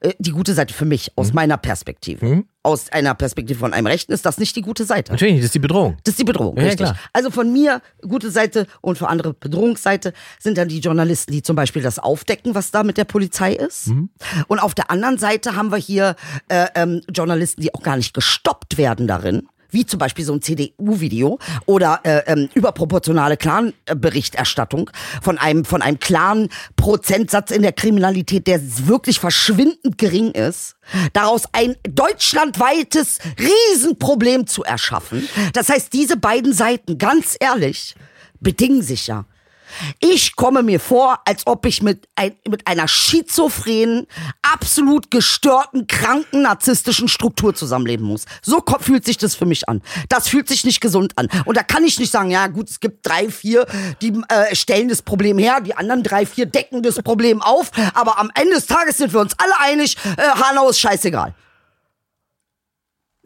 äh, 0.01 0.11
die 0.19 0.31
gute 0.31 0.53
Seite 0.53 0.73
für 0.73 0.83
mich, 0.83 1.11
aus 1.15 1.29
Mhm. 1.29 1.35
meiner 1.35 1.57
Perspektive. 1.57 2.43
Aus 2.63 2.91
einer 2.91 3.13
Perspektive 3.15 3.57
von 3.59 3.73
einem 3.73 3.87
Rechten 3.87 4.11
ist 4.11 4.25
das 4.25 4.37
nicht 4.37 4.53
die 4.57 4.61
gute 4.61 4.83
Seite. 4.83 5.13
Natürlich, 5.13 5.37
das 5.37 5.45
ist 5.45 5.55
die 5.55 5.59
Bedrohung. 5.59 5.95
Das 6.03 6.11
ist 6.13 6.19
die 6.19 6.25
Bedrohung, 6.25 6.57
Ja, 6.57 6.63
ja, 6.63 6.67
richtig. 6.69 6.85
klar. 6.87 6.99
Also 7.13 7.31
von 7.31 7.53
mir 7.53 7.81
gute 8.01 8.29
Seite 8.29 8.67
und 8.81 8.97
für 8.97 9.07
andere 9.07 9.33
Bedrohungsseite 9.33 10.11
sind 10.37 10.57
dann 10.57 10.67
die 10.67 10.79
Journalisten, 10.79 11.31
die 11.31 11.43
zum 11.43 11.55
Beispiel 11.55 11.81
das 11.81 11.97
aufdecken, 11.99 12.55
was 12.55 12.71
da 12.71 12.83
mit 12.83 12.97
der 12.97 13.05
Polizei 13.05 13.53
ist. 13.53 13.87
Mhm. 13.87 14.09
Und 14.47 14.59
auf 14.59 14.75
der 14.75 14.91
anderen 14.91 15.17
Seite 15.17 15.55
haben 15.55 15.71
wir 15.71 15.77
hier 15.77 16.17
äh, 16.49 16.65
ähm, 16.75 17.01
Journalisten, 17.09 17.61
die 17.61 17.73
auch 17.73 17.81
gar 17.81 17.95
nicht 17.95 18.13
gestoppt 18.13 18.77
werden 18.77 19.07
darin. 19.07 19.47
Wie 19.75 19.85
zum 19.85 19.99
Beispiel 19.99 20.23
so 20.23 20.33
ein 20.33 20.41
CDU-Video 20.41 21.37
oder 21.65 21.99
äh, 22.03 22.21
ähm, 22.27 22.47
überproportionale 22.53 23.35
Clan-Berichterstattung 23.35 24.89
von 25.21 25.37
einem, 25.37 25.65
von 25.65 25.81
einem 25.81 25.99
klaren 25.99 26.47
Prozentsatz 26.77 27.51
in 27.51 27.61
der 27.61 27.73
Kriminalität, 27.73 28.47
der 28.47 28.61
wirklich 28.87 29.19
verschwindend 29.19 29.97
gering 29.97 30.31
ist, 30.31 30.77
daraus 31.11 31.43
ein 31.51 31.75
deutschlandweites 31.83 33.19
Riesenproblem 33.37 34.47
zu 34.47 34.63
erschaffen. 34.63 35.27
Das 35.51 35.67
heißt, 35.67 35.91
diese 35.91 36.15
beiden 36.15 36.53
Seiten, 36.53 36.97
ganz 36.97 37.35
ehrlich, 37.37 37.95
bedingen 38.39 38.81
sich 38.81 39.07
ja. 39.07 39.25
Ich 39.99 40.35
komme 40.35 40.63
mir 40.63 40.79
vor, 40.79 41.19
als 41.25 41.45
ob 41.47 41.65
ich 41.65 41.81
mit, 41.81 42.07
ein, 42.15 42.35
mit 42.47 42.67
einer 42.67 42.87
schizophrenen, 42.87 44.07
absolut 44.41 45.11
gestörten, 45.11 45.87
kranken, 45.87 46.41
narzisstischen 46.43 47.07
Struktur 47.07 47.53
zusammenleben 47.53 48.05
muss. 48.05 48.25
So 48.41 48.63
fühlt 48.79 49.05
sich 49.05 49.17
das 49.17 49.35
für 49.35 49.45
mich 49.45 49.67
an. 49.69 49.81
Das 50.09 50.27
fühlt 50.27 50.47
sich 50.47 50.65
nicht 50.65 50.81
gesund 50.81 51.17
an. 51.17 51.27
Und 51.45 51.57
da 51.57 51.63
kann 51.63 51.83
ich 51.83 51.99
nicht 51.99 52.11
sagen, 52.11 52.31
ja 52.31 52.47
gut, 52.47 52.69
es 52.69 52.79
gibt 52.79 53.05
drei, 53.05 53.29
vier, 53.29 53.65
die 54.01 54.13
äh, 54.29 54.55
stellen 54.55 54.89
das 54.89 55.01
Problem 55.01 55.37
her, 55.37 55.61
die 55.61 55.75
anderen 55.75 56.03
drei, 56.03 56.25
vier 56.25 56.45
decken 56.45 56.83
das 56.83 57.01
Problem 57.01 57.41
auf. 57.41 57.71
Aber 57.93 58.19
am 58.19 58.31
Ende 58.35 58.55
des 58.55 58.65
Tages 58.65 58.97
sind 58.97 59.13
wir 59.13 59.19
uns 59.19 59.33
alle 59.37 59.59
einig, 59.59 59.97
äh, 60.17 60.21
Hanau 60.21 60.69
ist 60.69 60.79
scheißegal. 60.79 61.33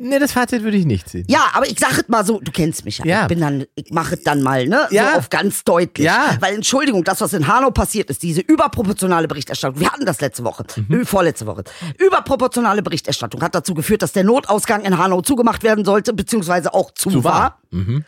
Nee, 0.01 0.17
das 0.17 0.31
Fazit 0.31 0.63
würde 0.63 0.77
ich 0.77 0.85
nicht 0.85 1.09
ziehen. 1.09 1.25
Ja, 1.27 1.47
aber 1.53 1.67
ich 1.67 1.77
sag 1.77 1.91
es 1.91 2.07
mal 2.07 2.25
so, 2.25 2.39
du 2.39 2.51
kennst 2.51 2.85
mich 2.85 2.99
ja. 2.99 3.05
Ja. 3.05 3.21
Ich 3.23 3.27
bin 3.27 3.41
dann, 3.41 3.65
ich 3.75 3.91
mache 3.91 4.15
es 4.15 4.23
dann 4.23 4.41
mal, 4.41 4.65
ne? 4.65 4.87
Ja. 4.91 5.11
So 5.11 5.17
auf 5.19 5.29
ganz 5.29 5.63
deutlich. 5.65 6.05
Ja. 6.05 6.37
Weil, 6.39 6.55
Entschuldigung, 6.55 7.03
das, 7.03 7.19
was 7.19 7.33
in 7.33 7.47
Hanau 7.47 7.71
passiert 7.71 8.09
ist, 8.09 8.23
diese 8.23 8.39
überproportionale 8.39 9.27
Berichterstattung, 9.27 9.79
wir 9.79 9.91
hatten 9.91 10.05
das 10.05 10.21
letzte 10.21 10.45
Woche, 10.45 10.63
Mhm. 10.87 11.01
äh, 11.01 11.05
vorletzte 11.05 11.45
Woche. 11.45 11.65
Überproportionale 11.97 12.81
Berichterstattung 12.81 13.41
hat 13.41 13.53
dazu 13.55 13.73
geführt, 13.73 14.01
dass 14.01 14.13
der 14.13 14.23
Notausgang 14.23 14.83
in 14.85 14.97
Hanau 14.97 15.21
zugemacht 15.21 15.63
werden 15.63 15.83
sollte, 15.83 16.13
beziehungsweise 16.13 16.73
auch 16.73 16.91
zu, 16.91 17.09
Zu 17.11 17.23
war. 17.25 17.59
war. 17.71 18.03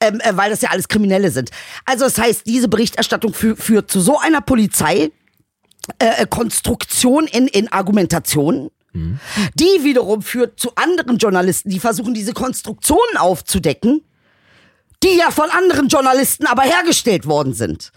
Ähm, 0.00 0.20
äh, 0.20 0.36
weil 0.36 0.50
das 0.50 0.60
ja 0.60 0.70
alles 0.70 0.88
Kriminelle 0.88 1.30
sind. 1.30 1.50
Also 1.84 2.04
das 2.04 2.18
heißt, 2.18 2.46
diese 2.46 2.66
Berichterstattung 2.68 3.32
fü 3.32 3.54
führt 3.56 3.90
zu 3.90 4.00
so 4.00 4.18
einer 4.18 4.40
Polizei, 4.40 5.10
äh, 5.98 6.26
Konstruktion 6.26 7.26
in, 7.26 7.46
in 7.46 7.70
Argumentation. 7.72 8.70
Die 8.94 9.84
wiederum 9.84 10.22
führt 10.22 10.60
zu 10.60 10.74
anderen 10.74 11.18
Journalisten, 11.18 11.70
die 11.70 11.80
versuchen, 11.80 12.14
diese 12.14 12.32
Konstruktionen 12.32 13.16
aufzudecken, 13.16 14.02
die 15.02 15.16
ja 15.16 15.30
von 15.30 15.50
anderen 15.50 15.88
Journalisten 15.88 16.46
aber 16.46 16.62
hergestellt 16.62 17.26
worden 17.26 17.54
sind. 17.54 17.90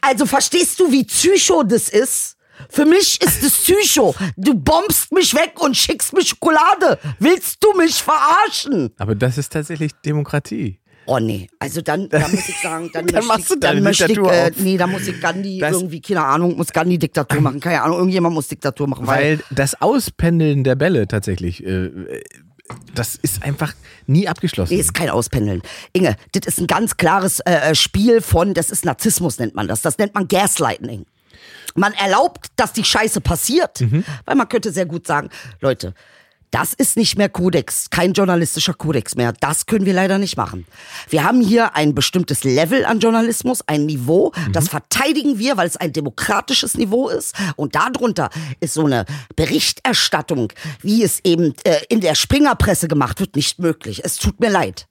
Also 0.00 0.26
verstehst 0.26 0.80
du, 0.80 0.90
wie 0.90 1.04
psycho 1.04 1.62
das 1.62 1.88
ist? 1.88 2.36
Für 2.68 2.84
mich 2.84 3.20
ist 3.22 3.42
es 3.42 3.52
psycho. 3.52 4.14
Du 4.36 4.54
bombst 4.54 5.12
mich 5.12 5.32
weg 5.34 5.54
und 5.60 5.76
schickst 5.76 6.12
mir 6.12 6.24
Schokolade. 6.24 6.98
Willst 7.20 7.62
du 7.62 7.72
mich 7.74 8.02
verarschen? 8.02 8.90
Aber 8.98 9.14
das 9.14 9.38
ist 9.38 9.52
tatsächlich 9.52 9.92
Demokratie. 10.04 10.80
Oh 11.10 11.18
nee, 11.18 11.48
also 11.58 11.80
dann, 11.80 12.08
dann 12.10 12.30
muss 12.30 12.48
ich 12.48 12.60
sagen, 12.60 12.90
dann, 12.92 13.06
Dann 13.06 13.14
möchte 13.14 13.28
machst 13.28 13.40
ich, 13.44 13.48
du 13.48 13.56
dann 13.58 13.82
möchte 13.82 14.12
ich, 14.12 14.18
äh, 14.18 14.50
nee, 14.58 14.76
da 14.76 14.86
muss 14.86 15.08
ich 15.08 15.18
Gandhi 15.22 15.58
Das- 15.58 15.72
irgendwie, 15.72 16.00
keine 16.02 16.22
Ahnung, 16.24 16.56
muss 16.58 16.68
Gandhi 16.72 16.98
Diktatur 16.98 17.40
machen, 17.40 17.60
keine 17.60 17.80
Ahnung, 17.82 17.96
irgendjemand 17.96 18.34
muss 18.34 18.48
Diktatur 18.48 18.86
machen, 18.88 19.06
weil, 19.06 19.38
Weil 19.38 19.44
das 19.50 19.80
Auspendeln 19.80 20.64
der 20.64 20.74
Bälle 20.76 21.08
tatsächlich, 21.08 21.64
äh, 21.64 21.90
das 22.94 23.14
ist 23.14 23.42
einfach 23.42 23.72
nie 24.06 24.28
abgeschlossen. 24.28 24.74
nee, 24.74 24.80
ist 24.80 24.92
kein 24.92 25.08
Auspendeln. 25.08 25.62
Inge, 25.94 26.14
das 26.32 26.46
ist 26.46 26.60
ein 26.60 26.66
ganz 26.66 26.98
klares 26.98 27.40
äh, 27.40 27.74
Spiel 27.74 28.20
von, 28.20 28.52
das 28.52 28.68
ist 28.68 28.84
Narzissmus 28.84 29.38
nennt 29.38 29.54
man 29.54 29.66
das, 29.66 29.80
das 29.80 29.96
nennt 29.96 30.14
man 30.14 30.28
Gaslighting. 30.28 31.06
Man 31.74 31.94
erlaubt, 31.94 32.48
dass 32.56 32.74
die 32.74 32.84
Scheiße 32.84 33.22
passiert, 33.22 33.80
Mhm. 33.80 34.04
weil 34.26 34.36
man 34.36 34.48
könnte 34.48 34.72
sehr 34.72 34.84
gut 34.84 35.06
sagen, 35.06 35.30
Leute, 35.60 35.94
das 36.50 36.72
ist 36.72 36.96
nicht 36.96 37.18
mehr 37.18 37.28
Kodex, 37.28 37.90
kein 37.90 38.12
journalistischer 38.12 38.74
Kodex 38.74 39.14
mehr. 39.14 39.32
Das 39.32 39.66
können 39.66 39.84
wir 39.86 39.92
leider 39.92 40.18
nicht 40.18 40.36
machen. 40.36 40.66
Wir 41.08 41.24
haben 41.24 41.40
hier 41.40 41.76
ein 41.76 41.94
bestimmtes 41.94 42.44
Level 42.44 42.84
an 42.84 43.00
Journalismus, 43.00 43.62
ein 43.66 43.86
Niveau, 43.86 44.32
das 44.52 44.68
verteidigen 44.68 45.38
wir, 45.38 45.56
weil 45.56 45.66
es 45.66 45.76
ein 45.76 45.92
demokratisches 45.92 46.76
Niveau 46.76 47.08
ist. 47.08 47.34
Und 47.56 47.74
darunter 47.74 48.30
ist 48.60 48.74
so 48.74 48.86
eine 48.86 49.04
Berichterstattung, 49.36 50.52
wie 50.80 51.02
es 51.02 51.20
eben 51.24 51.54
äh, 51.64 51.80
in 51.88 52.00
der 52.00 52.14
Springerpresse 52.14 52.88
gemacht 52.88 53.20
wird, 53.20 53.36
nicht 53.36 53.58
möglich. 53.58 54.02
Es 54.04 54.16
tut 54.16 54.40
mir 54.40 54.50
leid. 54.50 54.86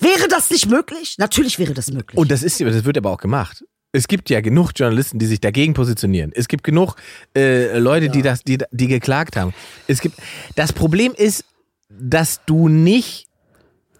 Wäre 0.00 0.28
das 0.28 0.50
nicht 0.50 0.68
möglich? 0.68 1.16
Natürlich 1.18 1.58
wäre 1.58 1.74
das 1.74 1.90
möglich. 1.90 2.18
Und 2.18 2.30
das 2.30 2.42
ist, 2.42 2.60
das 2.60 2.84
wird 2.84 2.98
aber 2.98 3.10
auch 3.10 3.18
gemacht. 3.18 3.64
Es 3.94 4.08
gibt 4.08 4.28
ja 4.28 4.40
genug 4.40 4.72
Journalisten, 4.74 5.20
die 5.20 5.26
sich 5.26 5.40
dagegen 5.40 5.72
positionieren. 5.72 6.32
Es 6.34 6.48
gibt 6.48 6.64
genug 6.64 6.96
äh, 7.36 7.78
Leute, 7.78 8.08
die 8.08 8.22
das, 8.22 8.42
die, 8.42 8.58
die 8.72 8.88
geklagt 8.88 9.36
haben. 9.36 9.54
Es 9.86 10.00
gibt. 10.00 10.16
Das 10.56 10.72
Problem 10.72 11.12
ist, 11.16 11.44
dass 11.88 12.44
du 12.44 12.68
nicht 12.68 13.28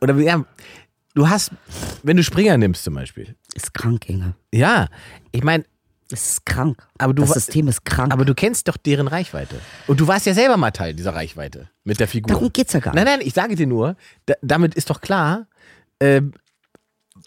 oder 0.01 0.17
ja, 0.17 0.45
du 1.15 1.29
hast, 1.29 1.53
wenn 2.03 2.17
du 2.17 2.25
Springer 2.25 2.59
nimmst 2.59 2.83
zum 2.85 2.95
Beispiel. 2.95 3.37
ist 3.55 3.73
krank, 3.73 4.09
Inge. 4.09 4.35
Ja, 4.53 4.89
ich 5.31 5.45
meine, 5.45 5.65
Es 6.11 6.31
ist 6.33 6.47
krank. 6.47 6.77
Aber 6.99 7.15
du 7.15 7.23
das 7.23 7.33
System 7.33 7.69
ist 7.69 7.85
krank. 7.85 8.13
aber 8.13 8.25
du 8.25 8.35
kennst 8.35 8.67
doch 8.69 8.77
deren 8.77 9.07
Reichweite. 9.07 9.61
Und 9.87 10.01
du 10.01 10.07
warst 10.09 10.27
ja 10.27 10.35
selber 10.35 10.57
mal 10.57 10.73
Teil 10.73 10.95
dieser 10.95 11.15
Reichweite 11.15 11.71
mit 11.85 12.01
der 12.01 12.09
Figur. 12.09 12.35
Darum 12.35 12.53
geht's 12.53 12.73
ja 12.73 12.81
gar 12.81 12.93
nicht. 12.95 13.05
Nein, 13.05 13.19
nein, 13.19 13.27
ich 13.27 13.33
sage 13.33 13.55
dir 13.55 13.67
nur, 13.67 13.97
da, 14.27 14.35
damit 14.43 14.75
ist 14.75 14.91
doch 14.91 15.01
klar, 15.01 15.47
ähm, 16.01 16.33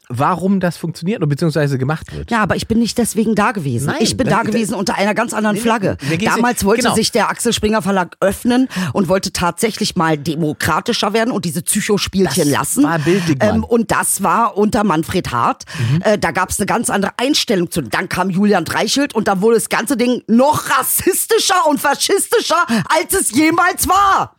warum 0.09 0.59
das 0.59 0.77
funktioniert 0.77 1.21
und 1.21 1.29
beziehungsweise 1.29 1.77
gemacht 1.77 2.15
wird. 2.15 2.31
Ja, 2.31 2.41
aber 2.41 2.55
ich 2.55 2.67
bin 2.67 2.79
nicht 2.79 2.97
deswegen 2.97 3.35
da 3.35 3.51
gewesen. 3.51 3.87
Nein, 3.87 3.97
ich 3.99 4.15
bin 4.15 4.27
da 4.27 4.43
gewesen 4.43 4.73
unter 4.73 4.95
einer 4.95 5.13
ganz 5.13 5.33
anderen 5.33 5.57
Flagge. 5.57 5.97
Damals 6.23 6.63
wollte 6.63 6.83
genau. 6.83 6.95
sich 6.95 7.11
der 7.11 7.29
Axel 7.29 7.51
Springer 7.53 7.81
Verlag 7.81 8.15
öffnen 8.19 8.69
und 8.93 9.09
wollte 9.09 9.33
tatsächlich 9.33 9.95
mal 9.95 10.17
demokratischer 10.17 11.13
werden 11.13 11.31
und 11.31 11.45
diese 11.45 11.61
Psychospielchen 11.61 12.45
Das 12.45 12.59
lassen. 12.59 12.83
war 12.83 12.99
Bild 12.99 13.23
ähm, 13.41 13.63
und 13.63 13.91
das 13.91 14.23
war 14.23 14.57
unter 14.57 14.83
Manfred 14.83 15.31
Hart. 15.31 15.65
Mhm. 15.77 16.01
Äh, 16.03 16.17
da 16.17 16.31
gab 16.31 16.49
es 16.49 16.59
eine 16.59 16.67
ganz 16.67 16.89
andere 16.89 17.11
Einstellung 17.17 17.69
zu. 17.69 17.81
Dann 17.81 18.07
kam 18.07 18.29
Julian 18.29 18.63
Dreichelt 18.65 19.13
und 19.13 19.27
dann 19.27 19.41
wurde 19.41 19.55
das 19.55 19.69
ganze 19.69 19.97
Ding 19.97 20.23
noch 20.27 20.69
rassistischer 20.69 21.67
und 21.67 21.79
faschistischer, 21.79 22.65
als 22.87 23.13
es 23.13 23.31
jemals 23.31 23.87
war. 23.87 24.35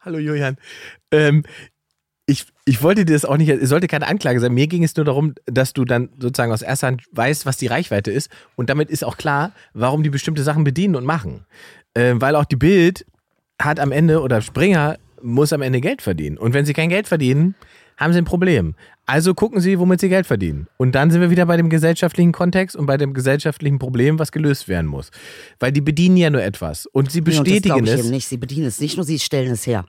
Hallo 0.00 0.18
Julian. 0.18 0.56
Ähm, 1.12 1.44
ich, 2.64 2.82
wollte 2.82 3.04
dir 3.04 3.14
das 3.14 3.24
auch 3.24 3.36
nicht, 3.36 3.48
es 3.48 3.68
sollte 3.68 3.86
keine 3.88 4.06
Anklage 4.06 4.40
sein. 4.40 4.52
Mir 4.52 4.66
ging 4.66 4.84
es 4.84 4.96
nur 4.96 5.04
darum, 5.04 5.34
dass 5.46 5.72
du 5.72 5.84
dann 5.84 6.10
sozusagen 6.18 6.52
aus 6.52 6.62
erster 6.62 6.88
Hand 6.88 7.02
weißt, 7.12 7.44
was 7.46 7.56
die 7.56 7.66
Reichweite 7.66 8.10
ist. 8.10 8.30
Und 8.56 8.70
damit 8.70 8.90
ist 8.90 9.04
auch 9.04 9.16
klar, 9.16 9.52
warum 9.74 10.02
die 10.02 10.10
bestimmte 10.10 10.42
Sachen 10.42 10.64
bedienen 10.64 10.94
und 10.94 11.04
machen. 11.04 11.44
Ähm, 11.94 12.20
weil 12.20 12.36
auch 12.36 12.44
die 12.44 12.56
Bild 12.56 13.04
hat 13.60 13.80
am 13.80 13.92
Ende 13.92 14.22
oder 14.22 14.40
Springer 14.40 14.98
muss 15.20 15.52
am 15.52 15.62
Ende 15.62 15.80
Geld 15.80 16.02
verdienen. 16.02 16.38
Und 16.38 16.54
wenn 16.54 16.64
sie 16.64 16.72
kein 16.72 16.88
Geld 16.88 17.06
verdienen, 17.06 17.54
haben 17.96 18.12
sie 18.12 18.18
ein 18.18 18.24
Problem. 18.24 18.74
Also 19.06 19.34
gucken 19.34 19.60
sie, 19.60 19.78
womit 19.78 20.00
sie 20.00 20.08
Geld 20.08 20.26
verdienen. 20.26 20.68
Und 20.76 20.94
dann 20.94 21.10
sind 21.10 21.20
wir 21.20 21.30
wieder 21.30 21.46
bei 21.46 21.56
dem 21.56 21.68
gesellschaftlichen 21.68 22.32
Kontext 22.32 22.76
und 22.76 22.86
bei 22.86 22.96
dem 22.96 23.14
gesellschaftlichen 23.14 23.78
Problem, 23.78 24.18
was 24.18 24.32
gelöst 24.32 24.68
werden 24.68 24.86
muss. 24.86 25.10
Weil 25.58 25.72
die 25.72 25.80
bedienen 25.80 26.16
ja 26.16 26.30
nur 26.30 26.42
etwas. 26.42 26.86
Und 26.86 27.10
sie 27.10 27.20
Nee, 27.20 27.22
und 27.22 27.28
das 27.28 27.44
bestätigen 27.44 27.84
ich 27.84 27.90
es. 27.92 28.00
eben 28.00 28.10
nicht. 28.10 28.28
Sie 28.28 28.36
bedienen 28.36 28.66
es 28.66 28.80
nicht 28.80 28.96
nur, 28.96 29.04
sie 29.04 29.18
stellen 29.18 29.52
es 29.52 29.66
her. 29.66 29.84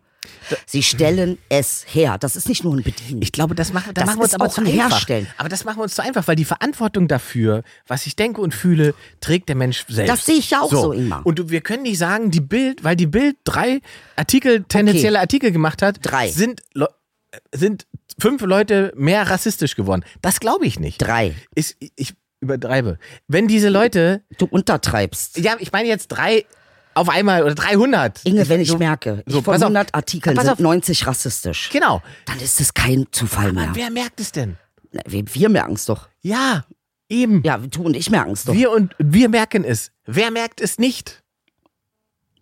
Sie 0.66 0.84
stellen 0.84 1.38
es 1.50 1.86
her. 1.88 2.18
Das 2.18 2.36
ist 2.36 2.48
nicht 2.50 2.64
nur 2.64 2.76
ein 2.76 2.84
Bedienen. 2.84 3.22
Ich 3.22 3.32
glaube, 3.32 3.56
das 3.56 3.74
machen, 3.74 3.94
da 3.94 4.02
Das 4.02 4.06
machen 4.08 4.20
wir 4.20 4.24
uns 4.24 4.34
aber 4.34 4.50
zu 4.50 4.62
ein 4.62 4.68
einfach. 4.68 4.92
Herstellen. 4.92 5.28
Aber 5.38 5.50
das 5.50 5.64
machen 5.66 5.78
wir 5.80 5.84
uns 5.84 5.96
zu 5.96 6.04
einfach, 6.04 6.28
weil 6.28 6.36
die 6.36 6.46
Verantwortung 6.46 7.08
dafür, 7.08 7.64
was 7.88 8.06
ich 8.06 8.16
denke 8.16 8.42
und 8.42 8.54
fühle, 8.54 8.94
trägt 9.22 9.50
der 9.50 9.56
Mensch 9.56 9.86
selbst. 9.88 10.12
Das 10.12 10.26
sehe 10.26 10.36
ich 10.36 10.50
ja 10.52 10.62
auch 10.62 10.70
so, 10.72 10.92
Ingmar. 10.94 11.26
Und 11.26 11.40
du- 11.40 11.50
wir 11.50 11.62
können 11.62 11.84
nicht 11.84 11.98
sagen, 11.98 12.32
die 12.32 12.42
Bild, 12.42 12.84
weil 12.84 12.96
die 12.96 13.08
Bild 13.08 13.38
drei 13.44 13.80
Artikel, 14.16 14.64
tendenzielle 14.64 15.20
Artikel 15.20 15.52
gemacht 15.52 15.82
hat, 15.82 16.00
Drei. 16.02 16.30
sind 16.30 16.62
sind 17.52 17.88
fünf 18.20 18.42
Leute 18.44 18.94
mehr 18.96 19.28
rassistisch 19.30 19.76
geworden. 19.76 20.04
Das 20.22 20.40
glaube 20.40 20.66
ich 20.68 20.80
nicht. 20.80 21.00
Drei. 21.00 21.34
Ich, 21.56 21.76
ich 21.96 22.14
übertreibe. 22.42 23.00
Wenn 23.28 23.48
diese 23.48 23.70
Leute, 23.70 24.22
Du 24.38 24.46
untertreibst. 24.46 25.38
ja, 25.38 25.56
ich 25.60 25.72
meine 25.72 25.88
jetzt 25.88 26.10
drei 26.10 26.46
auf 26.96 27.10
einmal 27.10 27.44
oder 27.44 27.56
300. 27.56 28.22
Inge, 28.26 28.48
wenn 28.50 28.62
ich 28.62 28.70
so, 28.70 28.78
merke, 28.78 29.24
ich 29.26 29.34
so, 29.34 29.42
von 29.42 29.54
pass 29.54 29.62
auf. 29.62 29.68
100 29.68 29.94
Artikeln 29.96 30.36
sind 30.38 30.50
auf. 30.50 30.60
90 30.60 31.08
rassistisch, 31.08 31.70
Genau. 31.72 32.02
dann 32.26 32.40
ist 32.40 32.60
es 32.62 32.74
kein 32.74 33.08
Zufall 33.12 33.54
mehr. 33.54 33.66
Aber 33.66 33.76
wer 33.76 33.90
merkt 33.92 34.20
es 34.20 34.32
denn? 34.32 34.58
Na, 34.92 35.02
Wir, 35.08 35.24
wir 35.34 35.50
merken 35.50 35.74
es 35.74 35.86
doch. 35.86 36.08
Ja, 36.22 36.66
eben. 37.10 37.42
Ja, 37.44 37.58
du 37.58 37.84
und 37.84 37.96
ich 37.96 38.10
merken 38.10 38.32
es 38.32 38.46
doch. 38.46 38.54
Wir 38.54 38.72
und 38.72 38.94
wir 39.00 39.30
merken 39.30 39.64
es. 39.64 39.92
Wer 40.06 40.32
merkt 40.32 40.62
es 40.62 40.78
nicht? 40.78 41.24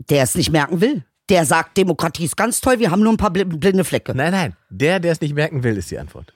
Der 0.10 0.24
es 0.24 0.36
nicht 0.36 0.52
merken 0.52 0.82
will. 0.82 1.04
Der 1.30 1.46
sagt, 1.46 1.78
Demokratie 1.78 2.26
ist 2.26 2.36
ganz 2.36 2.60
toll, 2.60 2.80
wir 2.80 2.92
haben 2.92 3.04
nur 3.04 3.14
ein 3.14 3.18
paar 3.18 3.30
bl- 3.32 3.46
blinde 3.58 3.84
Flecke. 3.84 4.14
Nein, 4.16 4.32
nein. 4.32 4.56
Der, 4.70 5.00
der 5.00 5.12
es 5.14 5.22
nicht 5.22 5.34
merken 5.36 5.64
will, 5.64 5.78
ist 5.78 5.90
die 5.92 5.98
Antwort. 6.00 6.34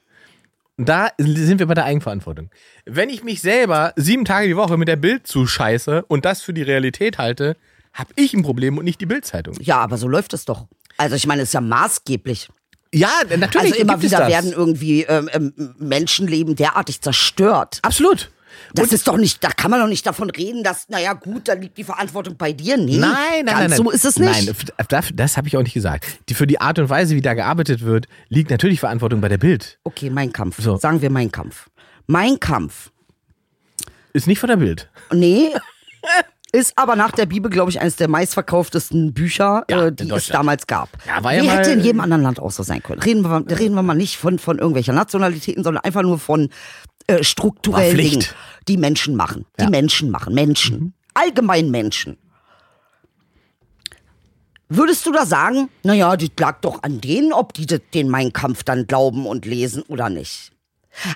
Und 0.77 0.87
da 0.87 1.09
sind 1.17 1.59
wir 1.59 1.65
bei 1.65 1.73
der 1.73 1.85
Eigenverantwortung. 1.85 2.49
Wenn 2.85 3.09
ich 3.09 3.23
mich 3.23 3.41
selber 3.41 3.93
sieben 3.95 4.23
Tage 4.25 4.47
die 4.47 4.55
Woche 4.57 4.77
mit 4.77 4.87
der 4.87 4.95
Bild 4.97 5.25
zuscheiße 5.25 6.03
und 6.05 6.25
das 6.25 6.41
für 6.41 6.53
die 6.53 6.61
Realität 6.61 7.17
halte, 7.17 7.57
habe 7.95 8.11
ich 8.15 8.33
ein 8.33 8.43
Problem 8.43 8.77
und 8.77 8.85
nicht 8.85 9.01
die 9.01 9.05
Bildzeitung. 9.05 9.55
Ja, 9.61 9.79
aber 9.79 9.97
so 9.97 10.07
läuft 10.07 10.33
es 10.33 10.45
doch. 10.45 10.67
Also 10.97 11.15
ich 11.15 11.25
meine, 11.25 11.41
es 11.41 11.49
ist 11.49 11.53
ja 11.53 11.61
maßgeblich. 11.61 12.49
Ja, 12.93 13.09
natürlich. 13.37 13.73
Also 13.73 13.81
immer 13.81 14.01
wieder 14.01 14.27
werden 14.27 14.53
irgendwie 14.53 15.03
ähm, 15.03 15.29
ähm, 15.33 15.75
Menschenleben 15.79 16.55
derartig 16.55 17.01
zerstört. 17.01 17.79
Absolut. 17.81 18.31
Das 18.73 18.93
ist 18.93 19.07
doch 19.07 19.17
nicht, 19.17 19.43
da 19.43 19.49
kann 19.49 19.69
man 19.71 19.81
doch 19.81 19.87
nicht 19.87 20.05
davon 20.05 20.29
reden, 20.29 20.63
dass, 20.63 20.87
naja, 20.87 21.13
gut, 21.13 21.47
da 21.49 21.53
liegt 21.53 21.77
die 21.77 21.83
Verantwortung 21.83 22.37
bei 22.37 22.53
dir. 22.53 22.77
Nee, 22.77 22.97
Nein, 22.97 23.13
nein, 23.43 23.45
ganz 23.45 23.69
nein, 23.71 23.77
so 23.77 23.91
ist 23.91 24.05
es 24.05 24.17
nicht. 24.17 24.45
Nein, 24.47 24.55
das, 24.87 25.09
das 25.13 25.37
habe 25.37 25.47
ich 25.47 25.57
auch 25.57 25.61
nicht 25.61 25.73
gesagt. 25.73 26.05
Die, 26.29 26.33
für 26.33 26.47
die 26.47 26.61
Art 26.61 26.79
und 26.79 26.89
Weise, 26.89 27.15
wie 27.15 27.21
da 27.21 27.33
gearbeitet 27.33 27.81
wird, 27.81 28.07
liegt 28.29 28.49
natürlich 28.51 28.79
Verantwortung 28.79 29.19
bei 29.19 29.27
der 29.27 29.37
Bild. 29.37 29.79
Okay, 29.83 30.09
mein 30.09 30.31
Kampf. 30.31 30.61
So. 30.61 30.77
Sagen 30.77 31.01
wir 31.01 31.09
mein 31.09 31.31
Kampf. 31.31 31.69
Mein 32.07 32.39
Kampf. 32.39 32.91
Ist 34.13 34.27
nicht 34.27 34.39
von 34.39 34.47
der 34.47 34.57
Bild. 34.57 34.89
Nee. 35.11 35.49
Ist 36.55 36.77
aber 36.77 36.95
nach 36.95 37.11
der 37.11 37.25
Bibel, 37.25 37.51
glaube 37.51 37.69
ich, 37.69 37.81
eines 37.81 37.97
der 37.97 38.07
meistverkauftesten 38.07 39.13
Bücher, 39.13 39.65
Ja, 39.69 39.87
äh, 39.87 39.91
die 39.91 40.09
es 40.09 40.27
damals 40.27 40.67
gab. 40.67 40.87
Ja, 41.05 41.21
war 41.21 41.33
ja 41.33 41.43
mal- 41.43 41.57
hätte 41.57 41.71
in 41.71 41.81
jedem 41.81 41.99
anderen 41.99 42.23
Land 42.23 42.39
auch 42.39 42.51
so 42.51 42.63
sein 42.63 42.81
können. 42.81 43.01
Reden 43.01 43.23
wir, 43.23 43.27
mal- 43.29 43.43
reden 43.53 43.75
wir 43.75 43.81
mal 43.83 43.93
nicht 43.93 44.15
von, 44.17 44.39
von 44.39 44.57
irgendwelcher 44.59 44.93
Nationalitäten, 44.93 45.63
sondern 45.65 45.83
einfach 45.83 46.01
nur 46.03 46.17
von 46.17 46.49
äh, 47.07 47.23
strukturellen. 47.23 47.97
Dingen, 47.97 48.23
die 48.69 48.77
Menschen 48.77 49.15
machen. 49.15 49.45
Die 49.59 49.63
Ja. 49.63 49.67
Mhm. 49.67 49.71
Menschen 49.71 50.11
machen. 50.11 50.33
Menschen. 50.33 50.93
Allgemein 51.13 51.71
Menschen. 51.71 52.17
Würdest 54.69 55.05
du 55.05 55.11
da 55.11 55.25
sagen, 55.25 55.69
naja, 55.83 56.15
das 56.17 56.29
lag 56.39 56.61
doch 56.61 56.81
an 56.83 56.99
denen, 57.01 57.33
ob 57.33 57.53
die 57.53 57.67
den 57.67 58.09
Mein 58.09 58.33
Kampf 58.33 58.63
dann 58.63 58.87
glauben 58.87 59.27
und 59.27 59.45
lesen 59.45 59.83
oder 59.83 60.09
nicht? 60.09 60.51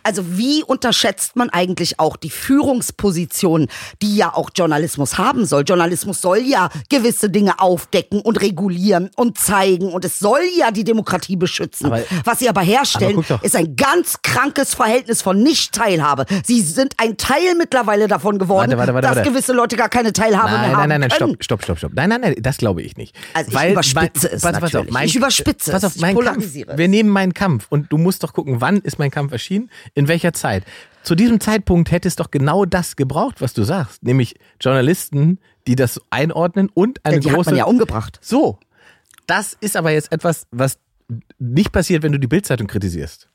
Also 0.04 0.38
wie 0.38 0.64
unterschätzt 0.64 1.36
man 1.36 1.50
eigentlich 1.50 2.00
auch 2.00 2.16
die 2.18 2.30
Führungsposition, 2.30 3.68
die 4.02 4.16
ja 4.16 4.34
auch 4.34 4.50
Journalismus 4.56 5.18
haben 5.18 5.46
soll? 5.46 5.64
Journalismus 5.68 6.22
soll 6.22 6.40
ja 6.40 6.70
gewisse 6.90 7.30
Dinge 7.30 7.60
aufdecken 7.60 8.22
und 8.22 8.42
regulieren 8.42 9.10
und 9.16 9.38
zeigen 9.38 9.92
und 9.92 10.06
es 10.06 10.20
soll 10.20 10.42
ja 10.58 10.72
die 10.72 10.84
Demokratie 10.84 11.36
beschützen. 11.36 11.88
Aber- 11.88 12.02
Was 12.26 12.40
sie 12.40 12.50
aber 12.50 12.62
herstellen, 12.62 13.24
Aber 13.30 13.44
ist 13.44 13.56
ein 13.56 13.76
ganz 13.76 14.22
krankes 14.22 14.74
Verhältnis 14.74 15.22
von 15.22 15.42
Nicht-Teilhabe. 15.42 16.26
Sie 16.46 16.62
sind 16.62 16.94
ein 16.98 17.18
Teil 17.18 17.56
mittlerweile 17.58 18.08
davon 18.08 18.38
geworden, 18.40 18.72
Warte, 18.72 18.78
warte, 18.78 18.94
warte, 18.94 19.16
dass 19.20 19.28
gewisse 19.28 19.54
Leute 19.54 19.76
gar 19.78 19.90
keine 19.90 20.14
Teilhabe 20.14 20.52
Nein, 20.52 20.62
mehr 20.62 20.70
haben 20.78 20.90
nein, 20.90 21.02
nein, 21.02 21.02
nein, 21.02 21.12
stopp, 21.12 21.44
stopp, 21.44 21.64
stopp, 21.64 21.78
stopp. 21.78 21.92
Nein, 21.94 22.10
nein, 22.10 22.22
nein, 22.22 22.36
das 22.40 22.58
glaube 22.58 22.82
ich 22.82 22.98
nicht. 22.98 23.16
Also 23.34 23.52
ich 23.58 23.72
überspitze 23.72 24.32
es 24.32 24.42
pass, 24.42 24.60
pass 24.60 24.76
auf, 24.76 24.86
mein, 24.90 25.08
Ich 25.08 25.16
überspitze 25.16 25.72
pass 25.72 25.84
es. 25.84 25.90
auf, 25.92 25.96
Ich 25.96 26.02
mein 26.02 26.16
polarisiere 26.16 26.66
Kampf. 26.68 26.74
es. 26.74 26.78
Wir 26.80 26.88
nehmen 26.88 27.10
meinen 27.10 27.34
Kampf 27.34 27.66
und 27.70 27.92
du 27.92 27.98
musst 27.98 28.24
doch 28.24 28.34
gucken, 28.34 28.62
wann 28.62 28.78
ist 28.78 29.00
mein 29.00 29.12
Kampf 29.12 29.32
erschienen, 29.32 29.69
in 29.94 30.08
welcher 30.08 30.34
Zeit. 30.34 30.64
Zu 31.04 31.16
diesem 31.16 31.40
Zeitpunkt 31.40 31.92
hätte 31.92 32.08
es 32.08 32.16
doch 32.16 32.32
genau 32.32 32.66
das 32.66 32.96
gebraucht, 32.96 33.42
was 33.42 33.54
du 33.54 33.64
sagst, 33.64 34.04
nämlich 34.04 34.36
Journalisten, 34.60 35.40
die 35.68 35.76
das 35.76 36.02
einordnen 36.10 36.70
und 36.74 37.04
eine 37.06 37.16
Ja, 37.16 37.22
die 37.22 37.30
große 37.30 37.40
hat 37.40 37.46
man 37.48 37.56
ja 37.58 37.66
umgebracht. 37.66 38.20
So, 38.22 38.60
das 39.28 39.56
ist 39.60 39.78
aber 39.78 39.92
jetzt 39.92 40.12
etwas, 40.12 40.48
was 40.52 40.80
nicht 41.38 41.72
passiert, 41.72 42.04
wenn 42.04 42.12
du 42.12 42.20
die 42.20 42.28
Bildzeitung 42.28 42.68
kritisierst. 42.68 43.30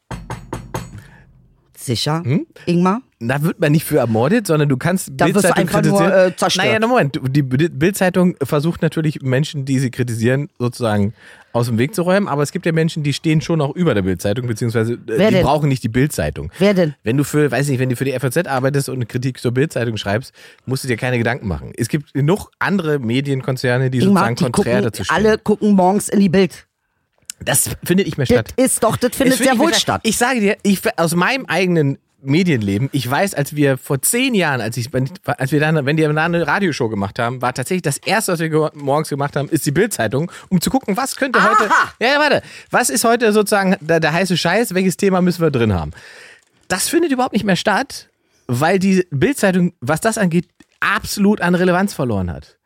Sicher, 1.84 2.22
Hm? 2.24 2.46
Ingmar? 2.66 3.00
Da 3.20 3.42
wird 3.42 3.58
man 3.58 3.72
nicht 3.72 3.84
für 3.84 3.98
ermordet, 3.98 4.46
sondern 4.46 4.68
du 4.68 4.76
kannst 4.76 5.10
Da 5.14 5.24
Bildzeitung 5.24 5.56
einfach 5.56 5.82
nur, 5.82 5.98
kritisieren. 5.98 6.32
äh, 6.32 6.36
zerstört. 6.36 6.66
Naja, 6.66 6.78
na 6.78 6.86
Moment, 6.86 7.18
die 7.30 7.42
Bildzeitung 7.42 8.36
versucht 8.42 8.82
natürlich 8.82 9.22
Menschen, 9.22 9.64
die 9.64 9.78
sie 9.78 9.90
kritisieren, 9.90 10.48
sozusagen 10.58 11.14
aus 11.52 11.66
dem 11.66 11.78
Weg 11.78 11.94
zu 11.94 12.02
räumen, 12.02 12.28
aber 12.28 12.42
es 12.42 12.52
gibt 12.52 12.66
ja 12.66 12.72
Menschen, 12.72 13.02
die 13.02 13.12
stehen 13.12 13.40
schon 13.40 13.60
auch 13.60 13.74
über 13.76 13.94
der 13.94 14.02
Bildzeitung, 14.02 14.46
beziehungsweise 14.46 14.94
äh, 14.94 14.98
Wer 15.06 15.28
die 15.28 15.34
denn? 15.36 15.44
brauchen 15.44 15.68
nicht 15.68 15.82
die 15.84 15.88
Bildzeitung. 15.88 16.50
Wer 16.58 16.74
denn? 16.74 16.94
Wenn 17.04 17.16
du 17.16 17.24
für, 17.24 17.50
weiß 17.50 17.68
nicht, 17.68 17.78
wenn 17.78 17.88
du 17.88 17.96
für 17.96 18.04
die 18.04 18.12
FAZ 18.12 18.46
arbeitest 18.46 18.88
und 18.88 18.96
eine 18.96 19.06
Kritik 19.06 19.38
zur 19.40 19.52
Bildzeitung 19.52 19.96
schreibst, 19.96 20.34
musst 20.66 20.84
du 20.84 20.88
dir 20.88 20.96
keine 20.96 21.16
Gedanken 21.16 21.46
machen. 21.48 21.72
Es 21.76 21.88
gibt 21.88 22.12
genug 22.12 22.50
andere 22.58 22.98
Medienkonzerne, 22.98 23.90
die 23.90 23.98
Ingmar, 24.00 24.24
sozusagen 24.28 24.36
die 24.36 24.44
konträr 24.52 24.74
gucken, 24.74 24.84
dazu 24.84 25.04
stehen. 25.04 25.16
alle 25.16 25.38
gucken 25.38 25.72
morgens 25.74 26.08
in 26.08 26.20
die 26.20 26.28
Bild. 26.28 26.66
Das 27.44 27.70
findet 27.84 28.06
nicht 28.06 28.18
mehr 28.18 28.26
Das 28.26 28.34
statt. 28.34 28.54
ist 28.56 28.82
doch, 28.82 28.96
das 28.96 29.14
findet 29.16 29.38
Es 29.40 29.44
sehr 29.46 29.58
wohl 29.58 29.74
statt. 29.74 30.00
Ich 30.04 30.16
sage 30.16 30.40
dir, 30.40 30.56
ich, 30.62 30.80
aus 30.98 31.14
meinem 31.14 31.46
eigenen 31.46 31.98
Medienleben, 32.26 32.88
ich 32.92 33.08
weiß, 33.10 33.34
als 33.34 33.54
wir 33.54 33.76
vor 33.76 34.00
zehn 34.00 34.34
Jahren, 34.34 34.62
als 34.62 34.78
ich, 34.78 34.88
als 35.26 35.52
wir 35.52 35.60
dann, 35.60 35.84
wenn 35.84 35.96
die 35.98 36.06
eine 36.06 36.46
Radioshow 36.46 36.88
gemacht 36.88 37.18
haben, 37.18 37.42
war 37.42 37.52
tatsächlich 37.52 37.82
das 37.82 37.98
erste, 37.98 38.32
was 38.32 38.40
wir 38.40 38.48
ge- 38.48 38.70
morgens 38.74 39.10
gemacht 39.10 39.36
haben, 39.36 39.48
ist 39.50 39.66
die 39.66 39.72
Bildzeitung, 39.72 40.32
um 40.48 40.58
zu 40.60 40.70
gucken, 40.70 40.96
was 40.96 41.16
könnte 41.16 41.42
heute, 41.46 41.68
ja, 42.00 42.14
ja, 42.14 42.18
warte, 42.18 42.42
was 42.70 42.88
ist 42.88 43.04
heute 43.04 43.30
sozusagen 43.34 43.76
der, 43.80 44.00
der 44.00 44.12
heiße 44.14 44.38
Scheiß, 44.38 44.72
welches 44.74 44.96
Thema 44.96 45.20
müssen 45.20 45.42
wir 45.42 45.50
drin 45.50 45.74
haben? 45.74 45.90
Das 46.68 46.88
findet 46.88 47.12
überhaupt 47.12 47.34
nicht 47.34 47.44
mehr 47.44 47.56
statt, 47.56 48.08
weil 48.46 48.78
die 48.78 49.06
Bildzeitung, 49.10 49.74
was 49.80 50.00
das 50.00 50.16
angeht, 50.16 50.48
absolut 50.80 51.42
an 51.42 51.54
Relevanz 51.54 51.92
verloren 51.92 52.30
hat. 52.32 52.56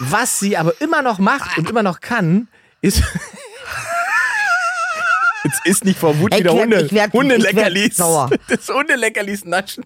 Was 0.00 0.38
sie 0.38 0.58
aber 0.58 0.78
immer 0.82 1.00
noch 1.00 1.18
macht 1.18 1.56
und 1.56 1.68
immer 1.70 1.82
noch 1.82 2.00
kann, 2.00 2.48
ist 2.82 3.02
Jetzt 5.48 5.66
ist 5.66 5.84
nicht 5.84 5.98
vor 5.98 6.18
Wut 6.18 6.36
wieder 6.36 6.52
Hunde, 6.52 6.82
ich 6.86 6.92
werd- 6.92 7.12
Hundeleckerlis. 7.12 7.96
Das 8.48 8.68
Hundeleckerlis 8.68 9.44
naschen. 9.44 9.84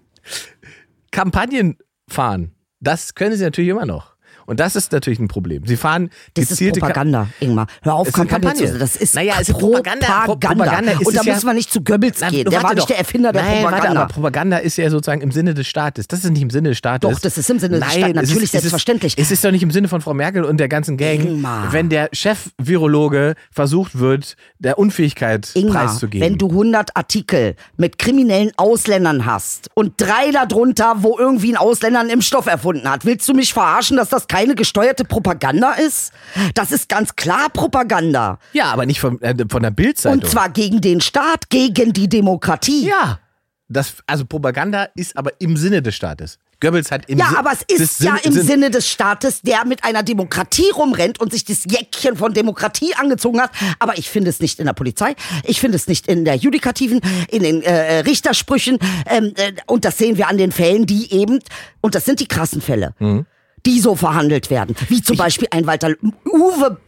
Kampagnen 1.11 1.79
fahren. 2.09 2.55
Das 2.81 3.15
können 3.15 3.37
sie 3.37 3.45
natürlich 3.45 3.71
immer 3.71 3.87
noch. 3.87 4.12
Und 4.53 4.61
das 4.61 4.77
ist 4.77 4.93
natürlich 4.93 5.19
ein 5.19 5.29
Problem. 5.29 5.67
Sie 5.67 5.77
fahren 5.77 6.11
Das 6.35 6.45
ist 6.45 6.49
gezielte 6.51 6.81
Ka- 6.81 6.87
Propaganda, 6.87 7.29
Ingmar. 7.41 7.67
Hör 7.83 7.95
auf, 7.95 8.07
Es 8.07 8.15
ist 8.15 8.17
Kampagne 8.17 8.51
Kampagne. 8.53 8.79
Das 8.79 8.97
ist 8.97 9.15
Naja, 9.15 9.35
es 9.41 9.49
ist 9.49 9.59
Propaganda. 9.59 10.07
Propaganda. 10.25 10.27
Pro- 10.27 10.37
Propaganda 10.55 10.93
ist 10.93 11.07
Und 11.07 11.15
da 11.17 11.21
es 11.21 11.27
ja- 11.27 11.35
müssen 11.35 11.47
wir 11.47 11.55
nicht 11.55 11.73
zu 11.73 11.83
Goebbels 11.83 12.19
Na, 12.21 12.31
gehen. 12.31 12.49
Der 12.51 12.63
war 12.63 12.71
nicht 12.75 12.83
doch. 12.83 12.87
der 12.87 12.99
Erfinder 12.99 13.33
der 13.33 13.43
Nein, 13.43 13.63
Propaganda. 13.63 13.89
Warte, 13.89 14.01
aber 14.01 14.13
Propaganda 14.13 14.57
ist 14.59 14.77
ja 14.77 14.91
sozusagen 14.91 15.21
im 15.23 15.33
Sinne 15.33 15.55
des 15.55 15.67
Staates. 15.67 16.07
Das 16.07 16.23
ist 16.25 16.31
nicht 16.31 16.43
im 16.43 16.51
Sinne 16.51 16.69
des 16.69 16.79
Staates. 16.79 17.11
Doch, 17.11 17.19
das 17.19 17.39
ist 17.39 17.49
im 17.51 17.59
Sinne 17.59 17.79
des 17.79 17.89
Nein, 17.89 17.91
Staates. 17.99 18.09
es 18.09 18.15
Natürlich, 18.29 18.43
ist, 18.45 18.55
es 18.55 18.61
selbstverständlich. 18.63 19.19
Ist, 19.19 19.25
es 19.27 19.31
ist 19.33 19.45
doch 19.45 19.51
nicht 19.51 19.63
im 19.63 19.71
Sinne 19.71 19.89
von 19.89 20.01
Frau 20.01 20.15
Merkel 20.15 20.45
und 20.45 20.59
der 20.59 20.69
ganzen 20.69 20.97
Gang, 20.97 21.21
Ingmar. 21.25 21.73
wenn 21.73 21.89
der 21.89 22.09
Chef-Virologe 22.13 23.35
versucht 23.51 23.99
wird, 23.99 24.37
der 24.59 24.79
Unfähigkeit 24.79 25.51
Ingmar, 25.55 25.87
preiszugeben. 25.87 26.27
wenn 26.29 26.39
du 26.39 26.49
100 26.49 26.97
Artikel 26.97 27.57
mit 27.77 27.99
kriminellen 27.99 28.53
Ausländern 28.57 29.25
hast 29.27 29.71
und 29.75 29.95
drei 30.01 30.31
darunter, 30.33 30.97
wo 30.99 31.19
irgendwie 31.19 31.53
ein 31.53 31.57
Ausländer 31.57 32.01
einen 32.01 32.11
Impfstoff 32.11 32.47
erfunden 32.47 32.89
hat, 32.89 33.05
willst 33.05 33.29
du 33.29 33.35
mich 33.35 33.53
verarschen, 33.53 33.97
dass 33.97 34.09
das 34.09 34.27
keine 34.43 34.55
gesteuerte 34.57 35.05
Propaganda 35.05 35.73
ist? 35.75 36.13
Das 36.55 36.73
ist 36.73 36.89
ganz 36.89 37.15
klar 37.15 37.49
Propaganda. 37.51 38.39
ja, 38.53 38.67
aber 38.73 38.87
nicht 38.87 38.99
von, 39.01 39.21
äh, 39.23 39.35
von 39.49 39.63
der 39.63 39.71
Bildzeitung. 39.71 40.21
Und 40.23 40.29
zwar 40.29 40.49
gegen 40.51 40.81
den 40.81 41.01
Staat, 41.01 41.49
gegen 41.49 41.93
die 41.93 42.09
Demokratie. 42.09 42.87
Ja. 42.89 43.21
Das, 43.69 43.95
also 44.07 44.27
Propaganda 44.27 44.89
ist 44.97 45.17
aber 45.17 45.31
im 45.41 45.57
Sinne 45.57 45.81
des 45.81 45.95
Staates. 45.95 46.39
Goebbels 46.61 46.91
hat 46.91 47.09
im 47.09 47.19
Ja, 47.19 47.29
Sin- 47.29 47.37
aber 47.39 47.53
es 47.53 47.63
ist 47.81 48.01
ja 48.01 48.17
im 48.23 48.33
Sinn- 48.33 48.47
Sinne 48.47 48.71
des 48.71 48.89
Staates, 48.89 49.41
der 49.43 49.65
mit 49.65 49.83
einer 49.85 50.03
Demokratie 50.03 50.71
rumrennt 50.71 51.21
und 51.21 51.33
sich 51.33 51.45
das 51.45 51.65
Jäckchen 51.65 52.17
von 52.17 52.35
Demokratie 52.35 52.95
angezogen 52.95 53.41
hat. 53.41 53.51
Aber 53.79 53.97
ich 53.99 54.11
finde 54.11 54.31
es 54.31 54.41
nicht 54.41 54.59
in 54.61 54.67
der 54.67 54.73
Polizei, 54.75 55.15
ich 55.45 55.59
finde 55.61 55.77
es 55.77 55.87
nicht 55.89 56.07
in 56.07 56.25
der 56.25 56.35
Judikativen, 56.37 57.01
in 57.31 57.43
den 57.43 57.63
äh, 57.63 58.01
Richtersprüchen. 58.01 58.79
Ähm, 59.07 59.33
äh, 59.37 59.53
und 59.67 59.85
das 59.85 59.99
sehen 59.99 60.19
wir 60.19 60.29
an 60.29 60.37
den 60.39 60.53
Fällen, 60.53 60.87
die 60.87 61.13
eben, 61.13 61.39
und 61.81 61.95
das 61.95 62.05
sind 62.05 62.21
die 62.21 62.29
krassen 62.29 62.61
Fälle. 62.61 62.95
Mhm. 62.99 63.27
Die 63.67 63.81
so 63.81 63.95
verhandelt 63.95 64.51
werden. 64.51 64.75
Wie 64.89 65.03
zum 65.03 65.17
Beispiel 65.17 65.49
ein 65.51 65.67
Walter 65.67 65.95
Uwe 66.25 66.79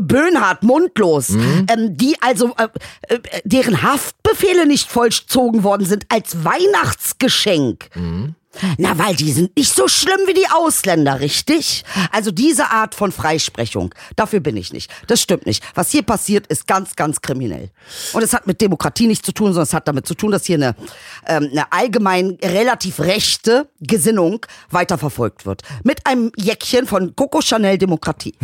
Böhnhardt, 0.00 0.62
mundlos. 0.62 1.30
Mhm. 1.30 1.66
Ähm, 1.70 1.96
die 1.96 2.16
also, 2.20 2.54
äh, 2.56 2.68
äh, 3.08 3.18
deren 3.44 3.82
Haftbefehle 3.82 4.66
nicht 4.66 4.90
vollzogen 4.90 5.62
worden 5.62 5.86
sind 5.86 6.06
als 6.08 6.44
Weihnachtsgeschenk. 6.44 7.90
Na, 8.78 8.98
weil 8.98 9.14
die 9.16 9.32
sind 9.32 9.56
nicht 9.56 9.72
so 9.74 9.88
schlimm 9.88 10.20
wie 10.26 10.34
die 10.34 10.46
Ausländer, 10.54 11.20
richtig? 11.20 11.84
Also 12.12 12.30
diese 12.30 12.70
Art 12.70 12.94
von 12.94 13.12
Freisprechung, 13.12 13.94
dafür 14.16 14.40
bin 14.40 14.56
ich 14.56 14.72
nicht. 14.72 14.90
Das 15.06 15.20
stimmt 15.20 15.46
nicht. 15.46 15.62
Was 15.74 15.90
hier 15.90 16.02
passiert, 16.02 16.46
ist 16.48 16.66
ganz, 16.66 16.96
ganz 16.96 17.20
kriminell. 17.20 17.70
Und 18.12 18.22
es 18.22 18.32
hat 18.32 18.46
mit 18.46 18.60
Demokratie 18.60 19.06
nichts 19.06 19.24
zu 19.26 19.32
tun, 19.32 19.48
sondern 19.48 19.64
es 19.64 19.72
hat 19.74 19.88
damit 19.88 20.06
zu 20.06 20.14
tun, 20.14 20.30
dass 20.30 20.44
hier 20.46 20.56
eine, 20.56 20.76
ähm, 21.26 21.48
eine 21.50 21.72
allgemein 21.72 22.38
relativ 22.42 23.00
rechte 23.00 23.68
Gesinnung 23.80 24.44
weiterverfolgt 24.70 25.46
wird. 25.46 25.62
Mit 25.84 26.06
einem 26.06 26.32
Jäckchen 26.36 26.86
von 26.86 27.14
Coco 27.16 27.40
Chanel 27.40 27.78
Demokratie. 27.78 28.34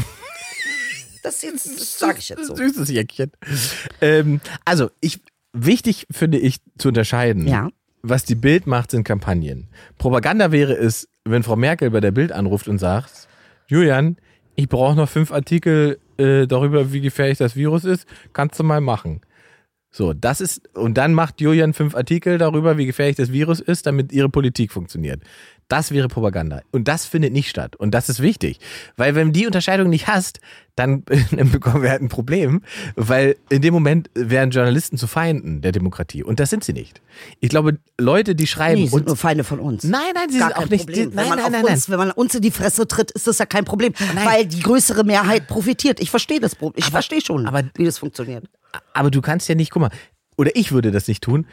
Das, 1.23 1.41
jetzt- 1.43 1.67
das 1.79 1.99
sage 1.99 2.19
ich 2.19 2.29
jetzt 2.31 2.47
so. 2.47 2.57
Süßes 2.57 2.89
Jäckchen. 2.91 3.31
Ähm, 4.01 4.41
also, 4.65 4.91
ich, 5.01 5.21
wichtig 5.53 6.07
finde 6.11 6.39
ich 6.39 6.57
zu 6.79 6.89
unterscheiden. 6.89 7.47
Ja. 7.47 7.69
Was 8.03 8.25
die 8.25 8.35
Bild 8.35 8.67
macht, 8.67 8.91
sind 8.91 9.05
Kampagnen. 9.05 9.69
Propaganda 9.97 10.51
wäre 10.51 10.75
es, 10.75 11.09
wenn 11.25 11.43
Frau 11.45 11.57
Merkel 11.57 11.91
bei 11.91 12.01
der 12.01 12.11
Bild 12.11 12.33
anruft 12.33 12.67
und 12.67 12.79
sagt, 12.79 13.29
Julian, 13.69 14.17
ich 14.57 14.69
brauche 14.69 14.97
noch 14.97 15.09
fünf 15.09 15.33
Artikel 15.33 15.99
äh, 16.19 16.47
darüber, 16.47 16.93
wie 16.93 17.01
gefährlich 17.01 17.39
das 17.39 17.57
Virus 17.57 17.85
ist. 17.85 18.07
Kannst 18.33 18.59
du 18.59 18.65
mal 18.65 18.81
machen. 18.81 19.21
So, 19.95 20.15
das 20.15 20.41
ist, 20.41 20.75
und 20.75 20.97
dann 20.97 21.13
macht 21.13 21.41
Julian 21.41 21.75
fünf 21.75 21.95
Artikel 21.95 22.39
darüber, 22.39 22.79
wie 22.79 22.87
gefährlich 22.87 23.17
das 23.17 23.31
Virus 23.31 23.61
ist, 23.61 23.87
damit 23.87 24.11
ihre 24.11 24.31
Politik 24.31 24.73
funktioniert. 24.73 25.23
Das 25.69 25.91
wäre 25.91 26.09
Propaganda. 26.09 26.61
Und 26.71 26.87
das 26.89 27.07
findet 27.07 27.33
nicht 27.33 27.49
statt. 27.49 27.77
Und 27.77 27.93
das 27.93 28.09
ist 28.11 28.21
wichtig. 28.21 28.59
Weil 28.97 29.15
wenn 29.15 29.29
du 29.29 29.33
die 29.41 29.47
Unterscheidung 29.47 29.89
nicht 29.89 30.07
hast, 30.07 30.41
dann 30.77 31.05
bekommen 31.05 31.83
wir 31.83 31.91
halt 31.91 32.01
ein 32.03 32.09
Problem, 32.09 32.63
weil 32.97 33.37
in 33.51 33.61
dem 33.63 33.75
Moment 33.75 34.11
werden 34.15 34.51
Journalisten 34.51 34.97
zu 34.97 35.07
Feinden 35.07 35.61
der 35.61 35.73
Demokratie. 35.73 36.23
Und 36.25 36.41
das 36.41 36.49
sind 36.51 36.65
sie 36.65 36.73
nicht. 36.73 37.01
Ich 37.41 37.51
glaube, 37.51 37.79
Leute, 37.99 38.35
die 38.35 38.47
schreiben. 38.47 38.81
Nee, 38.81 38.89
sind 38.89 39.07
nur 39.07 39.17
Feinde 39.17 39.45
von 39.45 39.61
uns. 39.61 39.85
nein, 39.85 40.01
nein, 40.15 40.31
sie 40.31 40.39
Gar 40.39 40.49
sind 40.49 40.57
auch 40.59 40.69
nicht. 40.71 40.87
Problem. 40.87 41.11
Nein, 41.15 41.17
wenn 41.17 41.29
man 41.29 41.39
nein, 41.53 41.63
nein, 41.63 41.65
uns, 41.75 41.91
wenn 41.91 41.99
man 41.99 42.11
uns 42.13 42.35
in 42.35 42.41
die 42.43 42.51
Fresse 42.51 42.87
tritt, 42.89 43.11
ist 43.11 43.27
das 43.27 43.39
ja 43.39 43.45
kein 43.47 43.65
Problem, 43.65 43.93
Nein. 44.15 44.27
weil 44.27 44.47
die 44.47 44.61
größere 44.61 45.05
Mehrheit 45.05 45.47
profitiert. 45.47 46.01
Ich 46.01 46.11
verstehe 46.11 46.41
das 46.41 46.55
Problem. 46.55 46.83
Ich 46.85 46.91
verstehe 46.91 47.21
schon, 47.21 47.47
aber- 47.47 47.65
wie 47.75 47.85
das 47.85 47.99
funktioniert. 47.99 48.47
Aber 48.95 49.11
du 49.11 49.21
kannst 49.21 49.49
ja 49.49 49.55
nicht, 49.55 49.71
guck 49.71 49.83
mal, 49.83 49.91
oder 50.37 50.51
ich 50.55 50.73
würde 50.73 50.91
das 50.91 51.07
nicht 51.09 51.23
tun. 51.23 51.47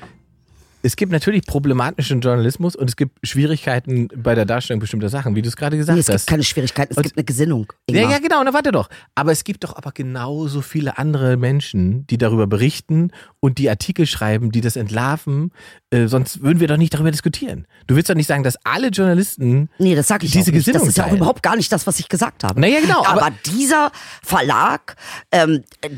Es 0.81 0.95
gibt 0.95 1.11
natürlich 1.11 1.45
problematischen 1.45 2.21
Journalismus 2.21 2.75
und 2.75 2.89
es 2.89 2.95
gibt 2.95 3.17
Schwierigkeiten 3.27 4.07
bei 4.15 4.33
der 4.33 4.45
Darstellung 4.45 4.79
bestimmter 4.79 5.09
Sachen, 5.09 5.35
wie 5.35 5.41
du 5.41 5.49
es 5.49 5.57
gerade 5.57 5.75
gesagt 5.75 5.95
Nee, 5.95 5.99
es 6.01 6.07
hast. 6.07 6.21
gibt 6.21 6.27
keine 6.29 6.43
Schwierigkeiten, 6.43 6.91
es 6.93 6.97
Und- 6.97 7.03
gibt 7.03 7.17
eine 7.17 7.25
Gesinnung. 7.25 7.73
Ja, 7.89 7.97
Ingmar. 8.01 8.11
ja, 8.13 8.19
genau, 8.19 8.41
na 8.43 8.53
warte 8.53 8.71
doch. 8.71 8.89
Aber 9.13 9.31
es 9.33 9.43
gibt 9.43 9.63
doch 9.65 9.75
aber 9.75 9.91
genauso 9.91 10.61
viele 10.61 10.97
andere 10.97 11.35
Menschen, 11.35 12.07
die 12.07 12.17
darüber 12.17 12.47
berichten 12.47 13.11
und 13.41 13.57
die 13.57 13.69
Artikel 13.69 14.05
schreiben, 14.05 14.51
die 14.51 14.61
das 14.61 14.77
entlarven. 14.77 15.51
Äh, 15.91 16.07
sonst 16.07 16.41
würden 16.43 16.59
wir 16.59 16.67
doch 16.67 16.77
nicht 16.77 16.93
darüber 16.93 17.11
diskutieren. 17.11 17.65
Du 17.87 17.95
willst 17.95 18.09
doch 18.09 18.15
nicht 18.15 18.27
sagen, 18.27 18.43
dass 18.43 18.55
alle 18.63 18.87
Journalisten. 18.89 19.69
Nee, 19.79 19.95
das 19.95 20.07
sage 20.07 20.25
ich 20.27 20.31
Diese 20.31 20.51
auch 20.51 20.53
nicht. 20.53 20.59
Das 20.67 20.73
Gesinnung 20.73 20.87
ist 20.87 20.97
ja 20.97 21.05
auch 21.07 21.11
überhaupt 21.11 21.43
gar 21.43 21.55
nicht 21.57 21.71
das, 21.71 21.87
was 21.87 21.99
ich 21.99 22.07
gesagt 22.07 22.43
habe. 22.43 22.59
Naja, 22.61 22.79
genau, 22.79 23.03
Aber, 23.05 23.23
aber- 23.25 23.35
dieser 23.47 23.91
Verlag, 24.23 24.95
ähm, 25.31 25.63
äh, 25.81 25.89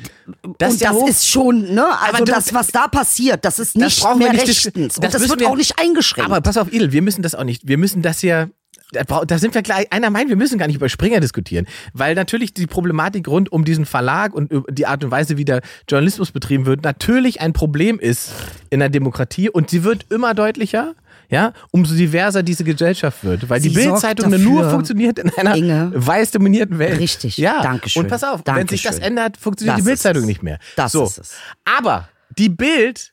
Das 0.57 0.69
und 0.69 0.75
ist 0.75 0.81
ja 0.81 0.93
das 0.93 1.09
ist 1.09 1.27
schon, 1.27 1.73
ne, 1.73 1.85
also 2.01 2.23
das, 2.23 2.53
was 2.53 2.67
da 2.67 2.87
passiert, 2.87 3.43
das 3.45 3.59
ist 3.59 3.75
Das 3.75 3.83
nicht 3.83 4.03
wir 4.03 4.15
mehr 4.15 4.31
nicht 4.33 4.70
Und 4.75 5.03
das 5.03 5.13
das 5.13 5.29
wird 5.29 5.39
wir- 5.39 5.49
auch 5.49 5.55
nicht 5.55 5.79
eingeschränkt. 5.79 6.29
Aber 6.29 6.41
pass 6.41 6.57
auf, 6.57 6.71
Idel, 6.71 6.91
wir 6.91 7.01
müssen 7.01 7.21
das 7.21 7.35
auch 7.35 7.43
nicht. 7.43 7.67
Wir 7.67 7.77
müssen 7.77 8.01
das 8.01 8.21
ja. 8.21 8.47
Da 8.93 9.37
sind 9.37 9.55
wir 9.55 9.61
gleich, 9.61 9.89
einer 9.93 10.09
meint, 10.09 10.27
wir 10.27 10.35
müssen 10.35 10.57
gar 10.57 10.67
nicht 10.67 10.75
über 10.75 10.89
Springer 10.89 11.21
diskutieren, 11.21 11.65
weil 11.93 12.13
natürlich 12.13 12.53
die 12.53 12.67
Problematik 12.67 13.25
rund 13.29 13.49
um 13.49 13.63
diesen 13.63 13.85
Verlag 13.85 14.33
und 14.33 14.51
die 14.69 14.85
Art 14.85 15.01
und 15.05 15.11
Weise, 15.11 15.37
wie 15.37 15.45
der 15.45 15.61
Journalismus 15.89 16.31
betrieben 16.33 16.65
wird, 16.65 16.83
natürlich 16.83 17.39
ein 17.39 17.53
Problem 17.53 17.99
ist 17.99 18.31
in 18.69 18.79
der 18.81 18.89
Demokratie 18.89 19.49
und 19.49 19.69
sie 19.69 19.85
wird 19.85 20.07
immer 20.09 20.33
deutlicher, 20.33 20.93
ja, 21.29 21.53
umso 21.71 21.95
diverser 21.95 22.43
diese 22.43 22.65
Gesellschaft 22.65 23.23
wird, 23.23 23.49
weil 23.49 23.61
die 23.61 23.69
Sie 23.69 23.75
sorgt 23.75 24.01
Bildzeitung 24.01 24.43
nur 24.43 24.69
funktioniert 24.69 25.19
in 25.19 25.29
einer 25.37 25.55
Inge. 25.55 25.93
weiß 25.95 26.31
dominierten 26.31 26.77
Welt. 26.77 26.99
Richtig, 26.99 27.37
ja. 27.37 27.61
Dankeschön. 27.63 28.03
Und 28.03 28.09
pass 28.09 28.25
auf, 28.25 28.41
wenn 28.45 28.67
sich 28.67 28.83
das 28.83 28.95
Dankeschön. 28.95 29.17
ändert, 29.17 29.37
funktioniert 29.37 29.77
Das 29.77 29.85
die 29.85 29.89
Bildzeitung 29.89 30.25
nicht 30.25 30.43
mehr. 30.43 30.59
Das 30.75 30.91
so. 30.91 31.05
ist 31.05 31.17
es. 31.17 31.31
Aber 31.63 32.09
die 32.37 32.49
Bild, 32.49 33.10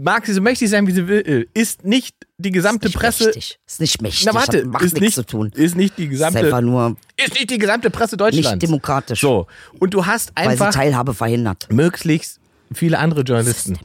mag 0.00 0.26
sie 0.26 0.32
so 0.32 0.40
mächtig 0.40 0.68
sein, 0.70 0.86
wie 0.86 0.92
sie 0.92 1.06
will, 1.08 1.48
ist 1.54 1.84
nicht 1.84 2.16
die 2.38 2.50
gesamte 2.50 2.86
ist 2.88 2.94
nicht 2.94 3.00
Presse. 3.00 3.24
mächtig. 3.26 3.58
Ist 3.66 3.80
nicht 3.80 4.02
mächtig. 4.02 4.26
Na 4.26 4.34
warte, 4.34 4.68
hat, 4.72 4.82
ist 4.82 4.92
nichts 4.94 5.00
nicht, 5.00 5.14
zu 5.14 5.24
tun. 5.26 5.50
ist 5.54 5.76
nicht 5.76 5.96
die 5.98 6.06
Ist 6.06 6.22
einfach 6.22 6.40
gesamte, 6.42 6.66
nur 6.66 6.96
ist 7.16 7.34
nicht 7.34 7.50
die 7.50 7.58
gesamte 7.58 7.90
Presse 7.90 8.16
Deutschlands. 8.16 8.50
nicht 8.50 8.62
demokratisch, 8.62 9.20
So 9.20 9.46
und 9.78 9.94
du 9.94 10.04
hast 10.06 10.32
weil 10.34 10.44
sie 10.44 10.50
einfach 10.50 10.72
Teilhabe 10.74 11.14
verhindert. 11.14 11.68
möglichst 11.72 12.40
viele 12.72 12.98
andere 12.98 13.22
Journalisten. 13.22 13.78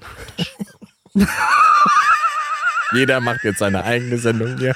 Jeder 2.93 3.19
macht 3.19 3.43
jetzt 3.43 3.59
seine 3.59 3.83
eigene 3.83 4.17
Sendung 4.17 4.57
hier. 4.57 4.75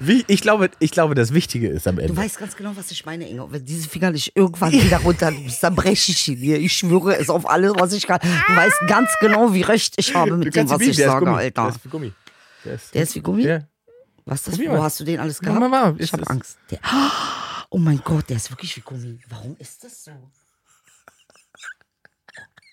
Ich 0.00 0.42
glaube, 0.42 0.70
ich 0.78 0.92
glaube, 0.92 1.16
das 1.16 1.34
Wichtige 1.34 1.68
ist 1.68 1.88
am 1.88 1.96
Du 1.96 2.02
Ende. 2.02 2.16
weißt 2.16 2.38
ganz 2.38 2.54
genau, 2.56 2.76
was 2.76 2.92
ich 2.92 3.04
meine, 3.04 3.28
Inge. 3.28 3.50
Wenn 3.50 3.64
diese 3.64 3.88
Finger 3.88 4.12
nicht 4.12 4.36
irgendwann 4.36 4.72
wieder 4.72 4.98
runter, 4.98 5.32
dann 5.60 5.74
breche 5.74 6.12
ich 6.12 6.28
ihn 6.28 6.36
hier. 6.36 6.60
Ich 6.60 6.72
schwöre 6.72 7.16
es 7.16 7.28
auf 7.28 7.48
alles, 7.50 7.72
was 7.76 7.92
ich 7.92 8.06
kann. 8.06 8.20
Du 8.22 8.56
weißt 8.56 8.76
ganz 8.86 9.10
genau, 9.20 9.52
wie 9.54 9.62
recht 9.62 9.94
ich 9.96 10.14
habe 10.14 10.36
mit 10.36 10.54
dem, 10.54 10.70
was 10.70 10.80
ich 10.82 10.96
der 10.96 11.08
sage, 11.08 11.24
Gummi. 11.24 11.36
Alter. 11.38 11.62
Der 11.62 11.70
ist 11.74 11.84
wie 11.84 11.88
Gummi. 11.88 12.12
Der 12.64 12.74
ist, 12.74 12.94
Der 12.94 13.02
ist 13.02 13.14
wie 13.16 13.20
Gummi? 13.20 13.42
Ja. 13.42 13.60
Was 14.24 14.40
ist 14.40 14.48
das? 14.48 14.54
Probier 14.54 14.70
Wo 14.72 14.82
hast 14.82 15.00
du 15.00 15.04
den 15.04 15.18
alles 15.18 15.40
gehabt? 15.40 15.58
mal 15.58 15.68
mal. 15.68 15.96
Ich 15.98 16.12
habe 16.12 16.28
Angst. 16.30 16.58
Der, 16.70 16.78
oh 17.70 17.78
mein 17.78 18.00
Gott, 18.04 18.28
der 18.28 18.36
ist 18.36 18.50
wirklich 18.52 18.76
wie 18.76 18.82
Gummi. 18.82 19.18
Warum 19.28 19.56
ist 19.58 19.82
das 19.82 20.04
so? 20.04 20.12
Oh 20.12 20.30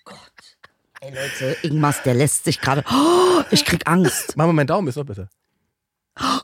Gott. 0.04 0.18
Ey 1.00 1.12
Leute, 1.12 1.56
Ingmas, 1.62 2.02
der 2.04 2.14
lässt 2.14 2.44
sich 2.44 2.60
gerade. 2.60 2.84
Oh, 2.88 3.42
ich 3.50 3.64
krieg 3.64 3.82
Angst. 3.88 4.34
Mach 4.36 4.46
mal 4.46 4.52
meinen 4.52 4.68
Daumen, 4.68 4.86
ist 4.86 4.96
noch 4.96 5.04
besser. 5.04 5.28
Oh 6.18 6.38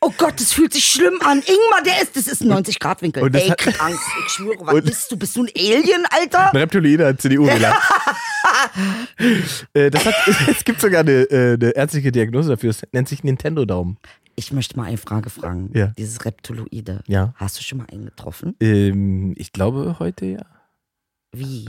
Gott, 0.00 0.38
das 0.40 0.52
fühlt 0.52 0.72
sich 0.72 0.84
schlimm 0.86 1.20
an. 1.22 1.38
Ingmar, 1.38 1.82
der 1.84 2.00
ist, 2.02 2.16
das 2.16 2.28
ist 2.28 2.40
ein 2.42 2.52
90-Grad-Winkel. 2.52 3.22
Und 3.24 3.34
das 3.34 3.42
Ey, 3.42 3.48
hat- 3.48 3.60
ich 3.60 3.64
krieg 3.72 3.82
Angst. 3.82 4.00
Ich 4.26 4.32
schwöre, 4.32 4.58
was 4.60 4.74
Und- 4.74 4.84
bist 4.84 5.10
du? 5.12 5.16
Bist 5.16 5.36
du 5.36 5.42
ein 5.44 5.50
Alien, 5.56 6.06
Alter? 6.10 6.50
Ein 6.52 6.56
Reptiloider 6.58 7.18
CDU-Wähler. 7.18 7.76
äh, 9.74 9.90
das 9.90 10.04
hat, 10.04 10.14
es 10.48 10.64
gibt 10.64 10.80
sogar 10.80 11.00
eine, 11.00 11.22
äh, 11.30 11.54
eine 11.54 11.70
ärztliche 11.70 12.12
Diagnose 12.12 12.50
dafür. 12.50 12.70
Es 12.70 12.82
nennt 12.92 13.08
sich 13.08 13.24
Nintendo-Daumen. 13.24 13.98
Ich 14.36 14.52
möchte 14.52 14.76
mal 14.76 14.84
eine 14.84 14.98
Frage 14.98 15.30
fragen. 15.30 15.70
Ja. 15.74 15.88
Dieses 15.98 16.24
Reptiloide. 16.24 17.02
Ja. 17.06 17.32
Hast 17.36 17.58
du 17.58 17.62
schon 17.62 17.78
mal 17.78 17.86
einen 17.90 18.04
getroffen? 18.06 18.54
Ähm, 18.60 19.34
ich 19.36 19.52
glaube 19.52 19.96
heute 19.98 20.26
ja. 20.26 20.46
Wie? 21.32 21.68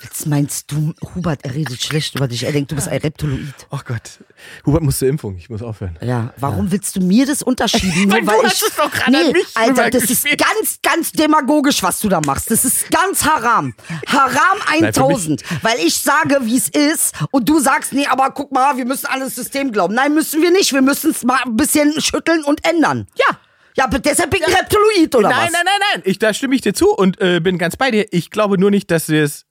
Was 0.00 0.26
meinst 0.26 0.70
du, 0.70 0.94
Hubert, 1.14 1.40
er 1.44 1.54
redet 1.56 1.82
schlecht 1.82 2.14
über 2.14 2.28
dich. 2.28 2.44
Er 2.44 2.52
denkt, 2.52 2.70
du 2.70 2.76
bist 2.76 2.86
ein 2.86 3.00
Reptiloid. 3.00 3.40
Oh 3.70 3.80
Gott. 3.84 4.20
Hubert 4.64 4.82
muss 4.84 4.98
zur 4.98 5.08
Impfung. 5.08 5.36
Ich 5.36 5.50
muss 5.50 5.60
aufhören. 5.60 5.98
Ja, 6.00 6.32
warum 6.36 6.70
willst 6.70 6.94
du 6.94 7.00
mir 7.00 7.26
das 7.26 7.42
unterschieben? 7.42 8.08
Weil 8.12 8.22
Nur 8.22 8.32
du 8.32 8.38
weil 8.38 8.46
hast 8.46 8.62
ich, 8.62 8.68
es 8.68 8.76
doch 8.76 8.90
gerade 8.92 9.10
nee, 9.10 9.18
an 9.18 9.32
mich 9.32 9.46
Alter, 9.56 9.90
das 9.90 10.04
ist 10.04 10.24
rübergespielt. 10.24 10.38
ganz, 10.38 10.78
ganz 10.82 11.12
demagogisch, 11.12 11.82
was 11.82 11.98
du 11.98 12.08
da 12.08 12.20
machst. 12.20 12.48
Das 12.48 12.64
ist 12.64 12.88
ganz 12.92 13.24
haram. 13.24 13.74
Haram 14.06 14.58
Nein, 14.80 14.92
für 14.94 15.00
mich- 15.08 15.16
1000. 15.16 15.42
Weil 15.62 15.78
ich 15.80 15.96
sage, 15.98 16.38
wie 16.42 16.56
es 16.56 16.68
ist 16.68 17.14
und 17.32 17.48
du 17.48 17.58
sagst, 17.58 17.92
nee, 17.92 18.06
aber 18.06 18.30
guck 18.30 18.52
mal, 18.52 18.76
wir 18.76 18.84
müssen 18.84 19.06
an 19.06 19.18
das 19.18 19.34
System 19.34 19.72
glauben. 19.72 19.94
Nein, 19.94 20.14
müssen 20.14 20.40
wir 20.40 20.52
nicht. 20.52 20.72
Wir 20.72 20.82
müssen 20.82 21.10
es 21.10 21.24
mal 21.24 21.40
ein 21.44 21.56
bisschen 21.56 22.00
schütteln 22.00 22.44
und 22.44 22.64
ändern. 22.64 23.08
Ja. 23.16 23.36
Ja, 23.76 23.84
aber 23.84 24.00
deshalb 24.00 24.30
bin 24.30 24.40
ich 24.44 24.56
Reptiloid, 24.58 25.14
oder 25.14 25.28
nein, 25.28 25.38
was? 25.46 25.52
nein, 25.52 25.62
nein, 25.64 25.80
nein. 25.94 26.02
Ich, 26.04 26.18
da 26.18 26.34
stimme 26.34 26.56
ich 26.56 26.62
dir 26.62 26.74
zu 26.74 26.90
und 26.92 27.20
äh, 27.20 27.38
bin 27.38 27.58
ganz 27.58 27.76
bei 27.76 27.92
dir. 27.92 28.06
Ich 28.12 28.30
glaube 28.32 28.58
nur 28.58 28.72
nicht, 28.72 28.90
dass 28.90 29.08
wir 29.08 29.22
es 29.22 29.46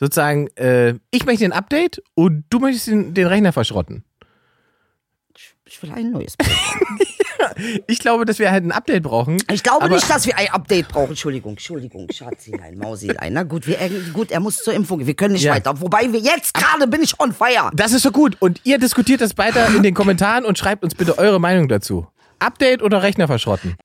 sozusagen, 0.00 0.48
äh, 0.56 0.94
ich 1.12 1.24
möchte 1.26 1.44
ein 1.44 1.52
Update 1.52 2.02
und 2.14 2.44
du 2.50 2.58
möchtest 2.58 2.88
den, 2.88 3.14
den 3.14 3.26
Rechner 3.28 3.52
verschrotten. 3.52 4.02
Ich 5.64 5.80
will 5.82 5.92
ein 5.92 6.10
neues. 6.10 6.36
Ich 7.86 7.98
glaube, 8.00 8.26
dass 8.26 8.38
wir 8.38 8.50
halt 8.50 8.64
ein 8.64 8.72
Update 8.72 9.02
brauchen. 9.02 9.38
Ich 9.50 9.62
glaube 9.62 9.88
nicht, 9.88 10.08
dass 10.10 10.26
wir 10.26 10.36
ein 10.36 10.48
Update 10.50 10.88
brauchen. 10.88 11.10
Entschuldigung, 11.10 11.52
Entschuldigung, 11.52 12.06
Schatzilein, 12.12 12.76
Mausilein. 12.76 13.32
Na 13.32 13.44
gut, 13.44 13.66
wir, 13.66 13.80
äh, 13.80 13.88
gut, 14.12 14.30
er 14.30 14.40
muss 14.40 14.58
zur 14.62 14.74
Impfung. 14.74 15.06
Wir 15.06 15.14
können 15.14 15.32
nicht 15.34 15.44
Ja. 15.44 15.54
weiter. 15.54 15.80
Wobei 15.80 16.12
wir 16.12 16.20
jetzt 16.20 16.52
gerade 16.54 16.86
bin 16.86 17.02
ich 17.02 17.18
on 17.18 17.32
fire. 17.32 17.70
Das 17.74 17.92
ist 17.92 18.02
so 18.02 18.12
gut. 18.12 18.36
Und 18.40 18.60
ihr 18.64 18.78
diskutiert 18.78 19.20
das 19.20 19.36
weiter 19.38 19.66
in 19.74 19.82
den 19.82 19.94
Kommentaren 19.94 20.44
und 20.44 20.58
schreibt 20.58 20.84
uns 20.84 20.94
bitte 20.94 21.18
eure 21.18 21.40
Meinung 21.40 21.68
dazu. 21.68 22.06
Update 22.38 22.82
oder 22.82 23.02
Rechner 23.02 23.26
verschrotten? 23.26 23.76